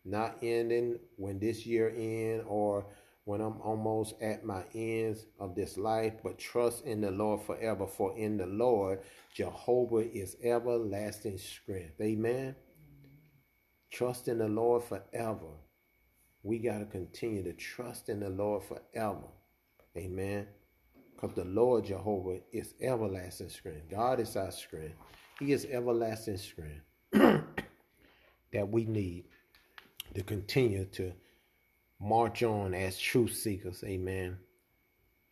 Not 0.04 0.38
ending 0.42 0.98
when 1.16 1.38
this 1.38 1.64
year 1.64 1.90
end 1.90 2.44
or 2.46 2.86
when 3.24 3.40
I'm 3.40 3.60
almost 3.60 4.14
at 4.20 4.44
my 4.44 4.64
ends 4.74 5.26
of 5.38 5.54
this 5.54 5.76
life, 5.76 6.14
but 6.24 6.38
trust 6.38 6.84
in 6.84 7.00
the 7.00 7.10
Lord 7.10 7.42
forever. 7.42 7.86
For 7.86 8.16
in 8.16 8.36
the 8.36 8.46
Lord, 8.46 9.00
Jehovah 9.32 10.12
is 10.12 10.36
everlasting 10.42 11.38
strength. 11.38 12.00
Amen. 12.00 12.56
Trust 13.90 14.26
in 14.28 14.38
the 14.38 14.48
Lord 14.48 14.82
forever. 14.82 15.54
We 16.42 16.58
got 16.58 16.78
to 16.78 16.86
continue 16.86 17.44
to 17.44 17.52
trust 17.52 18.08
in 18.08 18.18
the 18.18 18.30
Lord 18.30 18.64
forever. 18.64 19.28
Amen. 19.96 20.48
Because 21.14 21.36
the 21.36 21.44
Lord 21.44 21.84
Jehovah 21.84 22.40
is 22.52 22.74
everlasting 22.80 23.50
strength. 23.50 23.88
God 23.88 24.18
is 24.18 24.34
our 24.36 24.50
strength. 24.50 24.96
He 25.38 25.52
is 25.52 25.66
everlasting 25.70 26.38
strength 26.38 26.82
that 27.12 28.68
we 28.68 28.84
need 28.84 29.26
to 30.14 30.22
continue 30.22 30.86
to 30.86 31.12
march 32.02 32.42
on 32.42 32.74
as 32.74 32.98
truth 32.98 33.34
seekers. 33.34 33.84
Amen. 33.84 34.36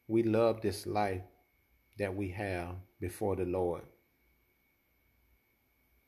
We 0.07 0.23
love 0.23 0.61
this 0.61 0.87
life 0.87 1.23
that 1.99 2.15
we 2.15 2.31
have 2.31 2.77
before 3.01 3.35
the 3.35 3.45
Lord 3.45 3.83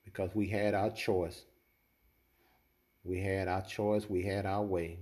because 0.04 0.30
we 0.34 0.48
had 0.48 0.74
our 0.74 0.90
choice. 0.90 1.44
We 3.04 3.20
had 3.20 3.48
our 3.48 3.62
choice. 3.62 4.08
We 4.08 4.22
had 4.22 4.46
our 4.46 4.62
way. 4.62 5.00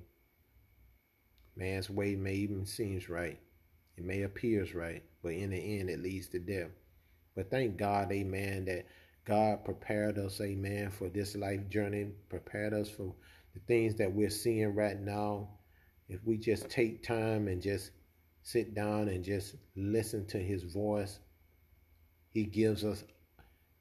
Man's 1.56 1.90
way 1.90 2.16
may 2.16 2.34
even 2.34 2.64
seems 2.64 3.10
right. 3.10 3.38
It 3.96 4.04
may 4.04 4.22
appears 4.22 4.74
right, 4.74 5.02
but 5.22 5.32
in 5.32 5.50
the 5.50 5.78
end, 5.78 5.90
it 5.90 6.00
leads 6.00 6.28
to 6.28 6.38
death. 6.38 6.70
But 7.36 7.50
thank 7.50 7.76
God, 7.76 8.10
amen, 8.10 8.64
that 8.64 8.86
God 9.26 9.64
prepared 9.64 10.16
us, 10.16 10.40
amen, 10.40 10.90
for 10.90 11.10
this 11.10 11.36
life 11.36 11.68
journey, 11.68 12.12
prepared 12.30 12.72
us 12.72 12.88
for 12.88 13.14
the 13.54 13.60
things 13.60 13.96
that 13.96 14.12
we're 14.12 14.30
seeing 14.30 14.74
right 14.74 15.00
now, 15.00 15.48
if 16.08 16.20
we 16.24 16.36
just 16.36 16.68
take 16.68 17.02
time 17.02 17.48
and 17.48 17.60
just 17.60 17.90
sit 18.42 18.74
down 18.74 19.08
and 19.08 19.24
just 19.24 19.56
listen 19.76 20.26
to 20.28 20.38
his 20.38 20.62
voice, 20.64 21.18
he 22.30 22.44
gives 22.44 22.84
us 22.84 23.04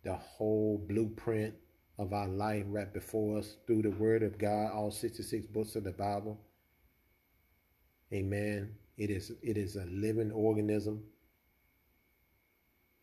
the 0.03 0.15
whole 0.15 0.83
blueprint 0.87 1.53
of 1.97 2.13
our 2.13 2.27
life 2.27 2.63
right 2.67 2.93
before 2.93 3.39
us 3.39 3.57
through 3.67 3.81
the 3.81 3.91
word 3.91 4.23
of 4.23 4.37
God, 4.37 4.71
all 4.71 4.91
66 4.91 5.45
books 5.47 5.75
of 5.75 5.83
the 5.83 5.91
Bible. 5.91 6.39
Amen. 8.13 8.73
It 8.97 9.09
is 9.09 9.31
it 9.41 9.57
is 9.57 9.75
a 9.75 9.85
living 9.85 10.31
organism 10.31 11.03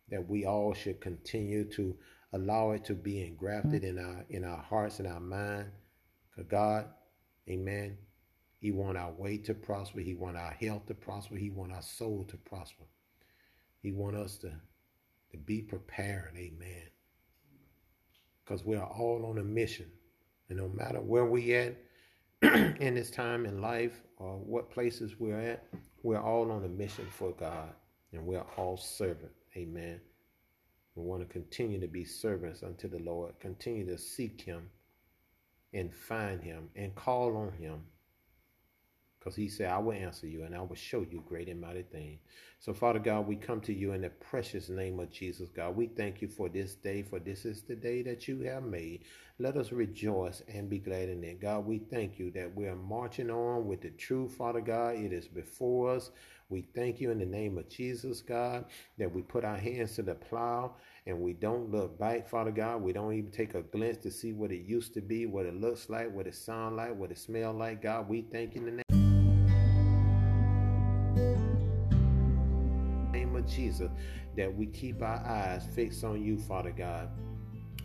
that 0.08 0.28
we 0.28 0.44
all 0.44 0.74
should 0.74 1.00
continue 1.00 1.64
to 1.72 1.96
allow 2.32 2.72
it 2.72 2.84
to 2.84 2.94
be 2.94 3.24
engrafted 3.24 3.82
mm-hmm. 3.82 3.98
in 3.98 4.04
our 4.04 4.24
in 4.30 4.44
our 4.44 4.62
hearts 4.62 4.98
and 4.98 5.08
our 5.08 5.20
mind 5.20 5.70
God, 6.45 6.87
amen, 7.49 7.97
he 8.59 8.70
want 8.70 8.97
our 8.97 9.12
way 9.12 9.37
to 9.39 9.55
prosper. 9.55 10.01
He 10.01 10.14
want 10.14 10.37
our 10.37 10.51
health 10.51 10.87
to 10.87 10.95
prosper. 10.95 11.37
He 11.37 11.51
want 11.51 11.72
our 11.72 11.82
soul 11.82 12.24
to 12.28 12.37
prosper. 12.37 12.84
He 13.82 13.93
want 13.93 14.16
us 14.16 14.37
to, 14.39 14.51
to 15.30 15.37
be 15.37 15.62
prepared, 15.62 16.32
amen. 16.37 16.82
Because 18.45 18.64
we 18.64 18.76
are 18.76 18.87
all 18.87 19.26
on 19.26 19.39
a 19.39 19.45
mission. 19.45 19.87
And 20.49 20.59
no 20.59 20.68
matter 20.68 21.01
where 21.01 21.26
we 21.26 21.55
at 21.55 21.76
in 22.43 22.95
this 22.95 23.11
time 23.11 23.47
in 23.47 23.61
life 23.61 24.01
or 24.16 24.37
what 24.39 24.70
places 24.70 25.18
we're 25.18 25.41
at, 25.41 25.66
we're 26.03 26.20
all 26.20 26.51
on 26.51 26.64
a 26.64 26.68
mission 26.68 27.07
for 27.11 27.32
God. 27.32 27.70
And 28.12 28.24
we're 28.24 28.45
all 28.57 28.76
servant. 28.76 29.32
Amen. 29.57 30.01
We 30.95 31.03
want 31.03 31.20
to 31.22 31.32
continue 31.32 31.78
to 31.80 31.89
be 31.89 32.05
servants 32.05 32.62
unto 32.62 32.89
the 32.89 33.01
Lord. 33.01 33.39
Continue 33.39 33.84
to 33.87 33.99
seek 33.99 34.41
him 34.41 34.70
and 35.72 35.92
find 35.92 36.42
him 36.42 36.68
and 36.74 36.94
call 36.94 37.36
on 37.36 37.52
him. 37.52 37.82
Because 39.18 39.34
he 39.34 39.48
said, 39.48 39.72
I 39.72 39.78
will 39.78 39.92
answer 39.92 40.28
you 40.28 40.44
and 40.44 40.54
I 40.54 40.60
will 40.60 40.76
show 40.76 41.00
you 41.00 41.20
great 41.26 41.48
and 41.48 41.60
mighty 41.60 41.82
things. 41.82 42.20
So, 42.60 42.72
Father 42.72 43.00
God, 43.00 43.26
we 43.26 43.34
come 43.34 43.60
to 43.62 43.74
you 43.74 43.90
in 43.90 44.02
the 44.02 44.10
precious 44.10 44.68
name 44.68 45.00
of 45.00 45.10
Jesus, 45.10 45.48
God. 45.48 45.74
We 45.74 45.88
thank 45.88 46.22
you 46.22 46.28
for 46.28 46.48
this 46.48 46.74
day, 46.76 47.02
for 47.02 47.18
this 47.18 47.44
is 47.44 47.62
the 47.62 47.74
day 47.74 48.02
that 48.02 48.28
you 48.28 48.42
have 48.42 48.62
made. 48.62 49.02
Let 49.40 49.56
us 49.56 49.72
rejoice 49.72 50.42
and 50.46 50.70
be 50.70 50.78
glad 50.78 51.08
in 51.08 51.24
it. 51.24 51.40
God, 51.40 51.66
we 51.66 51.78
thank 51.78 52.20
you 52.20 52.30
that 52.32 52.54
we 52.54 52.68
are 52.68 52.76
marching 52.76 53.28
on 53.30 53.66
with 53.66 53.80
the 53.80 53.90
truth, 53.90 54.34
Father 54.34 54.60
God. 54.60 54.94
It 54.94 55.12
is 55.12 55.26
before 55.26 55.90
us. 55.90 56.12
We 56.48 56.62
thank 56.62 57.00
you 57.00 57.10
in 57.10 57.18
the 57.18 57.26
name 57.26 57.58
of 57.58 57.68
Jesus, 57.68 58.20
God, 58.22 58.66
that 58.96 59.12
we 59.12 59.22
put 59.22 59.44
our 59.44 59.56
hands 59.56 59.96
to 59.96 60.02
the 60.02 60.14
plow 60.14 60.76
and 61.07 61.20
we 61.20 61.32
don't 61.32 61.70
look 61.70 61.98
back, 61.98 62.28
Father 62.28 62.50
God. 62.50 62.82
We 62.82 62.92
don't 62.92 63.12
even 63.12 63.30
take 63.30 63.54
a 63.54 63.62
glance 63.62 63.98
to 63.98 64.11
see 64.11 64.32
what 64.32 64.50
it 64.50 64.66
used 64.66 64.92
to 64.94 65.00
be, 65.00 65.26
what 65.26 65.46
it 65.46 65.54
looks 65.54 65.88
like, 65.88 66.12
what 66.12 66.26
it 66.26 66.34
sounds 66.34 66.76
like, 66.76 66.96
what 66.96 67.12
it 67.12 67.18
smells 67.18 67.57
like. 67.57 67.80
God, 67.82 68.09
we 68.09 68.22
thank 68.22 68.57
you 68.57 68.66
in 68.66 68.76
the 68.76 68.82
name 73.12 73.36
of 73.36 73.46
Jesus 73.46 73.88
that 74.36 74.52
we 74.54 74.66
keep 74.66 75.00
our 75.00 75.24
eyes 75.24 75.64
fixed 75.74 76.02
on 76.02 76.20
you, 76.22 76.38
Father 76.38 76.72
God. 76.72 77.09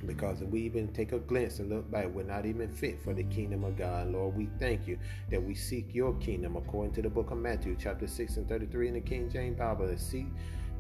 Because 0.08 0.42
if 0.42 0.48
we 0.48 0.62
even 0.62 0.88
take 0.88 1.12
a 1.12 1.20
glance 1.20 1.60
and 1.60 1.70
look 1.70 1.92
back, 1.92 2.08
we're 2.08 2.24
not 2.24 2.48
even 2.48 2.72
fit 2.72 3.04
for 3.04 3.14
the 3.14 3.24
kingdom 3.26 3.64
of 3.64 3.78
God. 3.78 4.08
Lord, 4.08 4.36
we 4.36 4.50
thank 4.60 4.88
you 4.88 4.98
that 5.30 5.44
we 5.44 5.54
seek 5.54 5.94
your 5.94 6.16
kingdom 6.16 6.56
according 6.56 6.94
to 6.94 7.04
the 7.04 7.10
book 7.10 7.30
of 7.30 7.38
Matthew, 7.38 7.78
chapter 7.80 8.08
6 8.08 8.38
and 8.38 8.50
33 8.50 8.88
in 8.88 8.94
the 8.96 9.00
King 9.02 9.30
James 9.30 9.60
Bible. 9.60 9.94
Seek 9.98 10.26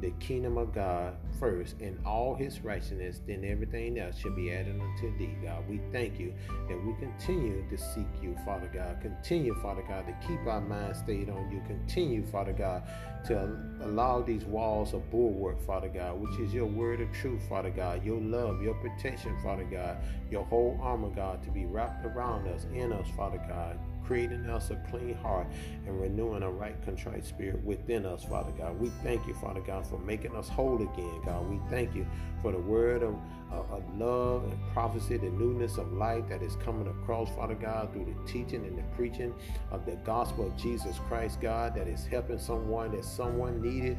the 0.02 0.12
kingdom 0.20 0.58
of 0.58 0.74
God 0.74 1.16
first 1.40 1.80
and 1.80 1.98
all 2.06 2.34
his 2.34 2.62
righteousness, 2.62 3.22
then 3.28 3.46
everything 3.46 4.00
else 4.00 4.18
should 4.18 4.36
be 4.36 4.52
added 4.52 4.80
unto 4.82 5.18
thee, 5.18 5.36
God. 5.44 5.64
We 5.70 5.80
thank 5.92 6.20
you 6.20 6.34
that 6.68 6.84
we 6.84 6.94
continue 7.00 7.64
to 7.70 7.78
seek 7.78 8.08
you, 8.22 8.36
Father 8.44 8.70
God. 8.74 9.00
Continue, 9.02 9.54
Father 9.62 9.84
God, 9.88 10.08
to 10.08 10.28
keep 10.28 10.40
our 10.48 10.60
mind 10.60 10.96
stayed 10.96 11.30
on 11.30 11.52
you. 11.52 11.62
Continue, 11.68 12.26
Father 12.26 12.54
God, 12.54 12.84
to 13.26 13.58
allow 13.82 14.22
these 14.22 14.44
walls 14.46 14.94
of 14.94 15.10
bulwark, 15.12 15.62
Father 15.66 15.90
God, 15.90 16.20
which 16.20 16.40
is 16.40 16.54
your 16.54 16.66
word 16.66 17.00
of 17.00 17.12
truth, 17.12 17.42
Father 17.48 17.70
God, 17.70 18.04
your 18.04 18.20
love, 18.20 18.62
your 18.62 18.74
protection, 18.76 19.38
Father 19.44 19.66
God, 19.66 19.98
your 20.32 20.44
whole 20.46 20.80
armor, 20.82 21.10
God, 21.10 21.44
to 21.44 21.52
be 21.52 21.66
wrapped 21.66 22.06
around 22.06 22.48
us, 22.48 22.66
in 22.74 22.92
us, 22.92 23.08
Father 23.16 23.42
God 23.48 23.78
creating 24.12 24.50
us 24.50 24.72
a 24.72 24.76
clean 24.90 25.14
heart 25.14 25.48
and 25.88 26.02
renewing 26.02 26.44
a 26.44 26.52
right 26.52 26.76
contrite 26.84 27.26
spirit 27.26 27.64
within 27.64 28.06
us, 28.06 28.26
Father 28.26 28.52
God. 28.58 28.78
We 28.78 28.90
thank 29.06 29.26
you, 29.26 29.34
Father 29.36 29.62
God, 29.62 29.88
for 29.88 30.00
making 30.00 30.36
us 30.36 30.50
whole 30.50 30.76
again, 30.76 31.22
God. 31.26 31.50
We 31.50 31.62
thank 31.70 31.96
you 31.96 32.06
for 32.42 32.52
the 32.52 32.60
word 32.60 33.04
of, 33.04 33.16
of, 33.50 33.72
of 33.72 33.98
love 33.98 34.44
and 34.44 34.60
prophecy, 34.74 35.16
the 35.16 35.30
newness 35.30 35.78
of 35.78 35.94
life 35.94 36.28
that 36.28 36.42
is 36.42 36.58
coming 36.58 36.88
across, 36.88 37.30
Father 37.38 37.56
God, 37.56 37.94
through 37.94 38.04
the 38.04 38.30
teaching 38.30 38.66
and 38.66 38.78
the 38.78 38.84
preaching 38.98 39.34
of 39.72 39.86
the 39.86 39.96
gospel 40.04 40.46
of 40.48 40.58
Jesus 40.58 40.98
Christ, 41.08 41.40
God, 41.40 41.74
that 41.76 41.88
is 41.88 42.06
helping 42.06 42.38
someone 42.38 42.92
that 42.92 43.06
someone 43.06 43.62
needed 43.62 43.98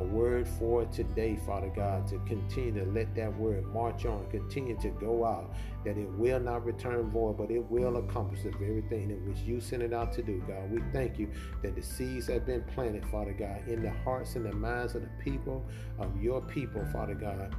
a 0.00 0.04
word 0.04 0.46
for 0.46 0.84
today, 0.86 1.38
Father 1.46 1.70
God, 1.74 2.06
to 2.08 2.18
continue 2.20 2.84
to 2.84 2.90
let 2.90 3.14
that 3.14 3.36
word 3.38 3.66
march 3.72 4.06
on, 4.06 4.28
continue 4.30 4.78
to 4.80 4.88
go 4.90 5.24
out, 5.24 5.54
that 5.84 5.96
it 5.96 6.08
will 6.12 6.40
not 6.40 6.64
return 6.64 7.10
void, 7.10 7.36
but 7.36 7.50
it 7.50 7.64
will 7.70 7.96
accomplish 7.96 8.42
the 8.42 8.50
very 8.52 8.82
thing 8.82 9.10
in 9.10 9.28
which 9.28 9.38
you 9.40 9.60
sent 9.60 9.82
it 9.82 9.92
out 9.92 10.12
to 10.14 10.22
do, 10.22 10.42
God. 10.46 10.70
We 10.70 10.80
thank 10.92 11.18
you 11.18 11.28
that 11.62 11.74
the 11.74 11.82
seeds 11.82 12.28
have 12.28 12.46
been 12.46 12.62
planted, 12.62 13.04
Father 13.06 13.32
God, 13.32 13.68
in 13.68 13.82
the 13.82 13.90
hearts 13.90 14.36
and 14.36 14.46
the 14.46 14.52
minds 14.52 14.94
of 14.94 15.02
the 15.02 15.10
people, 15.22 15.64
of 15.98 16.20
your 16.20 16.40
people, 16.40 16.84
Father 16.92 17.14
God 17.14 17.54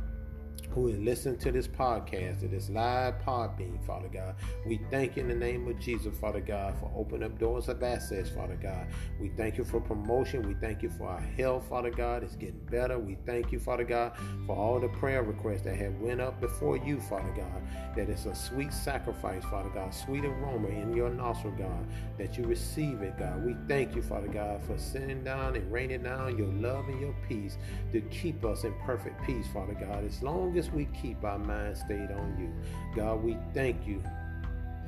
who 0.71 0.87
is 0.87 0.99
listening 0.99 1.37
to 1.39 1.51
this 1.51 1.67
podcast, 1.67 2.39
to 2.41 2.47
this 2.47 2.69
live 2.69 3.15
Podbean, 3.25 3.83
Father 3.85 4.07
God. 4.07 4.35
We 4.65 4.79
thank 4.89 5.15
you 5.15 5.23
in 5.23 5.29
the 5.29 5.35
name 5.35 5.67
of 5.67 5.79
Jesus, 5.79 6.17
Father 6.17 6.41
God, 6.41 6.75
for 6.79 6.91
opening 6.95 7.23
up 7.23 7.39
doors 7.39 7.69
of 7.69 7.81
access, 7.83 8.29
Father 8.29 8.57
God. 8.61 8.87
We 9.19 9.29
thank 9.29 9.57
you 9.57 9.63
for 9.63 9.79
promotion. 9.79 10.47
We 10.47 10.55
thank 10.55 10.83
you 10.83 10.89
for 10.89 11.07
our 11.07 11.21
health, 11.21 11.67
Father 11.69 11.91
God. 11.91 12.23
It's 12.23 12.35
getting 12.35 12.59
better. 12.69 12.99
We 12.99 13.17
thank 13.25 13.51
you, 13.51 13.59
Father 13.59 13.83
God, 13.83 14.13
for 14.45 14.55
all 14.55 14.79
the 14.79 14.89
prayer 14.89 15.23
requests 15.23 15.63
that 15.63 15.75
have 15.75 15.95
went 15.99 16.21
up 16.21 16.41
before 16.41 16.77
you, 16.77 16.99
Father 16.99 17.33
God. 17.35 17.61
That 17.95 18.09
it's 18.09 18.25
a 18.25 18.35
sweet 18.35 18.73
sacrifice, 18.73 19.43
Father 19.45 19.69
God, 19.69 19.93
sweet 19.93 20.25
aroma 20.25 20.67
in 20.67 20.93
your 20.93 21.09
nostril, 21.09 21.53
God, 21.57 21.87
that 22.17 22.37
you 22.37 22.43
receive 22.43 23.01
it, 23.01 23.17
God. 23.17 23.45
We 23.45 23.55
thank 23.67 23.95
you, 23.95 24.01
Father 24.01 24.27
God, 24.27 24.63
for 24.65 24.77
sending 24.77 25.23
down 25.23 25.55
and 25.55 25.71
raining 25.71 26.03
down 26.03 26.37
your 26.37 26.47
love 26.47 26.87
and 26.89 26.99
your 26.99 27.15
peace 27.27 27.57
to 27.91 28.01
keep 28.01 28.43
us 28.43 28.63
in 28.63 28.73
perfect 28.85 29.23
peace, 29.25 29.47
Father 29.53 29.73
God. 29.73 30.03
As 30.03 30.21
long 30.21 30.57
as 30.57 30.64
as 30.65 30.71
we 30.71 30.85
keep 30.99 31.23
our 31.23 31.37
mind 31.37 31.77
stayed 31.77 32.11
on 32.11 32.35
you. 32.39 32.51
God, 32.95 33.23
we 33.23 33.37
thank 33.53 33.85
you 33.85 34.01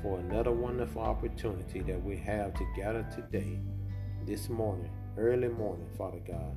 for 0.01 0.19
another 0.19 0.51
wonderful 0.51 1.01
opportunity 1.01 1.81
that 1.81 2.03
we 2.03 2.17
have 2.17 2.53
to 2.55 2.65
gather 2.75 3.05
today, 3.13 3.59
this 4.25 4.49
morning, 4.49 4.89
early 5.17 5.49
morning, 5.49 5.87
Father 5.97 6.21
God, 6.25 6.55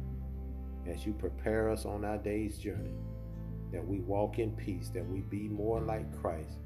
as 0.87 1.05
you 1.05 1.13
prepare 1.13 1.69
us 1.69 1.85
on 1.85 2.05
our 2.05 2.19
day's 2.19 2.59
journey, 2.59 2.95
that 3.73 3.87
we 3.87 4.01
walk 4.01 4.39
in 4.39 4.53
peace, 4.53 4.89
that 4.95 5.07
we 5.07 5.21
be 5.21 5.49
more 5.49 5.81
like 5.81 6.21
Christ, 6.21 6.59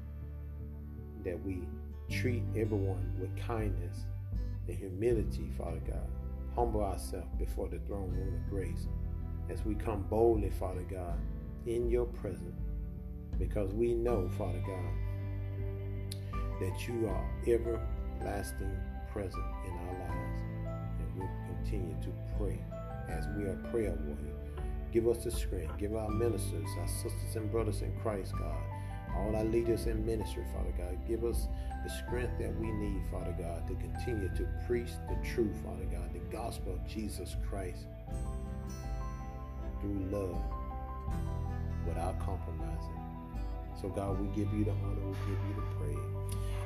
that 1.23 1.43
we 1.43 1.61
treat 2.09 2.43
everyone 2.55 3.13
with 3.19 3.35
kindness 3.35 4.05
and 4.67 4.77
humility, 4.77 5.51
Father 5.57 5.81
God. 5.85 6.07
Humble 6.55 6.83
ourselves 6.83 7.27
before 7.37 7.67
the 7.67 7.79
throne 7.79 8.11
room 8.11 8.33
of 8.33 8.49
grace 8.49 8.87
as 9.49 9.63
we 9.65 9.75
come 9.75 10.03
boldly, 10.09 10.51
Father 10.51 10.85
God, 10.89 11.17
in 11.65 11.89
your 11.89 12.05
presence 12.05 12.61
because 13.37 13.73
we 13.73 13.93
know, 13.93 14.29
Father 14.37 14.61
God, 14.65 16.39
that 16.61 16.87
you 16.87 17.07
are 17.07 17.29
everlasting 17.47 18.77
present 19.11 19.43
in 19.65 19.73
our 19.73 20.07
lives. 20.07 20.41
And 20.99 21.15
we'll 21.17 21.29
continue 21.47 21.95
to 22.01 22.09
pray 22.37 22.59
as 23.09 23.27
we 23.35 23.43
are 23.45 23.55
prayer 23.71 23.97
warriors. 24.05 24.47
Give 24.91 25.07
us 25.07 25.23
the 25.23 25.31
strength. 25.31 25.77
Give 25.77 25.95
our 25.95 26.09
ministers, 26.09 26.67
our 26.79 26.87
sisters 26.87 27.35
and 27.35 27.51
brothers 27.51 27.81
in 27.81 27.93
Christ, 27.99 28.31
God, 28.39 28.55
all 29.17 29.35
our 29.35 29.43
leaders 29.43 29.87
in 29.87 30.05
ministry, 30.05 30.45
Father 30.53 30.73
God. 30.77 30.97
Give 31.07 31.25
us 31.25 31.47
the 31.83 31.89
strength 31.89 32.39
that 32.39 32.57
we 32.59 32.71
need, 32.71 33.01
Father 33.11 33.35
God, 33.37 33.67
to 33.67 33.75
continue 33.75 34.29
to 34.35 34.47
preach 34.65 34.91
the 35.09 35.17
truth, 35.27 35.57
Father 35.63 35.85
God, 35.85 36.13
the 36.13 36.19
gospel 36.31 36.73
of 36.73 36.87
Jesus 36.87 37.35
Christ 37.49 37.87
through 39.81 40.07
love 40.09 40.41
without 41.87 42.19
compromising. 42.19 42.99
So, 43.81 43.89
God, 43.89 44.19
we 44.19 44.27
give 44.35 44.51
you 44.53 44.65
the 44.65 44.71
honor, 44.71 45.05
we 45.05 45.13
give 45.27 45.39
you 45.47 45.55
the 45.55 45.61
praise. 45.77 46.13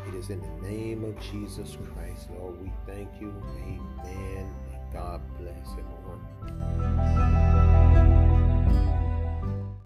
It 0.08 0.16
is 0.16 0.30
in 0.30 0.40
the 0.42 0.56
name 0.68 1.04
of 1.04 1.20
Jesus 1.32 1.78
Christ, 1.94 2.30
Lord, 2.38 2.62
we 2.62 2.72
thank 2.86 3.10
you. 3.20 3.34
Amen. 3.58 4.48
God 4.92 5.22
bless 5.38 5.68
everyone. 5.72 7.89